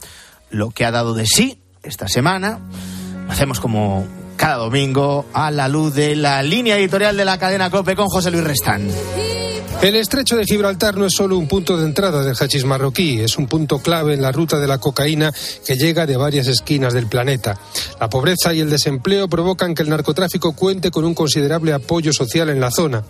lo 0.52 0.70
que 0.70 0.86
ha 0.86 0.92
dado 0.92 1.16
de 1.16 1.26
sí 1.26 1.58
esta 1.82 2.08
semana. 2.08 2.60
Hacemos 3.30 3.60
como 3.60 4.06
cada 4.40 4.56
domingo 4.56 5.26
a 5.34 5.52
la 5.52 5.68
luz 5.68 5.94
de 5.94 6.16
la 6.16 6.42
línea 6.42 6.78
editorial 6.78 7.18
de 7.18 7.26
la 7.26 7.38
cadena 7.38 7.70
COPE 7.70 7.98
con 7.98 8.08
José 8.08 8.32
Luis 8.32 8.46
Restán. 8.46 8.90
El 9.82 9.96
estrecho 9.96 10.36
de 10.36 10.44
Gibraltar 10.44 10.98
no 10.98 11.06
es 11.06 11.14
solo 11.14 11.38
un 11.38 11.48
punto 11.48 11.78
de 11.78 11.86
entrada 11.86 12.22
del 12.22 12.36
hachís 12.36 12.66
marroquí, 12.66 13.22
es 13.22 13.38
un 13.38 13.48
punto 13.48 13.80
clave 13.80 14.14
en 14.14 14.22
la 14.22 14.34
ruta 14.34 14.60
de 14.60 14.68
la 14.68 14.78
cocaína 14.78 15.34
que 15.66 15.78
llega 15.78 16.06
de 16.06 16.18
varias 16.18 16.48
esquinas 16.48 16.94
del 16.94 17.08
planeta. 17.08 17.58
La 17.98 18.10
pobreza 18.10 18.54
y 18.54 18.60
el 18.60 18.70
desempleo 18.70 19.30
provocan 19.30 19.74
que 19.74 19.84
el 19.84 19.90
narcotráfico 19.90 20.52
cuente 20.52 20.92
con 20.92 21.06
un 21.06 21.14
considerable 21.14 21.72
apoyo 21.72 22.12
social 22.12 22.50
en 22.50 22.60
la 22.60 22.72
zona. 22.72 23.06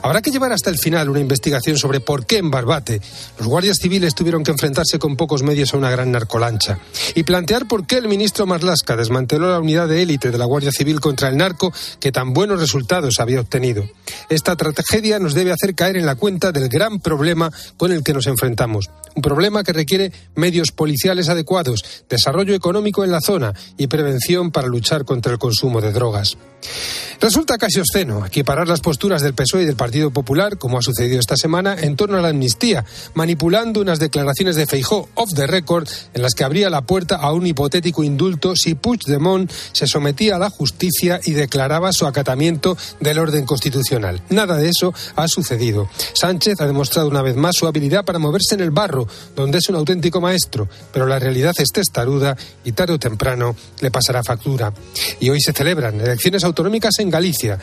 Habrá 0.00 0.22
que 0.22 0.30
llevar 0.30 0.50
hasta 0.52 0.70
el 0.70 0.78
final 0.78 1.10
una 1.10 1.20
investigación 1.20 1.76
sobre 1.76 2.00
por 2.00 2.24
qué 2.24 2.38
en 2.38 2.50
Barbate 2.50 3.02
los 3.38 3.46
guardias 3.46 3.76
civiles 3.76 4.14
tuvieron 4.14 4.44
que 4.44 4.50
enfrentarse 4.50 4.98
con 4.98 5.16
pocos 5.16 5.42
medios 5.42 5.74
a 5.74 5.76
una 5.76 5.90
gran 5.90 6.10
narcolancha 6.10 6.78
y 7.14 7.24
plantear 7.24 7.68
por 7.68 7.86
qué 7.86 7.98
el 7.98 8.08
ministro 8.08 8.46
Marlasca 8.46 8.96
desmanteló 8.96 9.50
la 9.50 9.60
unidad 9.60 9.88
de 9.88 10.00
élite 10.00 10.30
de 10.30 10.38
la 10.38 10.46
Guardia 10.46 10.72
Civil 10.72 11.00
contra 11.00 11.28
el 11.28 11.36
narco 11.36 11.70
que 12.00 12.12
tan 12.12 12.32
buenos 12.32 12.60
resultados 12.60 13.20
había 13.20 13.40
obtenido. 13.40 13.84
Esta 14.30 14.56
tragedia 14.56 15.18
nos 15.18 15.34
debe 15.34 15.52
hacer 15.52 15.74
caer 15.74 15.98
en 15.98 16.06
la 16.06 16.13
cuenta 16.14 16.52
del 16.52 16.68
gran 16.68 17.00
problema 17.00 17.50
con 17.76 17.92
el 17.92 18.02
que 18.02 18.12
nos 18.12 18.26
enfrentamos. 18.26 18.90
Un 19.14 19.22
problema 19.22 19.62
que 19.62 19.72
requiere 19.72 20.12
medios 20.34 20.72
policiales 20.72 21.28
adecuados, 21.28 21.84
desarrollo 22.08 22.54
económico 22.54 23.04
en 23.04 23.10
la 23.10 23.20
zona 23.20 23.54
y 23.76 23.86
prevención 23.86 24.50
para 24.50 24.68
luchar 24.68 25.04
contra 25.04 25.32
el 25.32 25.38
consumo 25.38 25.80
de 25.80 25.92
drogas. 25.92 26.36
Resulta 27.20 27.58
casi 27.58 27.80
obsceno 27.80 28.26
equiparar 28.26 28.68
las 28.68 28.80
posturas 28.80 29.22
del 29.22 29.34
PSOE 29.34 29.62
y 29.62 29.66
del 29.66 29.76
Partido 29.76 30.10
Popular, 30.10 30.58
como 30.58 30.78
ha 30.78 30.82
sucedido 30.82 31.20
esta 31.20 31.36
semana, 31.36 31.76
en 31.78 31.96
torno 31.96 32.18
a 32.18 32.22
la 32.22 32.28
amnistía, 32.28 32.84
manipulando 33.14 33.80
unas 33.80 33.98
declaraciones 33.98 34.56
de 34.56 34.66
Feijó 34.66 35.08
off 35.14 35.30
the 35.34 35.46
record 35.46 35.88
en 36.12 36.22
las 36.22 36.34
que 36.34 36.44
abría 36.44 36.70
la 36.70 36.82
puerta 36.82 37.16
a 37.16 37.32
un 37.32 37.46
hipotético 37.46 38.02
indulto 38.02 38.56
si 38.56 38.74
Puigdemont 38.74 39.50
se 39.72 39.86
sometía 39.86 40.36
a 40.36 40.38
la 40.38 40.50
justicia 40.50 41.20
y 41.24 41.32
declaraba 41.32 41.92
su 41.92 42.06
acatamiento 42.06 42.76
del 43.00 43.18
orden 43.18 43.46
constitucional. 43.46 44.22
Nada 44.28 44.56
de 44.56 44.68
eso 44.68 44.92
ha 45.16 45.28
sucedido. 45.28 45.88
Sánchez 46.12 46.60
ha 46.60 46.66
demostrado 46.66 47.08
una 47.08 47.22
vez 47.22 47.36
más 47.36 47.56
su 47.56 47.66
habilidad 47.66 48.04
para 48.04 48.18
moverse 48.18 48.54
en 48.54 48.60
el 48.60 48.70
barro, 48.70 49.06
donde 49.34 49.58
es 49.58 49.68
un 49.68 49.76
auténtico 49.76 50.20
maestro, 50.20 50.68
pero 50.92 51.06
la 51.06 51.18
realidad 51.18 51.54
es 51.58 51.68
testaruda 51.68 52.36
y 52.64 52.72
tarde 52.72 52.94
o 52.94 52.98
temprano 52.98 53.56
le 53.80 53.90
pasará 53.90 54.22
factura. 54.22 54.72
Y 55.20 55.30
hoy 55.30 55.40
se 55.40 55.52
celebran 55.52 56.00
elecciones 56.00 56.44
autonómicas 56.44 56.98
en 56.98 57.10
Galicia. 57.10 57.58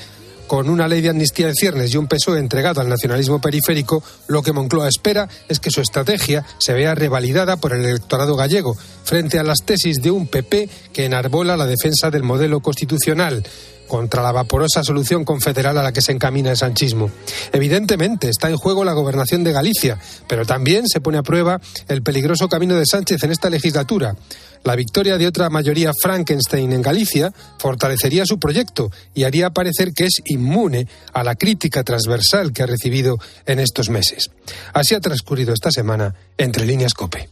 Con 0.48 0.68
una 0.68 0.86
ley 0.86 1.00
de 1.00 1.08
amnistía 1.08 1.48
en 1.48 1.56
ciernes 1.56 1.94
y 1.94 1.98
un 1.98 2.08
PSOE 2.08 2.38
entregado 2.38 2.82
al 2.82 2.90
nacionalismo 2.90 3.40
periférico, 3.40 4.04
lo 4.28 4.44
que 4.44 4.52
Moncloa 4.52 4.90
espera 4.90 5.30
es 5.48 5.62
que 5.62 5.72
su 5.72 5.80
estrategia 5.80 6.46
se 6.58 6.74
vea 6.74 6.94
revalidada 6.94 7.56
por 7.56 7.72
el 7.72 7.86
electorado 7.86 8.36
gallego, 8.36 8.76
frente 9.06 9.40
a 9.40 9.44
las 9.44 9.60
tesis 9.60 10.02
de 10.02 10.12
un 10.12 10.28
PP 10.28 10.70
que 10.92 11.06
enarbola 11.06 11.56
la 11.56 11.66
defensa 11.66 12.12
del 12.12 12.24
modelo 12.24 12.60
constitucional 12.60 13.44
contra 13.92 14.24
la 14.24 14.32
vaporosa 14.32 14.86
solución 14.86 15.26
confederal 15.26 15.78
a 15.78 15.84
la 15.84 15.92
que 15.92 16.02
se 16.02 16.14
encamina 16.14 16.52
el 16.52 16.56
sanchismo. 16.56 17.12
Evidentemente 17.52 18.30
está 18.30 18.50
en 18.50 18.56
juego 18.56 18.86
la 18.86 18.94
gobernación 18.94 19.44
de 19.44 19.52
Galicia, 19.52 20.00
pero 20.30 20.46
también 20.46 20.88
se 20.88 21.02
pone 21.02 21.18
a 21.18 21.24
prueba 21.24 21.60
el 21.90 22.02
peligroso 22.02 22.48
camino 22.48 22.76
de 22.76 22.86
Sánchez 22.86 23.22
en 23.22 23.32
esta 23.32 23.50
legislatura. 23.50 24.16
La 24.64 24.78
victoria 24.78 25.18
de 25.18 25.28
otra 25.28 25.50
mayoría 25.50 25.92
Frankenstein 26.02 26.72
en 26.72 26.82
Galicia 26.82 27.34
fortalecería 27.58 28.26
su 28.26 28.40
proyecto 28.40 28.92
y 29.14 29.26
haría 29.26 29.50
parecer 29.50 29.92
que 29.94 30.06
es 30.06 30.22
inmune 30.24 30.88
a 31.12 31.26
la 31.26 31.36
crítica 31.36 31.84
transversal 31.84 32.54
que 32.54 32.64
ha 32.64 32.68
recibido 32.68 33.20
en 33.46 33.60
estos 33.60 33.90
meses. 33.90 34.32
Así 34.72 34.96
ha 34.96 35.02
transcurrido 35.02 35.54
esta 35.54 35.70
semana 35.70 36.16
entre 36.38 36.66
líneas 36.66 36.94
COPE. 36.94 37.28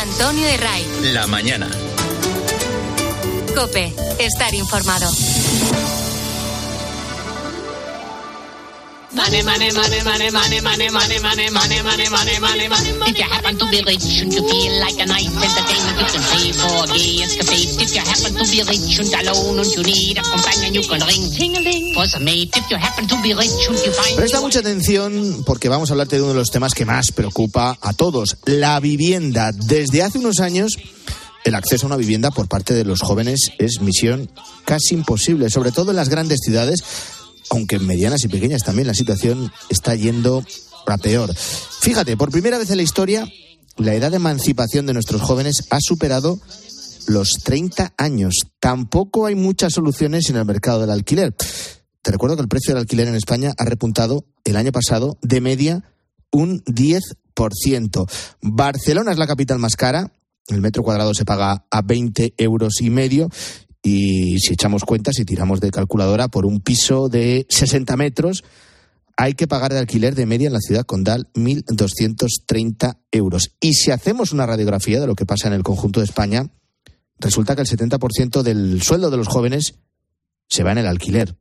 Antonio 0.00 0.46
de 0.46 0.56
Ray. 0.56 0.86
La 1.12 1.26
mañana. 1.26 1.68
Cope. 3.54 3.92
Estar 4.18 4.54
informado. 4.54 5.10
Money, 9.14 9.42
money, 9.42 9.70
money, 9.72 10.00
money, 10.02 10.30
money, 10.32 10.60
money, 10.62 10.88
money, 10.90 11.20
money, 11.20 11.50
money, 11.50 12.08
money, 12.08 12.08
money, 12.08 12.38
money, 12.40 12.68
money. 12.68 13.10
If 13.10 13.18
you 13.18 13.24
happen 13.24 13.58
to 13.58 13.66
be 13.68 13.82
rich 13.84 14.22
and 14.22 14.32
you 14.32 14.40
feel 14.48 14.72
like 14.80 14.98
a 14.98 15.04
nice 15.04 15.28
entertainment, 15.28 16.00
you 16.00 16.08
can 16.08 16.22
pay 16.32 16.52
for 16.56 16.84
a 16.84 16.96
gay 16.96 17.20
escapade. 17.20 17.68
If 17.76 17.92
you 17.92 18.00
happen 18.00 18.32
to 18.40 18.44
be 18.48 18.62
rich 18.64 18.98
and 19.00 19.28
alone 19.28 19.58
and 19.60 19.68
you 19.68 19.82
need 19.84 20.16
a 20.16 20.22
companion, 20.22 20.72
you 20.72 20.82
can 20.88 21.00
ring 21.04 21.28
ting-a-ling 21.28 21.94
for 21.94 22.06
some 22.08 22.24
mate. 22.24 22.56
If 22.56 22.70
you 22.70 22.78
happen 22.78 23.06
to 23.06 23.16
be 23.20 23.34
rich 23.34 23.68
and 23.68 23.78
you 23.84 23.92
find 23.92 24.16
Presta 24.16 24.40
mucha 24.40 24.60
atención 24.60 25.44
porque 25.44 25.68
vamos 25.68 25.90
a 25.90 25.92
hablarte 25.92 26.16
de 26.16 26.22
uno 26.22 26.32
de 26.32 26.38
los 26.38 26.50
temas 26.50 26.72
que 26.72 26.86
más 26.86 27.12
preocupa 27.12 27.76
a 27.82 27.92
todos, 27.92 28.38
la 28.46 28.80
vivienda. 28.80 29.52
Desde 29.52 30.02
hace 30.02 30.18
unos 30.18 30.40
años, 30.40 30.78
el 31.44 31.54
acceso 31.54 31.86
a 31.86 31.88
una 31.88 31.96
vivienda 31.96 32.30
por 32.30 32.48
parte 32.48 32.74
de 32.74 32.84
los 32.84 33.00
jóvenes 33.00 33.52
es 33.58 33.80
misión 33.80 34.30
casi 34.64 34.94
imposible, 34.94 35.50
sobre 35.50 35.72
todo 35.72 35.90
en 35.90 35.96
las 35.96 36.08
grandes 36.08 36.40
ciudades, 36.44 36.82
aunque 37.50 37.76
en 37.76 37.86
medianas 37.86 38.24
y 38.24 38.28
pequeñas 38.28 38.62
también 38.62 38.86
la 38.86 38.94
situación 38.94 39.52
está 39.68 39.94
yendo 39.94 40.44
a 40.86 40.98
peor. 40.98 41.34
Fíjate, 41.34 42.16
por 42.16 42.30
primera 42.30 42.58
vez 42.58 42.70
en 42.70 42.76
la 42.76 42.82
historia, 42.82 43.28
la 43.76 43.94
edad 43.94 44.10
de 44.10 44.16
emancipación 44.16 44.86
de 44.86 44.94
nuestros 44.94 45.22
jóvenes 45.22 45.66
ha 45.70 45.78
superado 45.80 46.40
los 47.06 47.32
30 47.42 47.94
años. 47.96 48.34
Tampoco 48.60 49.26
hay 49.26 49.34
muchas 49.34 49.72
soluciones 49.72 50.30
en 50.30 50.36
el 50.36 50.44
mercado 50.44 50.80
del 50.80 50.90
alquiler. 50.90 51.34
Te 52.02 52.10
recuerdo 52.10 52.36
que 52.36 52.42
el 52.42 52.48
precio 52.48 52.74
del 52.74 52.82
alquiler 52.82 53.08
en 53.08 53.14
España 53.14 53.52
ha 53.56 53.64
repuntado 53.64 54.24
el 54.44 54.56
año 54.56 54.72
pasado 54.72 55.18
de 55.22 55.40
media 55.40 55.84
un 56.30 56.62
10%. 56.64 58.10
Barcelona 58.40 59.12
es 59.12 59.18
la 59.18 59.26
capital 59.26 59.58
más 59.58 59.76
cara. 59.76 60.12
El 60.48 60.60
metro 60.60 60.82
cuadrado 60.82 61.14
se 61.14 61.24
paga 61.24 61.66
a 61.70 61.82
20 61.82 62.34
euros 62.38 62.80
y 62.80 62.90
medio. 62.90 63.28
Y 63.82 64.38
si 64.38 64.52
echamos 64.54 64.84
cuentas 64.84 65.18
y 65.18 65.24
tiramos 65.24 65.60
de 65.60 65.70
calculadora 65.70 66.28
por 66.28 66.46
un 66.46 66.60
piso 66.60 67.08
de 67.08 67.46
60 67.48 67.96
metros, 67.96 68.44
hay 69.16 69.34
que 69.34 69.46
pagar 69.46 69.72
de 69.72 69.78
alquiler 69.78 70.14
de 70.14 70.26
media 70.26 70.46
en 70.46 70.52
la 70.52 70.60
ciudad 70.60 70.84
condal 70.84 71.30
1.230 71.34 72.98
euros. 73.10 73.56
Y 73.60 73.74
si 73.74 73.90
hacemos 73.90 74.32
una 74.32 74.46
radiografía 74.46 75.00
de 75.00 75.06
lo 75.06 75.14
que 75.14 75.26
pasa 75.26 75.48
en 75.48 75.54
el 75.54 75.62
conjunto 75.62 76.00
de 76.00 76.06
España, 76.06 76.50
resulta 77.18 77.54
que 77.54 77.62
el 77.62 77.68
70% 77.68 78.42
del 78.42 78.82
sueldo 78.82 79.10
de 79.10 79.16
los 79.16 79.28
jóvenes 79.28 79.74
se 80.48 80.62
va 80.62 80.72
en 80.72 80.78
el 80.78 80.86
alquiler. 80.86 81.36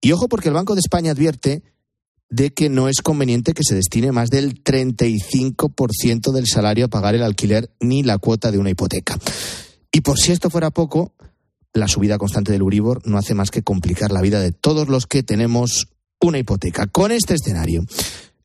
Y 0.00 0.12
ojo 0.12 0.28
porque 0.28 0.48
el 0.48 0.54
Banco 0.54 0.74
de 0.74 0.80
España 0.80 1.12
advierte 1.12 1.62
de 2.32 2.54
que 2.54 2.70
no 2.70 2.88
es 2.88 3.02
conveniente 3.02 3.52
que 3.52 3.62
se 3.62 3.74
destine 3.74 4.10
más 4.10 4.30
del 4.30 4.64
35% 4.64 6.32
del 6.32 6.46
salario 6.46 6.86
a 6.86 6.88
pagar 6.88 7.14
el 7.14 7.22
alquiler 7.22 7.70
ni 7.78 8.02
la 8.02 8.16
cuota 8.16 8.50
de 8.50 8.56
una 8.56 8.70
hipoteca. 8.70 9.18
Y 9.92 10.00
por 10.00 10.18
si 10.18 10.32
esto 10.32 10.48
fuera 10.48 10.70
poco, 10.70 11.12
la 11.74 11.88
subida 11.88 12.16
constante 12.16 12.50
del 12.50 12.62
Uribor 12.62 13.06
no 13.06 13.18
hace 13.18 13.34
más 13.34 13.50
que 13.50 13.62
complicar 13.62 14.12
la 14.12 14.22
vida 14.22 14.40
de 14.40 14.50
todos 14.50 14.88
los 14.88 15.06
que 15.06 15.22
tenemos 15.22 15.88
una 16.22 16.38
hipoteca. 16.38 16.86
Con 16.86 17.12
este 17.12 17.34
escenario, 17.34 17.84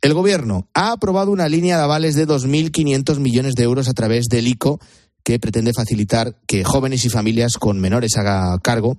el 0.01 0.13
Gobierno 0.13 0.67
ha 0.73 0.91
aprobado 0.91 1.31
una 1.31 1.47
línea 1.47 1.77
de 1.77 1.83
avales 1.83 2.15
de 2.15 2.27
2.500 2.27 3.19
millones 3.19 3.53
de 3.55 3.63
euros 3.63 3.87
a 3.87 3.93
través 3.93 4.25
del 4.25 4.49
ICO 4.49 4.81
que 5.23 5.39
pretende 5.39 5.71
facilitar 5.73 6.35
que 6.45 6.65
jóvenes 6.65 7.05
y 7.05 7.09
familias 7.09 7.53
con 7.57 7.79
menores 7.79 8.17
a 8.17 8.57
cargo 8.61 8.97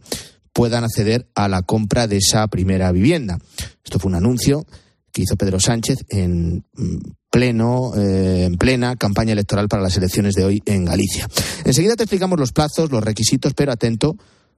puedan 0.59 0.83
acceder 0.83 1.31
a 1.37 1.47
la 1.47 1.63
compra 1.63 2.09
de 2.09 2.17
esa 2.17 2.49
primera 2.49 2.91
vivienda. 2.91 3.39
Esto 3.85 4.01
fue 4.01 4.09
un 4.09 4.17
anuncio 4.17 4.67
que 5.13 5.23
hizo 5.23 5.37
Pedro 5.37 5.61
Sánchez 5.61 5.99
en 6.09 6.65
mm, 6.75 6.97
pleno, 7.31 7.93
eh, 7.95 8.47
en 8.47 8.57
plena 8.57 8.97
campaña 8.97 9.35
electoral 9.35 9.69
para 9.69 9.85
las 9.85 9.97
elecciones 9.97 10.35
de 10.35 10.45
hoy 10.45 10.61
en 10.67 10.85
Galicia. 10.85 11.29
Enseguida 11.65 11.95
te 11.95 12.03
explicamos 12.03 12.41
los 12.41 12.51
plazos, 12.51 12.91
los 12.91 13.05
requisitos, 13.05 13.55
pero 13.55 13.71
atento, 13.71 14.17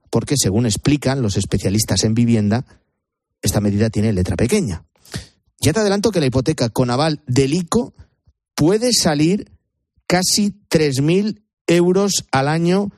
porque 0.09 0.37
según 0.37 0.65
explican 0.65 1.21
los 1.21 1.37
especialistas 1.37 2.03
en 2.03 2.15
vivienda, 2.15 2.65
esta 3.43 3.61
medida 3.61 3.91
tiene 3.91 4.11
letra 4.11 4.35
pequeña. 4.35 4.83
Ya 5.59 5.71
te 5.71 5.81
adelanto 5.81 6.09
que 6.09 6.19
la 6.19 6.25
hipoteca 6.25 6.69
con 6.69 6.89
aval 6.89 7.21
del 7.27 7.53
ICO 7.53 7.93
puede 8.55 8.91
salir 8.91 9.51
casi 10.07 10.49
3.000 10.67 11.43
euros 11.67 12.25
al 12.31 12.47
año 12.47 12.89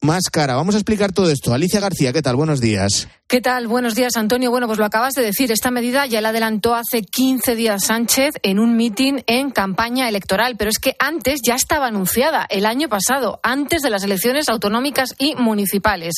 más 0.00 0.24
cara. 0.30 0.54
Vamos 0.54 0.74
a 0.74 0.78
explicar 0.78 1.12
todo 1.12 1.30
esto. 1.30 1.52
Alicia 1.52 1.80
García, 1.80 2.12
¿qué 2.12 2.22
tal? 2.22 2.36
Buenos 2.36 2.60
días. 2.60 3.08
¿Qué 3.28 3.40
tal? 3.40 3.68
Buenos 3.68 3.94
días, 3.94 4.16
Antonio. 4.16 4.50
Bueno, 4.50 4.66
pues 4.66 4.78
lo 4.78 4.84
acabas 4.84 5.14
de 5.14 5.22
decir. 5.22 5.52
Esta 5.52 5.70
medida 5.70 6.06
ya 6.06 6.20
la 6.20 6.30
adelantó 6.30 6.74
hace 6.74 7.02
15 7.02 7.54
días 7.54 7.84
Sánchez 7.84 8.34
en 8.42 8.58
un 8.58 8.76
mitin 8.76 9.22
en 9.26 9.50
campaña 9.50 10.08
electoral, 10.08 10.56
pero 10.56 10.70
es 10.70 10.78
que 10.78 10.96
antes 10.98 11.40
ya 11.46 11.54
estaba 11.54 11.86
anunciada, 11.86 12.46
el 12.50 12.66
año 12.66 12.88
pasado, 12.88 13.38
antes 13.44 13.82
de 13.82 13.90
las 13.90 14.02
elecciones 14.02 14.48
autonómicas 14.48 15.14
y 15.18 15.36
municipales. 15.36 16.14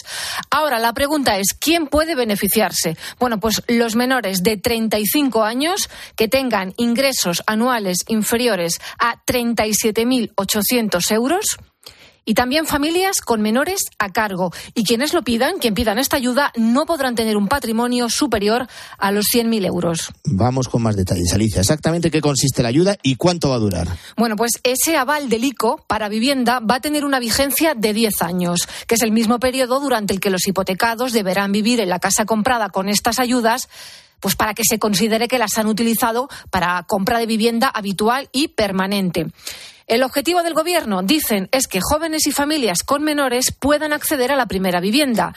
Ahora, 0.51 0.79
la 0.79 0.95
pregunta 0.95 1.37
es, 1.39 1.49
¿quién 1.59 1.87
puede 1.87 2.15
beneficiarse? 2.15 2.97
Bueno, 3.19 3.41
pues 3.41 3.63
los 3.69 3.95
menores 3.95 4.43
de 4.43 4.57
35 4.57 5.45
años 5.45 5.91
que 6.17 6.29
tengan 6.29 6.73
ingresos 6.79 7.43
anuales 7.47 7.99
inferiores 8.09 8.81
a 8.99 9.23
37.800 9.27 11.11
euros 11.11 11.59
y 12.25 12.35
también 12.35 12.67
familias 12.67 13.21
con 13.21 13.41
menores 13.41 13.87
a 13.99 14.11
cargo. 14.11 14.53
Y 14.75 14.85
quienes 14.85 15.13
lo 15.13 15.23
pidan, 15.23 15.59
quien 15.59 15.75
pidan 15.75 15.99
esta 15.99 16.17
ayuda, 16.17 16.53
no 16.57 16.87
podrán 16.87 17.15
tener 17.15 17.37
un 17.37 17.49
patrimonio 17.49 18.09
superior 18.09 18.67
a 18.99 19.13
los 19.13 19.27
100.000 19.35 19.67
euros. 19.67 20.13
Vamos 20.25 20.69
con 20.69 20.83
más 20.83 20.97
detalles, 20.97 21.33
Alicia. 21.33 21.61
Exactamente 21.61 22.11
qué 22.11 22.21
consiste 22.21 22.63
la 22.63 22.69
ayuda 22.69 22.97
y 23.03 23.17
cuánto 23.17 23.51
va 23.51 23.57
a 23.57 23.59
durar. 23.59 23.89
Bueno, 24.17 24.37
pues 24.37 24.53
ese 24.63 24.97
aval 24.97 25.29
del 25.29 25.45
ICO 25.45 25.85
para 25.87 26.09
vivienda 26.09 26.61
va 26.61 26.77
a 26.77 26.81
tener 26.81 27.05
una 27.05 27.19
vigencia 27.19 27.75
de 27.75 27.93
10 27.93 28.23
años, 28.23 28.69
que 28.87 28.95
es 28.95 29.03
el 29.03 29.13
mismo 29.13 29.39
periodo 29.39 29.81
durante 29.81 30.13
el 30.13 30.21
que 30.21 30.31
los 30.31 30.47
hipotecados 30.47 31.13
deberán 31.13 31.53
vivir 31.53 31.81
en 31.81 31.89
la 31.89 31.99
casa 31.99 32.25
comprada 32.25 32.71
con 32.71 32.89
estas 32.89 33.19
ayudas 33.19 33.69
pues 34.23 34.37
para 34.37 34.55
que 34.55 34.63
se 34.65 34.79
considere 34.79 35.29
que 35.29 35.39
las 35.39 35.59
han 35.59 35.67
utilizado 35.67 36.31
para 36.51 36.83
compra 36.85 37.19
de 37.19 37.27
vivienda 37.27 37.69
habitual 37.69 38.31
y 38.33 38.49
permanente. 38.49 39.27
El 39.87 40.05
objetivo 40.05 40.43
del 40.43 40.55
Gobierno, 40.55 41.03
dicen, 41.03 41.49
es 41.53 41.67
que 41.67 41.81
jóvenes 41.83 42.27
y 42.27 42.33
familias 42.33 42.83
con 42.83 43.03
menores 43.03 43.53
puedan 43.53 43.93
acceder 43.93 44.33
a 44.33 44.37
la 44.37 44.47
primera 44.47 44.81
vivienda. 44.81 45.35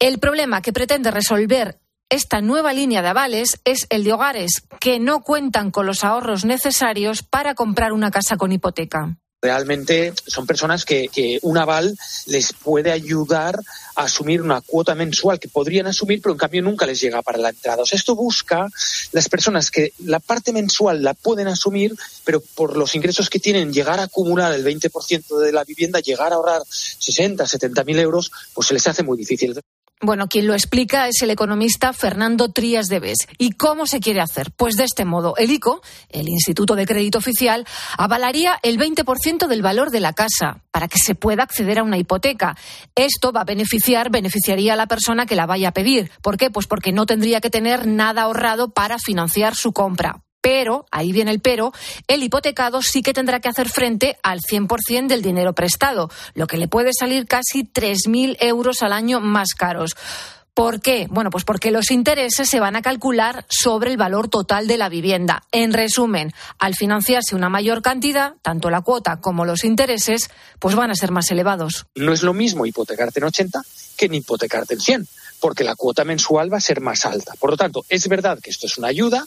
El 0.00 0.18
problema 0.18 0.62
que 0.62 0.72
pretende 0.72 1.10
resolver 1.10 1.78
esta 2.08 2.40
nueva 2.40 2.72
línea 2.72 3.02
de 3.02 3.08
avales 3.08 3.60
es 3.64 3.86
el 3.90 4.02
de 4.02 4.14
hogares 4.14 4.62
que 4.80 4.98
no 4.98 5.20
cuentan 5.20 5.70
con 5.70 5.84
los 5.84 6.04
ahorros 6.04 6.46
necesarios 6.46 7.22
para 7.22 7.54
comprar 7.54 7.92
una 7.92 8.10
casa 8.10 8.38
con 8.38 8.50
hipoteca. 8.50 9.18
Realmente 9.40 10.12
son 10.26 10.46
personas 10.46 10.84
que, 10.84 11.08
que, 11.08 11.38
un 11.42 11.58
aval 11.58 11.96
les 12.26 12.52
puede 12.52 12.90
ayudar 12.90 13.56
a 13.94 14.02
asumir 14.02 14.42
una 14.42 14.60
cuota 14.60 14.96
mensual 14.96 15.38
que 15.38 15.48
podrían 15.48 15.86
asumir, 15.86 16.20
pero 16.20 16.32
en 16.32 16.38
cambio 16.38 16.62
nunca 16.62 16.86
les 16.86 17.00
llega 17.00 17.22
para 17.22 17.38
la 17.38 17.50
entrada. 17.50 17.82
O 17.82 17.86
sea, 17.86 17.96
esto 17.96 18.16
busca 18.16 18.68
las 19.12 19.28
personas 19.28 19.70
que 19.70 19.92
la 19.98 20.18
parte 20.18 20.52
mensual 20.52 21.04
la 21.04 21.14
pueden 21.14 21.46
asumir, 21.46 21.94
pero 22.24 22.40
por 22.40 22.76
los 22.76 22.96
ingresos 22.96 23.30
que 23.30 23.38
tienen, 23.38 23.72
llegar 23.72 24.00
a 24.00 24.04
acumular 24.04 24.52
el 24.52 24.64
20% 24.64 25.38
de 25.38 25.52
la 25.52 25.62
vivienda, 25.62 26.00
llegar 26.00 26.32
a 26.32 26.36
ahorrar 26.36 26.62
60, 26.68 27.46
70 27.46 27.84
mil 27.84 27.98
euros, 28.00 28.32
pues 28.54 28.66
se 28.66 28.74
les 28.74 28.88
hace 28.88 29.04
muy 29.04 29.16
difícil. 29.16 29.60
Bueno, 30.00 30.28
quien 30.28 30.46
lo 30.46 30.54
explica 30.54 31.08
es 31.08 31.22
el 31.22 31.30
economista 31.30 31.92
Fernando 31.92 32.52
Trías 32.52 32.86
de 32.86 33.00
Bes. 33.00 33.26
¿Y 33.36 33.52
cómo 33.52 33.84
se 33.88 33.98
quiere 33.98 34.20
hacer? 34.20 34.52
Pues 34.52 34.76
de 34.76 34.84
este 34.84 35.04
modo, 35.04 35.34
el 35.36 35.50
ICO, 35.50 35.82
el 36.08 36.28
Instituto 36.28 36.76
de 36.76 36.86
Crédito 36.86 37.18
Oficial, 37.18 37.66
avalaría 37.96 38.60
el 38.62 38.78
20% 38.78 39.48
del 39.48 39.60
valor 39.60 39.90
de 39.90 39.98
la 39.98 40.12
casa 40.12 40.62
para 40.70 40.86
que 40.86 40.98
se 40.98 41.16
pueda 41.16 41.42
acceder 41.42 41.80
a 41.80 41.82
una 41.82 41.98
hipoteca. 41.98 42.56
Esto 42.94 43.32
va 43.32 43.40
a 43.40 43.44
beneficiar, 43.44 44.08
beneficiaría 44.08 44.74
a 44.74 44.76
la 44.76 44.86
persona 44.86 45.26
que 45.26 45.34
la 45.34 45.46
vaya 45.46 45.70
a 45.70 45.72
pedir. 45.72 46.12
¿Por 46.22 46.36
qué? 46.36 46.48
Pues 46.48 46.68
porque 46.68 46.92
no 46.92 47.04
tendría 47.04 47.40
que 47.40 47.50
tener 47.50 47.88
nada 47.88 48.22
ahorrado 48.22 48.70
para 48.70 48.98
financiar 49.00 49.56
su 49.56 49.72
compra. 49.72 50.22
Pero, 50.40 50.86
ahí 50.90 51.12
viene 51.12 51.30
el 51.30 51.40
pero, 51.40 51.72
el 52.06 52.22
hipotecado 52.22 52.82
sí 52.82 53.02
que 53.02 53.12
tendrá 53.12 53.40
que 53.40 53.48
hacer 53.48 53.68
frente 53.68 54.18
al 54.22 54.40
100% 54.40 55.08
del 55.08 55.22
dinero 55.22 55.54
prestado, 55.54 56.10
lo 56.34 56.46
que 56.46 56.58
le 56.58 56.68
puede 56.68 56.92
salir 56.92 57.26
casi 57.26 57.64
3.000 57.64 58.36
euros 58.40 58.82
al 58.82 58.92
año 58.92 59.20
más 59.20 59.54
caros. 59.56 59.96
¿Por 60.58 60.80
qué? 60.80 61.06
Bueno, 61.08 61.30
pues 61.30 61.44
porque 61.44 61.70
los 61.70 61.92
intereses 61.92 62.50
se 62.50 62.58
van 62.58 62.74
a 62.74 62.82
calcular 62.82 63.46
sobre 63.48 63.92
el 63.92 63.96
valor 63.96 64.26
total 64.26 64.66
de 64.66 64.76
la 64.76 64.88
vivienda. 64.88 65.44
En 65.52 65.72
resumen, 65.72 66.32
al 66.58 66.74
financiarse 66.74 67.36
una 67.36 67.48
mayor 67.48 67.80
cantidad, 67.80 68.34
tanto 68.42 68.68
la 68.68 68.80
cuota 68.80 69.20
como 69.20 69.44
los 69.44 69.62
intereses, 69.62 70.30
pues 70.58 70.74
van 70.74 70.90
a 70.90 70.96
ser 70.96 71.12
más 71.12 71.30
elevados. 71.30 71.86
No 71.94 72.12
es 72.12 72.24
lo 72.24 72.34
mismo 72.34 72.66
hipotecarte 72.66 73.20
en 73.20 73.26
80 73.26 73.62
que 73.96 74.06
en 74.06 74.14
hipotecarte 74.14 74.74
en 74.74 74.80
100, 74.80 75.08
porque 75.38 75.62
la 75.62 75.76
cuota 75.76 76.02
mensual 76.02 76.52
va 76.52 76.56
a 76.56 76.60
ser 76.60 76.80
más 76.80 77.06
alta. 77.06 77.34
Por 77.38 77.50
lo 77.50 77.56
tanto, 77.56 77.84
es 77.88 78.08
verdad 78.08 78.40
que 78.42 78.50
esto 78.50 78.66
es 78.66 78.78
una 78.78 78.88
ayuda, 78.88 79.24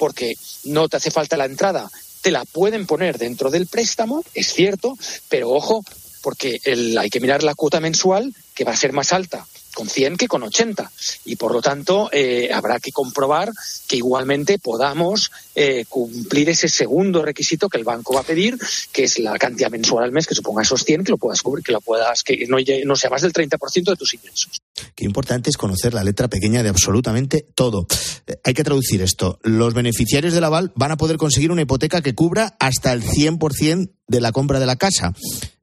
porque 0.00 0.32
no 0.64 0.88
te 0.88 0.96
hace 0.96 1.10
falta 1.10 1.36
la 1.36 1.44
entrada, 1.44 1.90
te 2.22 2.30
la 2.30 2.46
pueden 2.46 2.86
poner 2.86 3.18
dentro 3.18 3.50
del 3.50 3.66
préstamo, 3.66 4.24
es 4.32 4.52
cierto, 4.52 4.96
pero 5.28 5.50
ojo, 5.50 5.84
porque 6.22 6.58
hay 6.98 7.10
que 7.10 7.20
mirar 7.20 7.42
la 7.42 7.54
cuota 7.54 7.80
mensual, 7.80 8.34
que 8.54 8.64
va 8.64 8.72
a 8.72 8.76
ser 8.76 8.94
más 8.94 9.12
alta 9.12 9.46
con 9.74 9.88
100 9.88 10.16
que 10.16 10.26
con 10.26 10.42
80. 10.42 10.90
Y 11.26 11.36
por 11.36 11.52
lo 11.52 11.62
tanto, 11.62 12.08
eh, 12.12 12.50
habrá 12.52 12.80
que 12.80 12.92
comprobar 12.92 13.52
que 13.86 13.96
igualmente 13.96 14.58
podamos 14.58 15.30
eh, 15.54 15.84
cumplir 15.88 16.50
ese 16.50 16.68
segundo 16.68 17.22
requisito 17.22 17.68
que 17.68 17.78
el 17.78 17.84
banco 17.84 18.14
va 18.14 18.20
a 18.20 18.24
pedir, 18.24 18.58
que 18.92 19.04
es 19.04 19.18
la 19.18 19.38
cantidad 19.38 19.70
mensual 19.70 20.04
al 20.04 20.12
mes 20.12 20.26
que 20.26 20.34
suponga 20.34 20.62
esos 20.62 20.82
100, 20.82 21.04
que 21.04 21.12
lo 21.12 21.18
puedas 21.18 21.42
cubrir, 21.42 21.64
que 21.64 21.72
lo 21.72 21.80
puedas, 21.80 22.22
que 22.22 22.46
no, 22.48 22.56
no 22.84 22.96
sea 22.96 23.10
más 23.10 23.22
del 23.22 23.32
30% 23.32 23.90
de 23.90 23.96
tus 23.96 24.14
ingresos. 24.14 24.60
Qué 24.94 25.04
importante 25.04 25.50
es 25.50 25.56
conocer 25.56 25.94
la 25.94 26.04
letra 26.04 26.28
pequeña 26.28 26.62
de 26.62 26.68
absolutamente 26.68 27.46
todo. 27.54 27.86
Eh, 28.26 28.36
hay 28.44 28.54
que 28.54 28.64
traducir 28.64 29.02
esto. 29.02 29.38
Los 29.42 29.74
beneficiarios 29.74 30.34
del 30.34 30.44
aval 30.44 30.72
van 30.76 30.92
a 30.92 30.96
poder 30.96 31.16
conseguir 31.16 31.50
una 31.50 31.62
hipoteca 31.62 32.02
que 32.02 32.14
cubra 32.14 32.56
hasta 32.58 32.92
el 32.92 33.02
100% 33.02 33.92
de 34.06 34.20
la 34.20 34.32
compra 34.32 34.58
de 34.58 34.66
la 34.66 34.76
casa 34.76 35.14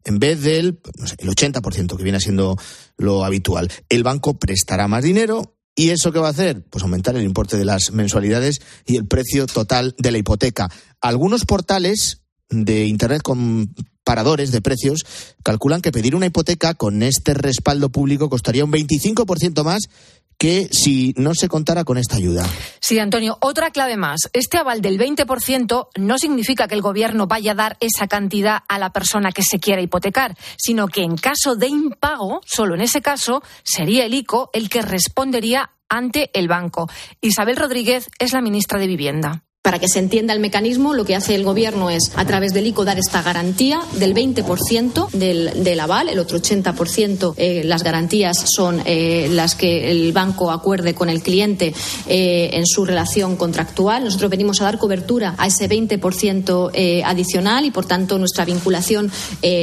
en 0.07 0.19
vez 0.19 0.41
del 0.41 0.79
el 1.19 1.29
80% 1.29 1.97
que 1.97 2.03
viene 2.03 2.19
siendo 2.19 2.57
lo 2.97 3.25
habitual. 3.25 3.69
El 3.89 4.03
banco 4.03 4.39
prestará 4.39 4.87
más 4.87 5.03
dinero. 5.03 5.53
¿Y 5.75 5.89
eso 5.89 6.11
qué 6.11 6.17
va 6.17 6.27
a 6.27 6.31
hacer? 6.31 6.63
Pues 6.71 6.83
aumentar 6.83 7.15
el 7.15 7.23
importe 7.23 7.55
de 7.55 7.65
las 7.65 7.91
mensualidades 7.91 8.61
y 8.87 8.95
el 8.95 9.05
precio 9.05 9.45
total 9.45 9.93
de 9.99 10.11
la 10.11 10.17
hipoteca. 10.17 10.71
Algunos 11.01 11.45
portales 11.45 12.23
de 12.49 12.85
Internet 12.85 13.21
con 13.21 13.75
paradores 14.07 14.53
de 14.53 14.61
precios 14.61 15.05
calculan 15.43 15.81
que 15.81 15.91
pedir 15.91 16.15
una 16.15 16.27
hipoteca 16.27 16.75
con 16.75 17.03
este 17.03 17.33
respaldo 17.33 17.89
público 17.89 18.29
costaría 18.29 18.63
un 18.63 18.71
25% 18.71 19.65
más 19.65 19.89
que 20.37 20.69
si 20.71 21.13
no 21.17 21.35
se 21.35 21.49
contara 21.49 21.83
con 21.83 21.97
esta 21.97 22.15
ayuda. 22.15 22.45
Sí, 22.79 22.99
Antonio, 22.99 23.37
otra 23.41 23.71
clave 23.71 23.97
más. 23.97 24.29
Este 24.31 24.57
aval 24.57 24.81
del 24.81 24.97
20% 24.97 25.89
no 25.99 26.17
significa 26.17 26.69
que 26.69 26.75
el 26.75 26.81
gobierno 26.81 27.27
vaya 27.27 27.51
a 27.51 27.55
dar 27.55 27.77
esa 27.81 28.07
cantidad 28.07 28.59
a 28.69 28.79
la 28.79 28.93
persona 28.93 29.33
que 29.33 29.43
se 29.43 29.59
quiera 29.59 29.81
hipotecar, 29.81 30.37
sino 30.57 30.87
que 30.87 31.01
en 31.01 31.17
caso 31.17 31.57
de 31.57 31.67
impago, 31.67 32.39
solo 32.45 32.75
en 32.75 32.81
ese 32.81 33.01
caso, 33.01 33.43
sería 33.63 34.05
el 34.05 34.13
ICO 34.13 34.51
el 34.53 34.69
que 34.69 34.83
respondería 34.83 35.71
ante 35.89 36.29
el 36.33 36.47
banco. 36.47 36.89
Isabel 37.19 37.57
Rodríguez 37.57 38.07
es 38.19 38.31
la 38.31 38.41
ministra 38.41 38.79
de 38.79 38.87
Vivienda. 38.87 39.43
Para 39.67 39.79
que 39.79 39.89
se 39.89 39.99
entienda 39.99 40.33
el 40.33 40.39
mecanismo, 40.39 40.93
lo 40.93 41.03
que 41.03 41.13
hace 41.13 41.35
el 41.35 41.43
Gobierno 41.43 41.89
es, 41.89 42.13
a 42.15 42.23
través 42.23 42.53
del 42.53 42.67
ICO, 42.67 42.85
dar 42.85 42.97
esta 42.99 43.21
garantía 43.21 43.81
del 43.99 44.13
20% 44.13 45.09
del, 45.11 45.61
del 45.61 45.79
aval. 45.81 46.07
El 46.07 46.19
otro 46.19 46.39
80%, 46.39 47.33
eh, 47.35 47.65
las 47.65 47.83
garantías 47.83 48.37
son 48.49 48.81
eh, 48.85 49.27
las 49.29 49.55
que 49.55 49.91
el 49.91 50.13
banco 50.13 50.51
acuerde 50.51 50.95
con 50.95 51.09
el 51.09 51.21
cliente 51.21 51.73
eh, 52.07 52.51
en 52.53 52.65
su 52.65 52.85
relación 52.85 53.35
contractual. 53.35 54.05
Nosotros 54.05 54.31
venimos 54.31 54.61
a 54.61 54.63
dar 54.63 54.77
cobertura 54.77 55.35
a 55.37 55.47
ese 55.47 55.67
20% 55.67 56.71
eh, 56.73 57.03
adicional 57.03 57.65
y, 57.65 57.71
por 57.71 57.85
tanto, 57.85 58.17
nuestra 58.17 58.45
vinculación 58.45 59.11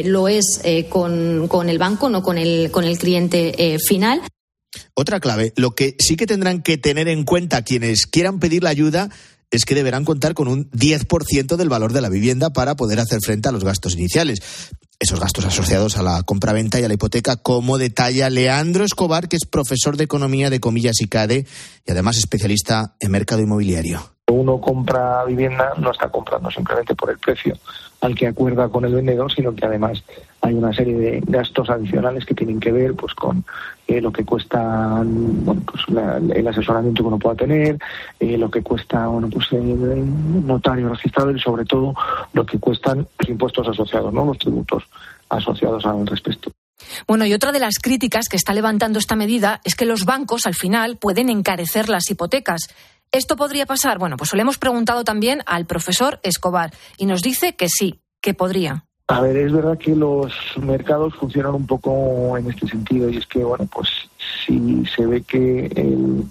lo 0.05 0.29
es 0.29 0.61
con, 0.91 1.49
con, 1.49 1.71
el 1.71 1.79
banco, 1.79 2.11
no 2.11 2.23
con 2.23 2.37
el, 2.37 2.71
con 2.71 2.85
el 2.85 2.99
cliente 2.99 3.79
final. 3.89 4.21
Otra 4.95 5.21
clave, 5.21 5.53
lo 5.57 5.75
que 5.75 5.97
sí 5.99 6.17
que 6.17 6.27
tendrán 6.27 6.63
que 6.63 6.79
tener 6.79 7.09
en 7.09 7.25
cuenta 7.25 7.63
quienes 7.63 8.07
quieran 8.07 8.39
pedir 8.39 8.63
la 8.63 8.71
ayuda 8.71 9.09
es 9.55 9.65
que 9.65 9.75
deberán 9.75 10.05
contar 10.05 10.35
con 10.35 10.49
un 10.49 10.69
10% 10.71 11.57
del 11.57 11.69
valor 11.69 11.93
de 11.93 12.01
la 12.01 12.09
vivienda 12.09 12.51
para 12.51 12.75
poder 12.75 12.99
hacer 12.99 13.21
frente 13.25 13.49
a 13.49 13.53
los 13.53 13.65
gastos 13.65 13.95
iniciales. 13.95 14.43
Esos 14.99 15.21
gastos 15.21 15.45
asociados 15.45 15.97
a 15.97 16.03
la 16.03 16.23
compraventa 16.23 16.81
y 16.81 16.85
a 16.85 16.89
la 16.89 16.95
hipoteca, 16.95 17.37
como 17.37 17.79
detalla 17.79 18.31
Leandro 18.31 18.85
Escobar, 18.85 19.29
que 19.29 19.37
es 19.37 19.47
profesor 19.47 19.97
de 19.97 20.05
economía 20.05 20.51
de 20.51 20.61
Comillas 20.61 21.01
y 21.01 21.09
CADE 21.09 21.47
y 21.87 21.91
además 21.91 22.17
especialista 22.17 22.95
en 22.99 23.13
mercado 23.13 23.43
inmobiliario. 23.43 24.01
Uno 24.29 24.61
compra 24.61 25.25
vivienda, 25.25 25.75
no 25.79 25.93
está 25.93 26.09
comprando 26.09 26.51
simplemente 26.51 26.95
por 26.95 27.11
el 27.11 27.19
precio 27.19 27.57
al 28.01 28.15
que 28.15 28.27
acuerda 28.27 28.69
con 28.69 28.85
el 28.85 28.95
vendedor, 28.95 29.33
sino 29.33 29.55
que 29.55 29.65
además 29.65 30.03
hay 30.41 30.55
una 30.55 30.73
serie 30.73 30.95
de 30.95 31.23
gastos 31.27 31.71
adicionales 31.71 32.25
que 32.27 32.35
tienen 32.35 32.61
que 32.61 32.73
ver 32.73 32.95
pues 32.95 33.15
con 33.15 33.45
eh, 33.87 34.01
lo 34.01 34.13
que 34.13 34.25
cuesta 34.25 35.05
pues, 35.67 35.85
el 36.35 36.49
asesoramiento 36.49 37.03
que 37.03 37.09
uno 37.09 37.19
pueda 37.19 37.37
tener, 37.37 37.79
eh, 38.19 38.39
lo 38.39 38.51
que 38.51 38.63
cuesta 38.63 39.07
bueno, 39.09 39.29
pues, 39.29 39.53
el 39.53 40.47
notario 40.47 40.89
registrado 40.89 41.31
y 41.31 41.41
sobre 41.41 41.65
todo 41.65 41.95
lo 42.33 42.47
que 42.47 42.59
cuestan 42.59 43.07
los 43.19 43.29
impuestos 43.29 43.69
asociados, 43.69 44.13
¿no? 44.13 44.25
los 44.25 44.39
tributos 44.39 44.85
asociados 45.29 45.85
al 45.87 46.07
respecto. 46.07 46.51
Bueno, 47.07 47.27
y 47.27 47.35
otra 47.35 47.53
de 47.53 47.61
las 47.61 47.79
críticas 47.81 48.29
que 48.29 48.37
está 48.37 48.53
levantando 48.53 48.99
esta 48.99 49.17
medida 49.17 49.61
es 49.65 49.75
que 49.75 49.85
los 49.85 50.05
bancos 50.05 50.47
al 50.47 50.55
final 50.55 50.97
pueden 50.97 51.29
encarecer 51.29 51.89
las 51.89 52.11
hipotecas. 52.11 52.69
¿Esto 53.13 53.37
podría 53.37 53.67
pasar? 53.67 53.99
Bueno, 53.99 54.17
pues 54.17 54.33
lo 54.33 54.41
hemos 54.41 54.59
preguntado 54.59 55.05
también 55.05 55.43
al 55.47 55.67
profesor 55.67 56.21
Escobar 56.23 56.73
y 56.97 57.07
nos 57.07 57.23
dice 57.23 57.55
que 57.55 57.69
sí, 57.69 58.01
que 58.21 58.35
podría. 58.35 58.85
A 59.09 59.21
ver, 59.21 59.37
es 59.37 59.53
verdad 59.53 59.77
que 59.77 59.95
los 59.95 60.33
mercados 60.57 61.15
funcionan 61.17 61.55
un 61.55 61.67
poco 61.67 62.39
en 62.39 62.51
este 62.51 62.67
sentido 62.67 63.11
y 63.11 63.19
es 63.19 63.27
que, 63.27 63.45
bueno, 63.45 63.69
pues 63.71 63.89
si 64.47 64.85
se 64.87 65.05
ve 65.05 65.23
que 65.23 65.67
el 65.67 66.25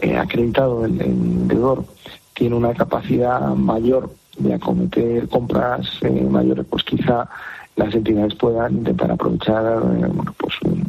eh, 0.00 0.16
acreditado, 0.16 0.84
el, 0.84 1.00
el 1.00 1.48
deudor, 1.48 1.84
tiene 2.32 2.54
una 2.54 2.74
capacidad 2.74 3.40
mayor 3.56 4.08
de 4.38 4.54
acometer 4.54 5.28
compras 5.28 5.98
eh, 6.02 6.10
mayores, 6.10 6.64
pues 6.70 6.84
quizá 6.84 7.28
las 7.74 7.92
entidades 7.92 8.36
puedan 8.36 8.76
intentar 8.76 9.10
aprovechar 9.10 9.64
eh, 9.64 10.06
bueno, 10.06 10.32
pues 10.38 10.54
un 10.62 10.88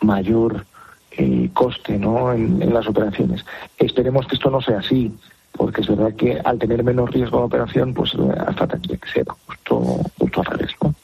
mayor 0.00 0.64
eh, 1.10 1.50
coste 1.52 1.98
¿no? 1.98 2.32
en 2.32 2.72
las 2.72 2.86
operaciones. 2.86 3.44
Esperemos 3.76 4.26
que 4.26 4.36
esto 4.36 4.50
no 4.50 4.62
sea 4.62 4.78
así, 4.78 5.12
porque 5.56 5.80
es 5.80 5.88
verdad 5.88 6.14
que 6.14 6.38
al 6.44 6.58
tener 6.58 6.82
menos 6.84 7.10
riesgo 7.10 7.38
de 7.38 7.44
operación, 7.44 7.94
pues 7.94 8.12
eh, 8.14 8.34
hasta 8.46 8.66
tendría 8.66 8.96
que 8.96 9.08
ser 9.08 9.26
justo, 9.46 10.00
justo 10.18 10.40
al 10.40 10.46
revés. 10.46 10.72
¿no? 10.82 10.94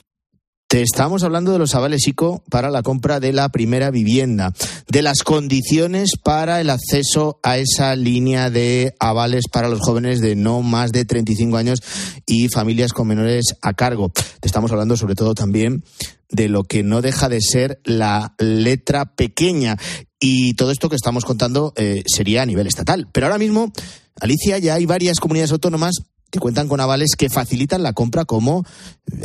Te 0.73 0.81
estamos 0.81 1.23
hablando 1.23 1.53
de 1.53 1.59
los 1.59 1.75
avales 1.75 2.09
ICO 2.09 2.43
para 2.49 2.71
la 2.71 2.83
compra 2.83 3.21
de 3.21 3.35
la 3.35 3.51
primera 3.51 3.91
vivienda, 3.91 4.55
de 4.89 5.03
las 5.03 5.23
condiciones 5.23 6.13
para 6.17 6.63
el 6.63 6.71
acceso 6.71 7.39
a 7.43 7.59
esa 7.59 7.95
línea 7.95 8.49
de 8.49 8.95
avales 8.99 9.45
para 9.53 9.69
los 9.69 9.81
jóvenes 9.81 10.23
de 10.23 10.35
no 10.35 10.63
más 10.63 10.91
de 10.93 11.05
35 11.05 11.59
años 11.59 11.81
y 12.25 12.49
familias 12.49 12.95
con 12.95 13.07
menores 13.07 13.55
a 13.61 13.75
cargo. 13.75 14.13
Te 14.41 14.49
estamos 14.49 14.73
hablando 14.73 14.97
sobre 14.97 15.15
todo 15.15 15.35
también 15.35 15.85
de 16.31 16.49
lo 16.49 16.65
que 16.65 16.83
no 16.83 17.03
deja 17.03 17.29
de 17.29 17.43
ser 17.43 17.83
la 17.85 18.35
letra 18.39 19.05
pequeña. 19.15 19.77
Y 20.25 20.55
todo 20.55 20.71
esto 20.71 20.89
que 20.89 20.95
estamos 20.95 21.25
contando 21.25 21.73
eh, 21.75 22.05
sería 22.07 22.43
a 22.43 22.47
nivel 22.47 22.69
estatal. 22.69 23.09
Pero 23.11 23.27
ahora 23.27 23.39
mismo, 23.39 23.73
Alicia, 24.21 24.57
ya 24.59 24.75
hay 24.75 24.87
varias 24.87 25.19
comunidades 25.19 25.51
autónomas 25.51 25.97
que 26.31 26.39
cuentan 26.39 26.69
con 26.69 26.81
avales 26.81 27.17
que 27.19 27.29
facilitan 27.29 27.83
la 27.83 27.93
compra 27.93 28.25
como 28.25 28.65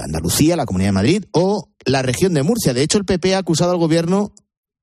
Andalucía, 0.04 0.56
la 0.56 0.66
Comunidad 0.66 0.90
de 0.90 0.94
Madrid 0.94 1.26
o 1.34 1.70
la 1.86 2.02
región 2.02 2.34
de 2.34 2.42
Murcia. 2.42 2.74
De 2.74 2.82
hecho, 2.82 2.98
el 2.98 3.06
PP 3.06 3.36
ha 3.36 3.38
acusado 3.38 3.72
al 3.72 3.78
gobierno 3.78 4.34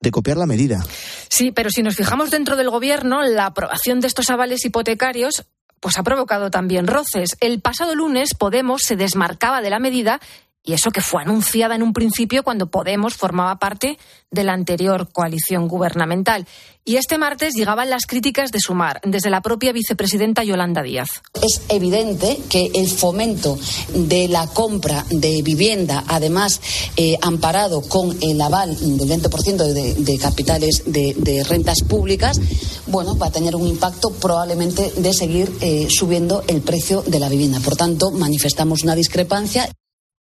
de 0.00 0.12
copiar 0.12 0.36
la 0.36 0.46
medida. 0.46 0.86
Sí, 1.28 1.50
pero 1.50 1.68
si 1.70 1.82
nos 1.82 1.96
fijamos 1.96 2.30
dentro 2.30 2.54
del 2.54 2.70
gobierno, 2.70 3.22
la 3.24 3.46
aprobación 3.46 3.98
de 3.98 4.06
estos 4.06 4.30
avales 4.30 4.64
hipotecarios 4.64 5.44
pues 5.80 5.98
ha 5.98 6.02
provocado 6.02 6.50
también 6.50 6.86
roces. 6.86 7.36
El 7.40 7.60
pasado 7.60 7.94
lunes 7.94 8.34
Podemos 8.38 8.82
se 8.82 8.96
desmarcaba 8.96 9.60
de 9.60 9.68
la 9.68 9.80
medida 9.80 10.20
y 10.64 10.72
eso 10.72 10.90
que 10.90 11.02
fue 11.02 11.20
anunciada 11.22 11.74
en 11.74 11.82
un 11.82 11.92
principio 11.92 12.42
cuando 12.42 12.66
Podemos 12.66 13.14
formaba 13.14 13.58
parte 13.58 13.98
de 14.30 14.44
la 14.44 14.54
anterior 14.54 15.08
coalición 15.12 15.68
gubernamental. 15.68 16.46
Y 16.86 16.96
este 16.96 17.18
martes 17.18 17.54
llegaban 17.54 17.88
las 17.88 18.06
críticas 18.06 18.50
de 18.50 18.60
Sumar, 18.60 19.00
desde 19.04 19.30
la 19.30 19.40
propia 19.42 19.72
vicepresidenta 19.72 20.42
Yolanda 20.44 20.82
Díaz. 20.82 21.22
Es 21.40 21.62
evidente 21.68 22.38
que 22.48 22.70
el 22.74 22.88
fomento 22.88 23.58
de 23.94 24.28
la 24.28 24.46
compra 24.46 25.04
de 25.10 25.42
vivienda, 25.42 26.04
además 26.08 26.60
eh, 26.96 27.16
amparado 27.22 27.80
con 27.82 28.16
el 28.22 28.40
aval 28.40 28.76
del 28.76 29.08
20% 29.08 29.56
de, 29.56 29.94
de 29.94 30.18
capitales 30.18 30.82
de, 30.86 31.44
rentas 31.48 31.82
públicas, 31.82 32.40
bueno, 32.86 33.16
va 33.16 33.28
a 33.28 33.32
tener 33.32 33.54
un 33.56 33.66
impacto 33.66 34.10
probablemente 34.10 34.92
de 34.96 35.12
seguir 35.12 35.52
eh, 35.60 35.88
subiendo 35.90 36.42
el 36.48 36.60
precio 36.60 37.02
de 37.02 37.18
la 37.18 37.28
vivienda. 37.28 37.60
Por 37.60 37.76
tanto, 37.76 38.10
manifestamos 38.10 38.82
una 38.82 38.94
discrepancia. 38.94 39.70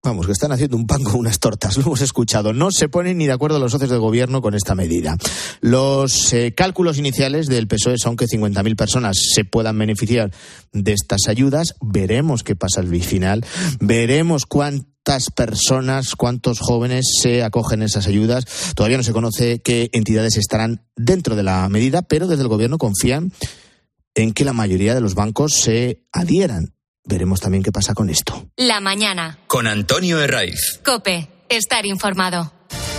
Vamos, 0.02 0.24
que 0.24 0.32
están 0.32 0.50
haciendo 0.50 0.78
un 0.78 0.86
pan 0.86 1.02
con 1.04 1.16
unas 1.16 1.40
tortas, 1.40 1.76
lo 1.76 1.82
hemos 1.82 2.00
escuchado. 2.00 2.54
No 2.54 2.70
se 2.70 2.88
ponen 2.88 3.18
ni 3.18 3.26
de 3.26 3.32
acuerdo 3.32 3.58
los 3.58 3.72
socios 3.72 3.90
del 3.90 4.00
gobierno 4.00 4.40
con 4.40 4.54
esta 4.54 4.74
medida. 4.74 5.18
Los 5.60 6.32
eh, 6.32 6.54
cálculos 6.54 6.96
iniciales 6.96 7.48
del 7.48 7.68
PSOE 7.68 7.98
son 7.98 8.16
que 8.16 8.24
50.000 8.24 8.76
personas 8.76 9.16
se 9.34 9.44
puedan 9.44 9.76
beneficiar 9.76 10.32
de 10.72 10.94
estas 10.94 11.28
ayudas. 11.28 11.74
Veremos 11.82 12.42
qué 12.42 12.56
pasa 12.56 12.80
al 12.80 12.88
final. 13.02 13.44
Veremos 13.78 14.46
cuántas 14.46 15.28
personas, 15.30 16.16
cuántos 16.16 16.60
jóvenes 16.60 17.18
se 17.20 17.42
acogen 17.42 17.82
a 17.82 17.84
esas 17.84 18.06
ayudas. 18.06 18.72
Todavía 18.74 18.96
no 18.96 19.02
se 19.02 19.12
conoce 19.12 19.60
qué 19.60 19.90
entidades 19.92 20.38
estarán 20.38 20.82
dentro 20.96 21.36
de 21.36 21.42
la 21.42 21.68
medida, 21.68 22.00
pero 22.00 22.26
desde 22.26 22.42
el 22.42 22.48
gobierno 22.48 22.78
confían 22.78 23.34
en 24.14 24.32
que 24.32 24.46
la 24.46 24.54
mayoría 24.54 24.94
de 24.94 25.02
los 25.02 25.14
bancos 25.14 25.52
se 25.60 26.06
adhieran. 26.10 26.72
Veremos 27.10 27.40
también 27.40 27.64
qué 27.64 27.72
pasa 27.72 27.92
con 27.92 28.08
esto. 28.08 28.46
La 28.56 28.80
mañana. 28.80 29.38
Con 29.48 29.66
Antonio 29.66 30.20
Herraiz. 30.20 30.80
Cope, 30.84 31.28
estar 31.48 31.84
informado. 31.84 32.52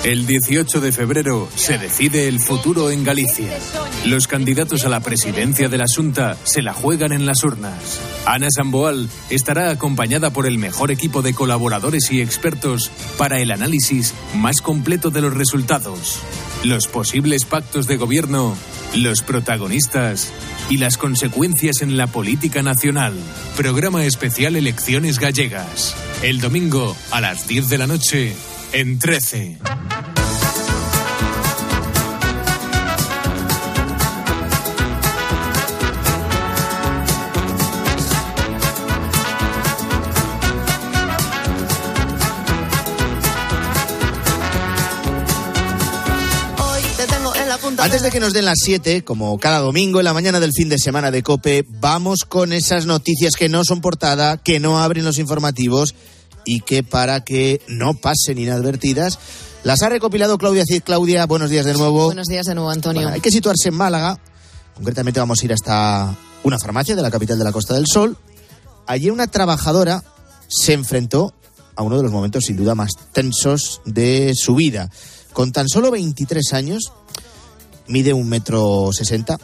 El 0.03 0.26
18 0.26 0.82
de 0.82 0.91
febrero 0.91 1.47
se 1.55 1.78
decide 1.78 2.28
el 2.28 2.39
futuro 2.39 2.89
en 2.89 3.03
Galicia. 3.03 3.57
Los 4.05 4.28
candidatos 4.28 4.84
a 4.84 4.89
la 4.89 4.99
presidencia 4.99 5.70
de 5.70 5.78
la 5.78 5.86
Junta 5.88 6.36
se 6.43 6.62
la 6.62 6.74
juegan 6.74 7.14
en 7.14 7.26
las 7.26 7.43
urnas. 7.43 8.01
Ana 8.26 8.47
Samboal 8.49 9.07
estará 9.30 9.70
acompañada 9.70 10.32
por 10.32 10.47
el 10.47 10.57
mejor 10.57 10.91
equipo 10.91 11.22
de 11.22 11.34
colaboradores 11.34 12.12
y 12.12 12.20
expertos 12.20 12.91
para 13.18 13.39
el 13.39 13.51
análisis 13.51 14.14
más 14.36 14.62
completo 14.62 15.12
de 15.12 15.22
los 15.22 15.36
resultados, 15.36 16.20
los 16.64 16.88
posibles 16.88 17.45
pactos 17.45 17.88
de 17.88 17.97
gobierno, 17.97 18.55
los 18.95 19.22
protagonistas 19.22 20.32
y 20.70 20.78
las 20.78 20.97
consecuencias 20.97 21.82
en 21.82 21.97
la 21.97 22.07
política 22.07 22.62
nacional. 22.62 23.14
Programa 23.57 24.05
especial 24.05 24.55
Elecciones 24.55 25.20
Gallegas. 25.20 25.95
El 26.22 26.39
domingo 26.39 26.95
a 27.12 27.22
las 27.22 27.47
10 27.47 27.70
de 27.70 27.78
la 27.78 27.88
noche 27.88 28.36
en 28.74 28.99
13. 28.99 29.57
Antes 47.82 48.03
de 48.03 48.11
que 48.11 48.19
nos 48.19 48.34
den 48.34 48.45
las 48.45 48.59
7, 48.63 49.03
como 49.03 49.39
cada 49.39 49.57
domingo 49.57 49.99
en 49.99 50.05
la 50.05 50.13
mañana 50.13 50.39
del 50.39 50.53
fin 50.53 50.69
de 50.69 50.77
semana 50.77 51.09
de 51.09 51.23
Cope, 51.23 51.65
vamos 51.67 52.25
con 52.25 52.53
esas 52.53 52.86
noticias 52.86 53.34
que 53.34 53.49
no 53.49 53.65
son 53.65 53.82
portada, 53.82 54.38
que 54.38 54.59
no 54.59 54.79
abren 54.79 55.03
los 55.03 55.17
informativos 55.17 55.95
y 56.45 56.59
que 56.59 56.84
para 56.84 57.23
que 57.23 57.59
no 57.67 57.95
pasen 57.95 58.38
inadvertidas, 58.38 59.17
las 59.63 59.82
ha 59.82 59.89
recopilado 59.89 60.38
Claudia 60.38 60.63
Cid. 60.63 60.84
Claudia, 60.84 61.25
buenos 61.25 61.49
días 61.49 61.65
de 61.65 61.73
nuevo. 61.73 62.05
Buenos 62.05 62.27
días 62.27 62.45
de 62.45 62.53
nuevo, 62.53 62.69
Antonio. 62.69 63.01
Bueno, 63.01 63.15
hay 63.15 63.21
que 63.21 63.32
situarse 63.32 63.69
en 63.69 63.75
Málaga. 63.75 64.19
Concretamente 64.75 65.19
vamos 65.19 65.41
a 65.41 65.45
ir 65.45 65.51
hasta 65.51 66.15
una 66.43 66.59
farmacia 66.59 66.95
de 66.95 67.01
la 67.01 67.09
capital 67.09 67.39
de 67.39 67.45
la 67.45 67.51
Costa 67.51 67.73
del 67.73 67.88
Sol. 67.88 68.15
Allí 68.86 69.09
una 69.09 69.25
trabajadora 69.25 70.03
se 70.47 70.73
enfrentó 70.73 71.34
a 71.75 71.82
uno 71.82 71.97
de 71.97 72.03
los 72.03 72.11
momentos 72.11 72.43
sin 72.45 72.57
duda 72.57 72.75
más 72.75 72.91
tensos 73.11 73.82
de 73.86 74.36
su 74.36 74.53
vida. 74.53 74.91
Con 75.34 75.51
tan 75.51 75.67
solo 75.67 75.89
23 75.89 76.53
años, 76.53 76.91
mide 77.88 78.13
un 78.13 78.27
metro 78.27 78.91
sesenta, 78.93 79.39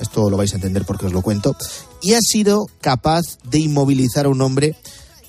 esto 0.00 0.30
lo 0.30 0.36
vais 0.36 0.52
a 0.52 0.56
entender 0.56 0.84
porque 0.84 1.06
os 1.06 1.12
lo 1.12 1.22
cuento, 1.22 1.56
y 2.02 2.14
ha 2.14 2.20
sido 2.20 2.66
capaz 2.80 3.38
de 3.44 3.58
inmovilizar 3.58 4.26
a 4.26 4.30
un 4.30 4.40
hombre 4.40 4.76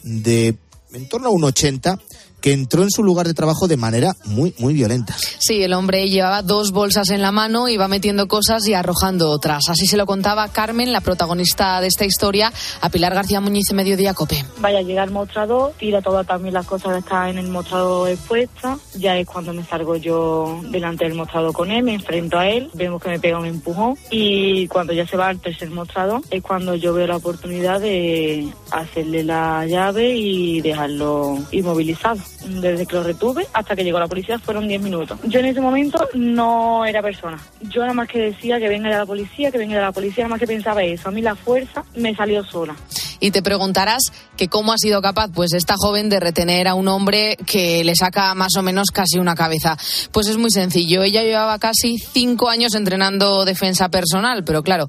de 0.04 0.56
en 0.94 1.10
torno 1.10 1.28
a 1.28 1.32
un 1.32 1.44
80 1.44 2.00
que 2.48 2.54
entró 2.54 2.82
en 2.84 2.92
su 2.92 3.04
lugar 3.04 3.28
de 3.28 3.34
trabajo 3.34 3.68
de 3.68 3.76
manera 3.76 4.16
muy, 4.24 4.54
muy 4.58 4.74
violenta. 4.74 5.18
Sí, 5.38 5.62
el 5.64 5.74
hombre 5.74 6.08
llevaba 6.08 6.42
dos 6.44 6.72
bolsas 6.72 7.10
en 7.10 7.22
la 7.22 7.34
mano, 7.34 7.68
iba 7.68 7.90
metiendo 7.90 8.30
cosas 8.30 8.66
y 8.70 8.74
arrojando 8.74 9.32
otras. 9.32 9.68
Así 9.68 9.86
se 9.86 9.98
lo 9.98 10.06
contaba 10.06 10.48
Carmen, 10.48 10.94
la 10.94 11.02
protagonista 11.02 11.82
de 11.82 11.88
esta 11.88 12.06
historia, 12.06 12.54
a 12.80 12.88
Pilar 12.88 13.14
García 13.14 13.42
Muñiz 13.42 13.74
Mediodía 13.74 14.14
Cope. 14.14 14.46
Vaya, 14.60 14.82
llega 14.82 15.04
al 15.04 15.12
mostrador, 15.12 15.74
tira 15.78 16.02
todas 16.02 16.26
también 16.26 16.54
las 16.54 16.66
cosas 16.66 16.94
que 16.94 17.00
están 17.00 17.28
en 17.32 17.40
el 17.40 17.50
mostrador 17.50 18.10
expuestas. 18.10 18.80
Ya 18.96 19.18
es 19.18 19.28
cuando 19.28 19.52
me 19.52 19.66
salgo 19.66 19.98
yo 19.98 20.62
delante 20.72 21.04
del 21.04 21.16
mostrador 21.16 21.52
con 21.52 21.70
él, 21.70 21.84
me 21.84 21.96
enfrento 21.96 22.40
a 22.40 22.48
él, 22.48 22.70
vemos 22.74 23.04
que 23.04 23.10
me 23.10 23.20
pega 23.20 23.40
un 23.40 23.46
empujón 23.46 23.96
y 24.10 24.70
cuando 24.70 24.94
ya 24.94 25.06
se 25.06 25.18
va 25.18 25.28
al 25.28 25.42
tercer 25.42 25.70
mostrador 25.70 26.22
es 26.32 26.42
cuando 26.42 26.76
yo 26.76 26.94
veo 26.94 27.08
la 27.08 27.18
oportunidad 27.18 27.82
de 27.82 28.48
hacerle 28.72 29.26
la 29.26 29.66
llave 29.66 30.16
y 30.16 30.62
dejarlo 30.62 31.40
inmovilizado 31.52 32.22
desde 32.46 32.86
que 32.86 32.96
lo 32.96 33.04
retuve 33.04 33.48
hasta 33.54 33.76
que 33.76 33.84
llegó 33.84 34.00
la 34.00 34.08
policía 34.08 34.40
fueron 34.40 34.68
10 34.68 34.82
minutos. 34.82 35.20
Yo 35.26 35.40
en 35.40 35.46
ese 35.46 35.62
momento 35.62 36.08
no 36.14 36.86
era 36.86 37.02
persona. 37.02 37.40
Yo 37.62 37.82
nada 37.82 37.94
más 37.94 38.08
que 38.08 38.20
decía 38.20 38.60
que 38.60 38.70
venga 38.70 38.90
la 38.90 39.06
policía, 39.06 39.52
que 39.52 39.58
venga 39.58 39.80
la 39.80 39.92
policía, 39.92 40.24
nada 40.24 40.32
más 40.32 40.40
que 40.40 40.48
pensaba 40.48 40.84
eso. 40.84 41.10
A 41.10 41.12
mí 41.12 41.22
la 41.22 41.36
fuerza 41.36 41.84
me 41.96 42.16
salió 42.16 42.44
sola. 42.44 42.76
Y 43.20 43.32
te 43.32 43.42
preguntarás 43.42 44.04
que 44.36 44.48
cómo 44.48 44.74
ha 44.74 44.78
sido 44.78 45.02
capaz, 45.02 45.30
pues 45.34 45.54
esta 45.54 45.76
joven, 45.78 46.10
de 46.10 46.20
retener 46.20 46.68
a 46.68 46.76
un 46.76 46.88
hombre 46.88 47.36
que 47.46 47.84
le 47.84 47.96
saca 47.96 48.34
más 48.36 48.56
o 48.58 48.62
menos 48.62 48.92
casi 48.92 49.18
una 49.18 49.36
cabeza. 49.36 49.78
Pues 50.12 50.28
es 50.28 50.38
muy 50.38 50.52
sencillo. 50.52 51.04
Ella 51.04 51.24
llevaba 51.24 51.58
casi 51.58 51.98
cinco 51.98 52.50
años 52.50 52.76
entrenando 52.76 53.46
defensa 53.46 53.90
personal, 53.90 54.44
pero 54.44 54.62
claro, 54.62 54.86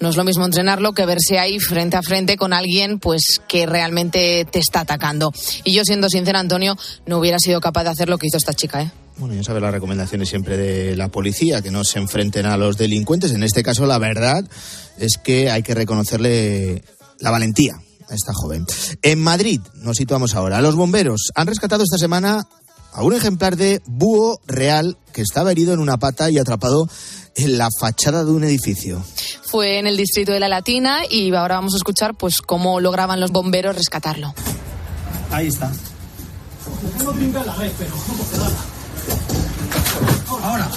no 0.00 0.10
es 0.10 0.16
lo 0.16 0.24
mismo 0.24 0.44
entrenarlo 0.44 0.92
que 0.92 1.06
verse 1.06 1.38
ahí 1.38 1.58
frente 1.58 1.96
a 1.96 2.02
frente 2.02 2.36
con 2.36 2.52
alguien 2.52 2.98
pues 2.98 3.40
que 3.48 3.66
realmente 3.66 4.46
te 4.50 4.58
está 4.58 4.80
atacando. 4.80 5.32
Y 5.64 5.72
yo 5.72 5.84
siendo 5.84 6.08
sincera, 6.08 6.40
Antonio, 6.40 6.76
no 7.06 7.18
hubiera 7.18 7.38
sido 7.38 7.60
capaz 7.60 7.84
de 7.84 7.90
hacer 7.90 8.08
lo 8.08 8.18
que 8.18 8.28
hizo 8.28 8.36
esta 8.36 8.54
chica, 8.54 8.82
¿eh? 8.82 8.90
Bueno, 9.16 9.34
ya 9.34 9.42
sabes 9.42 9.60
las 9.60 9.72
recomendaciones 9.72 10.28
siempre 10.28 10.56
de 10.56 10.96
la 10.96 11.08
policía, 11.08 11.60
que 11.60 11.72
no 11.72 11.82
se 11.82 11.98
enfrenten 11.98 12.46
a 12.46 12.56
los 12.56 12.78
delincuentes. 12.78 13.32
En 13.32 13.42
este 13.42 13.64
caso, 13.64 13.84
la 13.84 13.98
verdad 13.98 14.44
es 14.96 15.18
que 15.18 15.50
hay 15.50 15.64
que 15.64 15.74
reconocerle 15.74 16.84
la 17.18 17.32
valentía 17.32 17.80
esta 18.10 18.32
joven. 18.32 18.64
En 19.02 19.20
Madrid, 19.20 19.60
nos 19.74 19.96
situamos 19.96 20.36
ahora. 20.36 20.62
Los 20.62 20.76
bomberos 20.76 21.32
han 21.34 21.48
rescatado 21.48 21.82
esta 21.82 21.98
semana 21.98 22.46
a 22.92 23.02
un 23.02 23.12
ejemplar 23.12 23.56
de 23.56 23.82
búho 23.86 24.40
real 24.46 24.96
que 25.12 25.22
estaba 25.22 25.52
herido 25.52 25.72
en 25.72 25.80
una 25.80 25.98
pata 25.98 26.30
y 26.30 26.38
atrapado 26.38 26.88
en 27.34 27.58
la 27.58 27.68
fachada 27.80 28.24
de 28.24 28.30
un 28.30 28.44
edificio. 28.44 29.02
Fue 29.44 29.78
en 29.78 29.86
el 29.86 29.96
distrito 29.96 30.32
de 30.32 30.40
La 30.40 30.48
Latina 30.48 31.00
y 31.08 31.34
ahora 31.34 31.56
vamos 31.56 31.74
a 31.74 31.76
escuchar 31.78 32.14
pues 32.14 32.38
cómo 32.38 32.80
lograban 32.80 33.20
los 33.20 33.30
bomberos 33.30 33.76
rescatarlo. 33.76 34.34
Ahí 35.30 35.48
está. 35.48 35.70
Tengo 36.98 37.14
que 37.14 37.26
la 37.26 37.54
red, 37.54 37.72
pero 37.78 37.90
no 37.90 38.14
puedo 38.14 38.44
nada. 38.44 38.56
Ahora. 40.42 40.70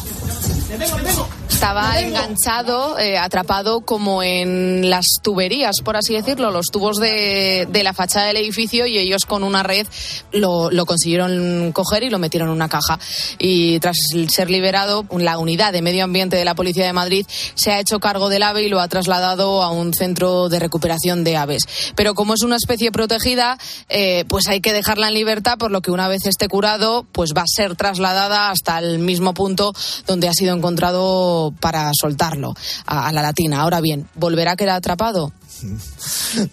Estaba 1.62 2.00
enganchado, 2.00 2.98
eh, 2.98 3.20
atrapado 3.20 3.82
como 3.82 4.24
en 4.24 4.90
las 4.90 5.06
tuberías, 5.22 5.82
por 5.86 5.96
así 5.96 6.16
decirlo, 6.16 6.50
los 6.50 6.66
tubos 6.72 6.98
de, 6.98 7.68
de 7.70 7.84
la 7.84 7.94
fachada 7.94 8.26
del 8.26 8.38
edificio 8.38 8.88
y 8.88 8.98
ellos 8.98 9.26
con 9.28 9.44
una 9.44 9.62
red 9.62 9.86
lo, 10.32 10.72
lo, 10.72 10.88
consiguieron 10.88 11.72
coger 11.72 12.02
y 12.02 12.10
lo 12.10 12.18
metieron 12.18 12.50
en 12.50 12.56
una 12.56 12.68
caja. 12.68 12.98
Y 13.38 13.80
tras 13.80 13.96
ser 14.30 14.50
liberado, 14.50 15.06
la 15.16 15.38
unidad 15.38 15.72
de 15.72 15.84
medio 15.84 16.04
ambiente 16.04 16.36
de 16.36 16.46
la 16.46 16.56
Policía 16.56 16.84
de 16.84 16.94
Madrid 16.94 17.28
se 17.54 17.72
ha 17.72 17.80
hecho 17.80 18.00
cargo 18.00 18.30
del 18.30 18.42
ave 18.42 18.64
y 18.64 18.70
lo 18.70 18.80
ha 18.80 18.88
trasladado 18.88 19.62
a 19.62 19.70
un 19.70 19.94
centro 19.94 20.50
de 20.50 20.58
recuperación 20.58 21.24
de 21.24 21.38
aves. 21.38 21.94
Pero 21.96 22.16
como 22.16 22.34
es 22.34 22.42
una 22.42 22.56
especie 22.56 22.92
protegida, 22.92 23.60
eh, 23.88 24.26
pues 24.28 24.48
hay 24.48 24.62
que 24.62 24.74
dejarla 24.74 25.10
en 25.10 25.14
libertad, 25.14 25.60
por 25.60 25.70
lo 25.70 25.82
que 25.82 25.92
una 25.92 26.08
vez 26.08 26.26
esté 26.26 26.48
curado, 26.48 27.06
pues 27.12 27.34
va 27.38 27.44
a 27.44 27.48
ser 27.48 27.76
trasladada 27.76 28.50
hasta 28.50 28.80
el 28.80 28.98
mismo 28.98 29.36
punto 29.36 29.74
donde 30.08 30.28
ha 30.28 30.34
sido 30.34 30.56
encontrado 30.56 31.51
para 31.60 31.92
soltarlo 31.94 32.54
a, 32.86 33.12
la 33.12 33.22
latina. 33.22 33.62
Ahora 33.62 33.82
bien, 33.82 34.08
¿volverá 34.16 34.54
a 34.54 34.56
quedar 34.56 34.78
atrapado? 34.78 35.34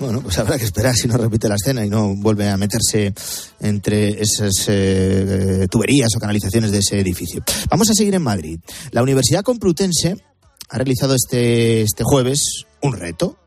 Bueno, 0.01 0.21
pues 0.21 0.37
habrá 0.39 0.59
que 0.59 0.65
esperar 0.65 0.95
si 0.97 1.07
no 1.07 1.17
repite 1.17 1.49
la 1.49 1.55
escena 1.55 1.87
y 1.87 1.89
no 1.89 2.17
vuelve 2.17 2.49
a 2.49 2.57
meterse 2.57 3.15
entre 3.61 4.21
esas 4.21 4.67
eh, 4.67 5.69
tuberías 5.71 6.09
o 6.17 6.21
canalizaciones 6.21 6.73
de 6.73 6.79
ese 6.79 6.99
edificio. 6.99 7.43
Vamos 7.71 7.89
a 7.89 7.95
seguir 7.95 8.15
en 8.15 8.23
Madrid. 8.23 8.59
La 8.91 9.03
Universidad 9.03 9.43
Complutense 9.43 10.17
ha 10.69 10.77
realizado 10.77 11.15
este, 11.15 11.83
este 11.83 12.05
jueves 12.05 12.67
un 12.83 12.95
reto. 12.95 13.39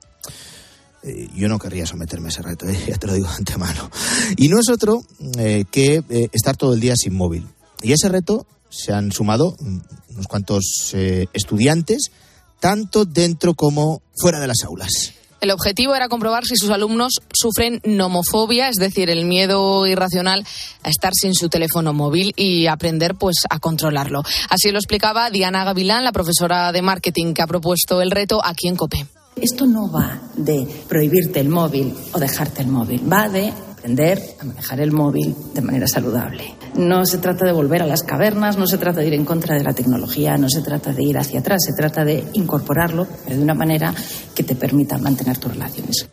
Eh, 1.03 1.29
yo 1.35 1.47
no 1.47 1.57
querría 1.57 1.85
someterme 1.85 2.27
a 2.27 2.29
ese 2.29 2.41
reto, 2.41 2.67
eh, 2.69 2.77
ya 2.87 2.97
te 2.97 3.07
lo 3.07 3.13
digo 3.13 3.27
de 3.27 3.35
antemano. 3.35 3.89
Y 4.37 4.47
no 4.47 4.59
es 4.59 4.69
otro 4.69 5.03
eh, 5.37 5.65
que 5.69 6.03
estar 6.31 6.57
todo 6.57 6.73
el 6.73 6.79
día 6.79 6.95
sin 6.95 7.15
móvil. 7.15 7.47
Y 7.81 7.93
ese 7.93 8.09
reto 8.09 8.45
se 8.71 8.93
han 8.93 9.11
sumado 9.11 9.55
unos 9.59 10.27
cuantos 10.27 10.91
eh, 10.93 11.27
estudiantes, 11.33 12.11
tanto 12.59 13.05
dentro 13.05 13.53
como 13.53 14.01
fuera 14.15 14.39
de 14.39 14.47
las 14.47 14.63
aulas. 14.63 15.13
El 15.41 15.49
objetivo 15.49 15.95
era 15.95 16.07
comprobar 16.07 16.45
si 16.45 16.55
sus 16.55 16.69
alumnos 16.69 17.13
sufren 17.33 17.81
nomofobia, 17.83 18.69
es 18.69 18.75
decir, 18.75 19.09
el 19.09 19.25
miedo 19.25 19.87
irracional 19.87 20.45
a 20.83 20.89
estar 20.89 21.13
sin 21.15 21.33
su 21.33 21.49
teléfono 21.49 21.93
móvil 21.93 22.31
y 22.35 22.67
aprender 22.67 23.15
pues 23.15 23.37
a 23.49 23.57
controlarlo. 23.57 24.21
Así 24.49 24.69
lo 24.69 24.77
explicaba 24.77 25.31
Diana 25.31 25.63
Gavilán, 25.63 26.03
la 26.03 26.11
profesora 26.11 26.71
de 26.71 26.83
marketing 26.83 27.33
que 27.33 27.41
ha 27.41 27.47
propuesto 27.47 28.03
el 28.03 28.11
reto 28.11 28.39
aquí 28.45 28.67
en 28.67 28.75
COPE. 28.75 29.07
Esto 29.35 29.65
no 29.65 29.91
va 29.91 30.21
de 30.35 30.67
prohibirte 30.87 31.39
el 31.39 31.49
móvil 31.49 31.91
o 32.13 32.19
dejarte 32.19 32.61
el 32.61 32.67
móvil, 32.67 33.11
va 33.11 33.27
de 33.27 33.49
aprender 33.49 34.21
a 34.39 34.45
manejar 34.45 34.79
el 34.79 34.91
móvil 34.91 35.35
de 35.55 35.61
manera 35.61 35.87
saludable. 35.87 36.60
No 36.75 37.05
se 37.05 37.17
trata 37.17 37.45
de 37.45 37.51
volver 37.51 37.81
a 37.81 37.85
las 37.85 38.03
cavernas, 38.03 38.57
no 38.57 38.65
se 38.65 38.77
trata 38.77 39.01
de 39.01 39.07
ir 39.07 39.13
en 39.13 39.25
contra 39.25 39.55
de 39.55 39.63
la 39.63 39.73
tecnología, 39.73 40.37
no 40.37 40.49
se 40.49 40.61
trata 40.61 40.93
de 40.93 41.03
ir 41.03 41.17
hacia 41.17 41.41
atrás, 41.41 41.59
se 41.65 41.73
trata 41.73 42.05
de 42.05 42.23
incorporarlo, 42.33 43.07
pero 43.25 43.35
de 43.35 43.43
una 43.43 43.53
manera 43.53 43.93
que 44.33 44.43
te 44.43 44.55
permita 44.55 44.97
mantener 44.97 45.37
tus 45.37 45.53
relaciones. 45.53 46.07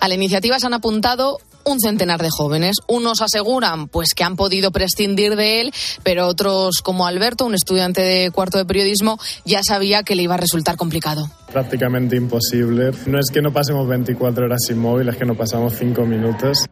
A 0.00 0.08
la 0.08 0.14
iniciativa 0.14 0.58
se 0.58 0.66
han 0.66 0.74
apuntado 0.74 1.38
un 1.64 1.80
centenar 1.80 2.20
de 2.20 2.28
jóvenes. 2.30 2.76
Unos 2.88 3.22
aseguran 3.22 3.88
pues 3.88 4.14
que 4.14 4.24
han 4.24 4.36
podido 4.36 4.70
prescindir 4.70 5.36
de 5.36 5.60
él, 5.60 5.72
pero 6.02 6.26
otros 6.26 6.80
como 6.82 7.06
Alberto, 7.06 7.46
un 7.46 7.54
estudiante 7.54 8.02
de 8.02 8.30
cuarto 8.30 8.58
de 8.58 8.64
periodismo, 8.64 9.18
ya 9.44 9.60
sabía 9.66 10.02
que 10.02 10.16
le 10.16 10.22
iba 10.22 10.34
a 10.34 10.38
resultar 10.38 10.76
complicado. 10.76 11.30
Prácticamente 11.52 12.16
imposible. 12.16 12.90
No 13.06 13.18
es 13.18 13.30
que 13.32 13.42
no 13.42 13.52
pasemos 13.52 13.88
24 13.88 14.44
horas 14.44 14.60
sin 14.66 14.78
móvil, 14.78 15.08
es 15.08 15.16
que 15.16 15.24
no 15.24 15.36
pasamos 15.36 15.74
5 15.78 16.04
minutos. 16.04 16.66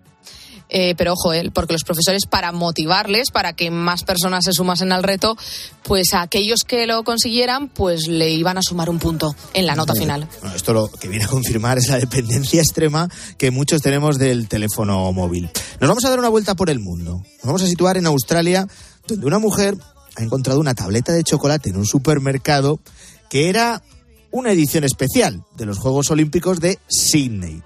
Eh, 0.70 0.94
pero 0.96 1.14
ojo, 1.14 1.32
eh, 1.32 1.50
porque 1.52 1.72
los 1.72 1.82
profesores, 1.82 2.26
para 2.26 2.52
motivarles, 2.52 3.30
para 3.30 3.52
que 3.52 3.70
más 3.70 4.04
personas 4.04 4.44
se 4.44 4.52
sumasen 4.52 4.92
al 4.92 5.02
reto, 5.02 5.36
pues 5.82 6.14
a 6.14 6.22
aquellos 6.22 6.60
que 6.66 6.86
lo 6.86 7.02
consiguieran, 7.02 7.68
pues 7.68 8.06
le 8.06 8.30
iban 8.30 8.56
a 8.56 8.62
sumar 8.62 8.88
un 8.88 8.98
punto 8.98 9.34
en 9.52 9.66
la 9.66 9.74
nota 9.74 9.94
final. 9.94 10.28
Bueno, 10.40 10.54
esto 10.54 10.72
lo 10.72 10.88
que 10.88 11.08
viene 11.08 11.24
a 11.24 11.28
confirmar 11.28 11.78
es 11.78 11.88
la 11.88 11.98
dependencia 11.98 12.62
extrema 12.62 13.08
que 13.36 13.50
muchos 13.50 13.82
tenemos 13.82 14.18
del 14.18 14.48
teléfono 14.48 15.12
móvil. 15.12 15.50
Nos 15.80 15.88
vamos 15.88 16.04
a 16.04 16.10
dar 16.10 16.18
una 16.18 16.28
vuelta 16.28 16.54
por 16.54 16.70
el 16.70 16.78
mundo. 16.78 17.16
Nos 17.16 17.44
vamos 17.44 17.62
a 17.62 17.66
situar 17.66 17.96
en 17.96 18.06
Australia, 18.06 18.66
donde 19.08 19.26
una 19.26 19.38
mujer 19.38 19.76
ha 20.16 20.22
encontrado 20.22 20.60
una 20.60 20.74
tableta 20.74 21.12
de 21.12 21.24
chocolate 21.24 21.70
en 21.70 21.76
un 21.76 21.86
supermercado 21.86 22.80
que 23.28 23.48
era 23.48 23.82
una 24.30 24.52
edición 24.52 24.84
especial 24.84 25.44
de 25.56 25.66
los 25.66 25.78
Juegos 25.78 26.10
Olímpicos 26.10 26.60
de 26.60 26.78
Sydney 26.88 27.62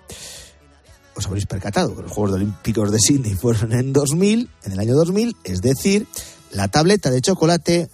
os 1.17 1.27
habréis 1.27 1.47
percatado 1.47 1.95
que 1.95 2.03
los 2.03 2.11
Juegos 2.11 2.35
Olímpicos 2.35 2.91
de 2.91 2.99
Sydney 2.99 3.35
fueron 3.35 3.73
en 3.73 3.93
2000, 3.93 4.51
en 4.65 4.73
el 4.73 4.79
año 4.79 4.95
2000, 4.95 5.37
es 5.45 5.61
decir, 5.61 6.07
la 6.51 6.69
tableta 6.69 7.11
de 7.11 7.21
chocolate 7.21 7.89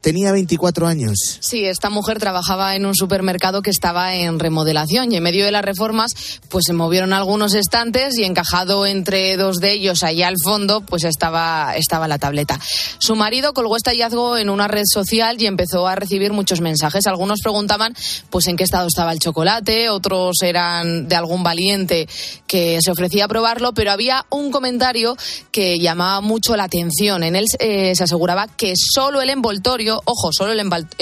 tenía 0.00 0.32
24 0.32 0.86
años. 0.86 1.38
Sí, 1.40 1.64
esta 1.64 1.90
mujer 1.90 2.18
trabajaba 2.18 2.74
en 2.74 2.86
un 2.86 2.94
supermercado 2.94 3.62
que 3.62 3.70
estaba 3.70 4.14
en 4.14 4.38
remodelación 4.38 5.12
y 5.12 5.16
en 5.16 5.22
medio 5.22 5.44
de 5.44 5.52
las 5.52 5.64
reformas 5.64 6.12
pues 6.48 6.64
se 6.66 6.72
movieron 6.72 7.12
algunos 7.12 7.54
estantes 7.54 8.18
y 8.18 8.24
encajado 8.24 8.86
entre 8.86 9.36
dos 9.36 9.58
de 9.58 9.72
ellos 9.72 10.02
allá 10.02 10.28
al 10.28 10.36
fondo 10.42 10.80
pues 10.80 11.04
estaba, 11.04 11.74
estaba 11.76 12.08
la 12.08 12.18
tableta. 12.18 12.58
Su 12.98 13.14
marido 13.14 13.52
colgó 13.52 13.76
este 13.76 13.90
hallazgo 13.90 14.36
en 14.38 14.48
una 14.48 14.68
red 14.68 14.84
social 14.86 15.40
y 15.40 15.46
empezó 15.46 15.86
a 15.86 15.94
recibir 15.94 16.32
muchos 16.32 16.60
mensajes. 16.60 17.06
Algunos 17.06 17.40
preguntaban 17.40 17.94
pues 18.30 18.46
en 18.46 18.56
qué 18.56 18.64
estado 18.64 18.88
estaba 18.88 19.12
el 19.12 19.18
chocolate, 19.18 19.90
otros 19.90 20.36
eran 20.42 21.08
de 21.08 21.16
algún 21.16 21.42
valiente 21.42 22.08
que 22.46 22.78
se 22.80 22.90
ofrecía 22.90 23.26
a 23.26 23.28
probarlo, 23.28 23.72
pero 23.72 23.92
había 23.92 24.24
un 24.30 24.50
comentario 24.50 25.16
que 25.52 25.78
llamaba 25.78 26.20
mucho 26.20 26.56
la 26.56 26.64
atención. 26.64 27.22
En 27.22 27.36
él 27.36 27.44
eh, 27.58 27.94
se 27.94 28.04
aseguraba 28.04 28.48
que 28.48 28.74
solo 28.76 29.20
el 29.20 29.30
envoltorio 29.30 29.89
ojo, 29.96 30.30
solo 30.32 30.52
el, 30.52 30.60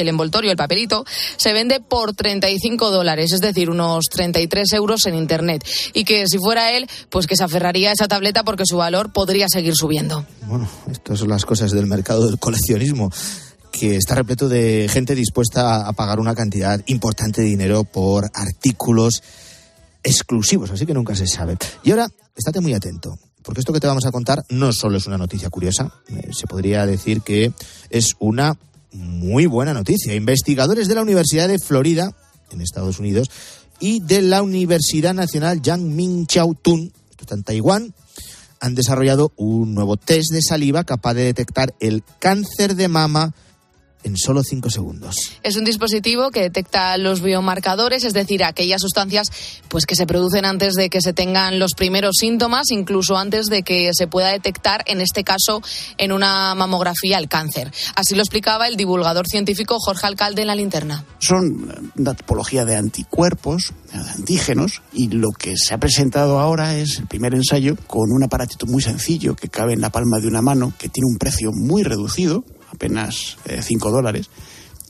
envoltorio, 0.08 0.50
el 0.50 0.56
papelito, 0.56 1.04
se 1.36 1.52
vende 1.52 1.80
por 1.80 2.14
35 2.14 2.90
dólares, 2.90 3.32
es 3.32 3.40
decir, 3.40 3.70
unos 3.70 4.06
33 4.10 4.72
euros 4.72 5.06
en 5.06 5.14
Internet. 5.14 5.64
Y 5.94 6.04
que 6.04 6.26
si 6.26 6.38
fuera 6.38 6.72
él, 6.72 6.88
pues 7.10 7.26
que 7.26 7.36
se 7.36 7.44
aferraría 7.44 7.90
a 7.90 7.92
esa 7.92 8.08
tableta 8.08 8.44
porque 8.44 8.64
su 8.66 8.76
valor 8.76 9.12
podría 9.12 9.46
seguir 9.48 9.74
subiendo. 9.74 10.24
Bueno, 10.46 10.68
estas 10.90 11.18
son 11.18 11.28
las 11.28 11.44
cosas 11.44 11.72
del 11.72 11.86
mercado 11.86 12.26
del 12.26 12.38
coleccionismo 12.38 13.10
que 13.70 13.96
está 13.96 14.14
repleto 14.14 14.48
de 14.48 14.88
gente 14.90 15.14
dispuesta 15.14 15.86
a 15.86 15.92
pagar 15.92 16.20
una 16.20 16.34
cantidad 16.34 16.80
importante 16.86 17.42
de 17.42 17.48
dinero 17.48 17.84
por 17.84 18.28
artículos 18.34 19.22
exclusivos, 20.02 20.70
así 20.70 20.86
que 20.86 20.94
nunca 20.94 21.14
se 21.14 21.26
sabe. 21.26 21.56
Y 21.82 21.90
ahora, 21.90 22.08
estate 22.34 22.60
muy 22.60 22.74
atento, 22.74 23.18
porque 23.42 23.60
esto 23.60 23.72
que 23.72 23.80
te 23.80 23.86
vamos 23.86 24.06
a 24.06 24.10
contar 24.10 24.44
no 24.48 24.72
solo 24.72 24.98
es 24.98 25.06
una 25.06 25.18
noticia 25.18 25.50
curiosa, 25.50 25.92
eh, 26.08 26.30
se 26.32 26.46
podría 26.46 26.86
decir 26.86 27.22
que 27.22 27.52
es 27.90 28.14
una 28.18 28.56
muy 28.92 29.46
buena 29.46 29.74
noticia. 29.74 30.14
Investigadores 30.14 30.88
de 30.88 30.94
la 30.94 31.02
Universidad 31.02 31.48
de 31.48 31.58
Florida, 31.58 32.14
en 32.50 32.60
Estados 32.60 32.98
Unidos, 32.98 33.30
y 33.80 34.00
de 34.00 34.22
la 34.22 34.42
Universidad 34.42 35.14
Nacional 35.14 35.62
Yang 35.62 36.26
Chiao 36.26 36.54
Tun, 36.54 36.92
esto 37.10 37.22
está 37.22 37.34
en 37.34 37.44
Taiwán, 37.44 37.94
han 38.60 38.74
desarrollado 38.74 39.32
un 39.36 39.74
nuevo 39.74 39.96
test 39.96 40.32
de 40.32 40.42
saliva 40.42 40.84
capaz 40.84 41.14
de 41.14 41.24
detectar 41.24 41.74
el 41.80 42.02
cáncer 42.18 42.74
de 42.74 42.88
mama 42.88 43.34
en 44.04 44.16
solo 44.16 44.42
cinco 44.42 44.70
segundos. 44.70 45.32
Es 45.42 45.56
un 45.56 45.64
dispositivo 45.64 46.30
que 46.30 46.40
detecta 46.40 46.96
los 46.98 47.20
biomarcadores, 47.20 48.04
es 48.04 48.12
decir, 48.12 48.44
aquellas 48.44 48.80
sustancias 48.80 49.28
pues 49.68 49.86
que 49.86 49.96
se 49.96 50.06
producen 50.06 50.44
antes 50.44 50.74
de 50.74 50.88
que 50.88 51.00
se 51.00 51.12
tengan 51.12 51.58
los 51.58 51.74
primeros 51.74 52.16
síntomas, 52.18 52.70
incluso 52.70 53.16
antes 53.16 53.46
de 53.46 53.62
que 53.62 53.90
se 53.92 54.06
pueda 54.06 54.30
detectar, 54.30 54.84
en 54.86 55.00
este 55.00 55.24
caso, 55.24 55.62
en 55.98 56.12
una 56.12 56.54
mamografía 56.54 57.18
el 57.18 57.28
cáncer. 57.28 57.72
Así 57.94 58.14
lo 58.14 58.22
explicaba 58.22 58.68
el 58.68 58.76
divulgador 58.76 59.26
científico 59.26 59.78
Jorge 59.78 60.06
Alcalde 60.06 60.42
en 60.42 60.48
la 60.48 60.54
linterna. 60.54 61.04
Son 61.18 61.90
una 61.96 62.14
tipología 62.14 62.64
de 62.64 62.76
anticuerpos, 62.76 63.72
de 63.92 63.98
antígenos, 63.98 64.82
y 64.92 65.08
lo 65.08 65.28
que 65.30 65.56
se 65.56 65.74
ha 65.74 65.78
presentado 65.78 66.38
ahora 66.38 66.76
es 66.76 66.98
el 66.98 67.06
primer 67.06 67.34
ensayo 67.34 67.76
con 67.86 68.10
un 68.12 68.22
aparatito 68.22 68.66
muy 68.66 68.82
sencillo 68.82 69.34
que 69.34 69.48
cabe 69.48 69.72
en 69.72 69.80
la 69.80 69.90
palma 69.90 70.18
de 70.20 70.28
una 70.28 70.42
mano, 70.42 70.72
que 70.78 70.88
tiene 70.88 71.06
un 71.10 71.18
precio 71.18 71.50
muy 71.52 71.82
reducido, 71.82 72.44
apenas 72.72 73.36
5 73.46 73.88
eh, 73.88 73.92
dólares, 73.92 74.30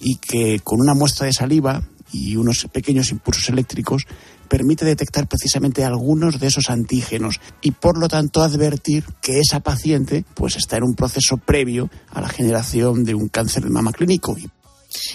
y 0.01 0.17
que 0.17 0.61
con 0.61 0.81
una 0.81 0.95
muestra 0.95 1.27
de 1.27 1.33
saliva 1.33 1.83
y 2.13 2.37
unos 2.37 2.67
pequeños 2.73 3.11
impulsos 3.11 3.49
eléctricos 3.49 4.07
permite 4.49 4.85
detectar 4.85 5.29
precisamente 5.29 5.85
algunos 5.85 6.41
de 6.41 6.47
esos 6.47 6.71
antígenos 6.71 7.41
y 7.61 7.73
por 7.73 7.99
lo 7.99 8.09
tanto 8.09 8.43
advertir 8.43 9.05
que 9.21 9.41
esa 9.41 9.61
paciente 9.61 10.25
pues 10.35 10.57
está 10.57 10.79
en 10.79 10.85
un 10.85 10.95
proceso 10.95 11.37
previo 11.37 11.91
a 12.11 12.21
la 12.21 12.29
generación 12.29 13.05
de 13.05 13.15
un 13.15 13.29
cáncer 13.29 13.65
de 13.65 13.71
mama 13.71 13.93
clínico 13.93 14.37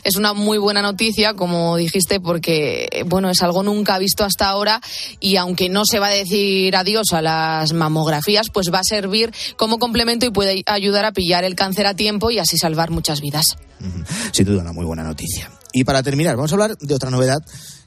es 0.03 0.15
una 0.15 0.33
muy 0.33 0.57
buena 0.57 0.81
noticia, 0.81 1.33
como 1.33 1.77
dijiste, 1.77 2.19
porque 2.19 3.03
bueno, 3.07 3.29
es 3.29 3.41
algo 3.41 3.63
nunca 3.63 3.97
visto 3.97 4.23
hasta 4.23 4.47
ahora 4.47 4.81
y 5.19 5.37
aunque 5.37 5.69
no 5.69 5.85
se 5.85 5.99
va 5.99 6.07
a 6.07 6.11
decir 6.11 6.75
adiós 6.75 7.13
a 7.13 7.21
las 7.21 7.73
mamografías, 7.73 8.47
pues 8.51 8.71
va 8.73 8.79
a 8.79 8.83
servir 8.83 9.33
como 9.57 9.79
complemento 9.79 10.25
y 10.25 10.31
puede 10.31 10.63
ayudar 10.65 11.05
a 11.05 11.11
pillar 11.11 11.43
el 11.43 11.55
cáncer 11.55 11.87
a 11.87 11.95
tiempo 11.95 12.31
y 12.31 12.39
así 12.39 12.57
salvar 12.57 12.91
muchas 12.91 13.21
vidas. 13.21 13.57
Sin 14.31 14.45
duda, 14.45 14.61
una 14.61 14.73
muy 14.73 14.85
buena 14.85 15.03
noticia. 15.03 15.51
Y 15.73 15.83
para 15.83 16.03
terminar, 16.03 16.35
vamos 16.35 16.51
a 16.51 16.55
hablar 16.55 16.77
de 16.77 16.93
otra 16.93 17.09
novedad 17.09 17.39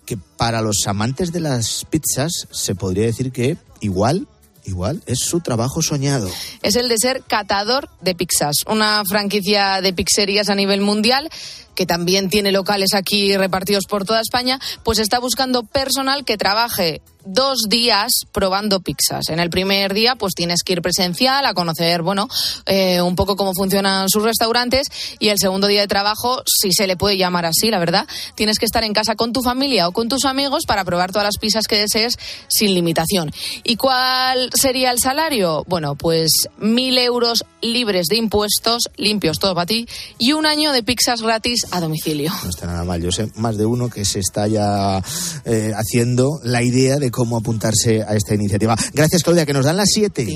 que 0.04 0.16
para 0.16 0.60
los 0.60 0.86
amantes 0.86 1.32
de 1.32 1.40
las 1.40 1.84
pizzas 1.88 2.46
se 2.50 2.74
podría 2.74 3.06
decir 3.06 3.32
que 3.32 3.56
igual 3.80 4.28
igual 4.66 5.02
es 5.06 5.20
su 5.20 5.40
trabajo 5.40 5.80
soñado. 5.80 6.28
Es 6.62 6.76
el 6.76 6.88
de 6.88 6.98
ser 6.98 7.22
catador 7.22 7.88
de 8.00 8.14
pizzas, 8.14 8.56
una 8.68 9.02
franquicia 9.08 9.80
de 9.80 9.92
pizzerías 9.92 10.48
a 10.48 10.54
nivel 10.54 10.80
mundial 10.80 11.30
que 11.76 11.86
también 11.86 12.28
tiene 12.28 12.50
locales 12.50 12.94
aquí 12.94 13.36
repartidos 13.36 13.84
por 13.86 14.04
toda 14.04 14.20
España, 14.20 14.58
pues 14.82 14.98
está 14.98 15.20
buscando 15.20 15.62
personal 15.62 16.24
que 16.24 16.36
trabaje 16.36 17.02
dos 17.26 17.58
días 17.68 18.12
probando 18.32 18.80
pizzas. 18.80 19.28
En 19.28 19.40
el 19.40 19.50
primer 19.50 19.92
día, 19.92 20.14
pues 20.14 20.34
tienes 20.34 20.62
que 20.62 20.74
ir 20.74 20.82
presencial 20.82 21.44
a 21.44 21.54
conocer, 21.54 22.02
bueno, 22.02 22.28
eh, 22.66 23.02
un 23.02 23.16
poco 23.16 23.36
cómo 23.36 23.52
funcionan 23.54 24.08
sus 24.08 24.22
restaurantes. 24.22 24.86
Y 25.18 25.28
el 25.28 25.38
segundo 25.38 25.66
día 25.66 25.80
de 25.80 25.88
trabajo, 25.88 26.42
si 26.46 26.72
se 26.72 26.86
le 26.86 26.96
puede 26.96 27.18
llamar 27.18 27.44
así, 27.44 27.70
la 27.70 27.78
verdad, 27.78 28.06
tienes 28.36 28.58
que 28.58 28.64
estar 28.64 28.84
en 28.84 28.94
casa 28.94 29.16
con 29.16 29.32
tu 29.32 29.42
familia 29.42 29.88
o 29.88 29.92
con 29.92 30.08
tus 30.08 30.24
amigos 30.24 30.64
para 30.66 30.84
probar 30.84 31.10
todas 31.10 31.26
las 31.26 31.38
pizzas 31.38 31.66
que 31.66 31.76
desees 31.76 32.16
sin 32.48 32.74
limitación. 32.74 33.32
¿Y 33.64 33.76
cuál 33.76 34.50
sería 34.54 34.90
el 34.90 35.00
salario? 35.00 35.64
Bueno, 35.66 35.96
pues 35.96 36.30
mil 36.58 36.96
euros 36.98 37.44
libres 37.60 38.06
de 38.06 38.16
impuestos, 38.16 38.84
limpios 38.96 39.38
todo 39.38 39.54
para 39.54 39.66
ti, 39.66 39.88
y 40.18 40.32
un 40.32 40.46
año 40.46 40.72
de 40.72 40.84
pizzas 40.84 41.22
gratis 41.22 41.65
a 41.70 41.80
domicilio. 41.80 42.30
No 42.42 42.50
está 42.50 42.66
nada 42.66 42.84
mal. 42.84 43.02
Yo 43.02 43.10
sé 43.12 43.30
más 43.36 43.56
de 43.56 43.66
uno 43.66 43.88
que 43.88 44.04
se 44.04 44.20
está 44.20 44.46
ya 44.46 45.02
eh, 45.44 45.72
haciendo 45.74 46.40
la 46.42 46.62
idea 46.62 46.96
de 46.96 47.10
cómo 47.10 47.36
apuntarse 47.36 48.02
a 48.02 48.14
esta 48.14 48.34
iniciativa. 48.34 48.76
Gracias, 48.92 49.22
Claudia, 49.22 49.46
que 49.46 49.52
nos 49.52 49.64
dan 49.64 49.76
las 49.76 49.88
siete. 49.92 50.24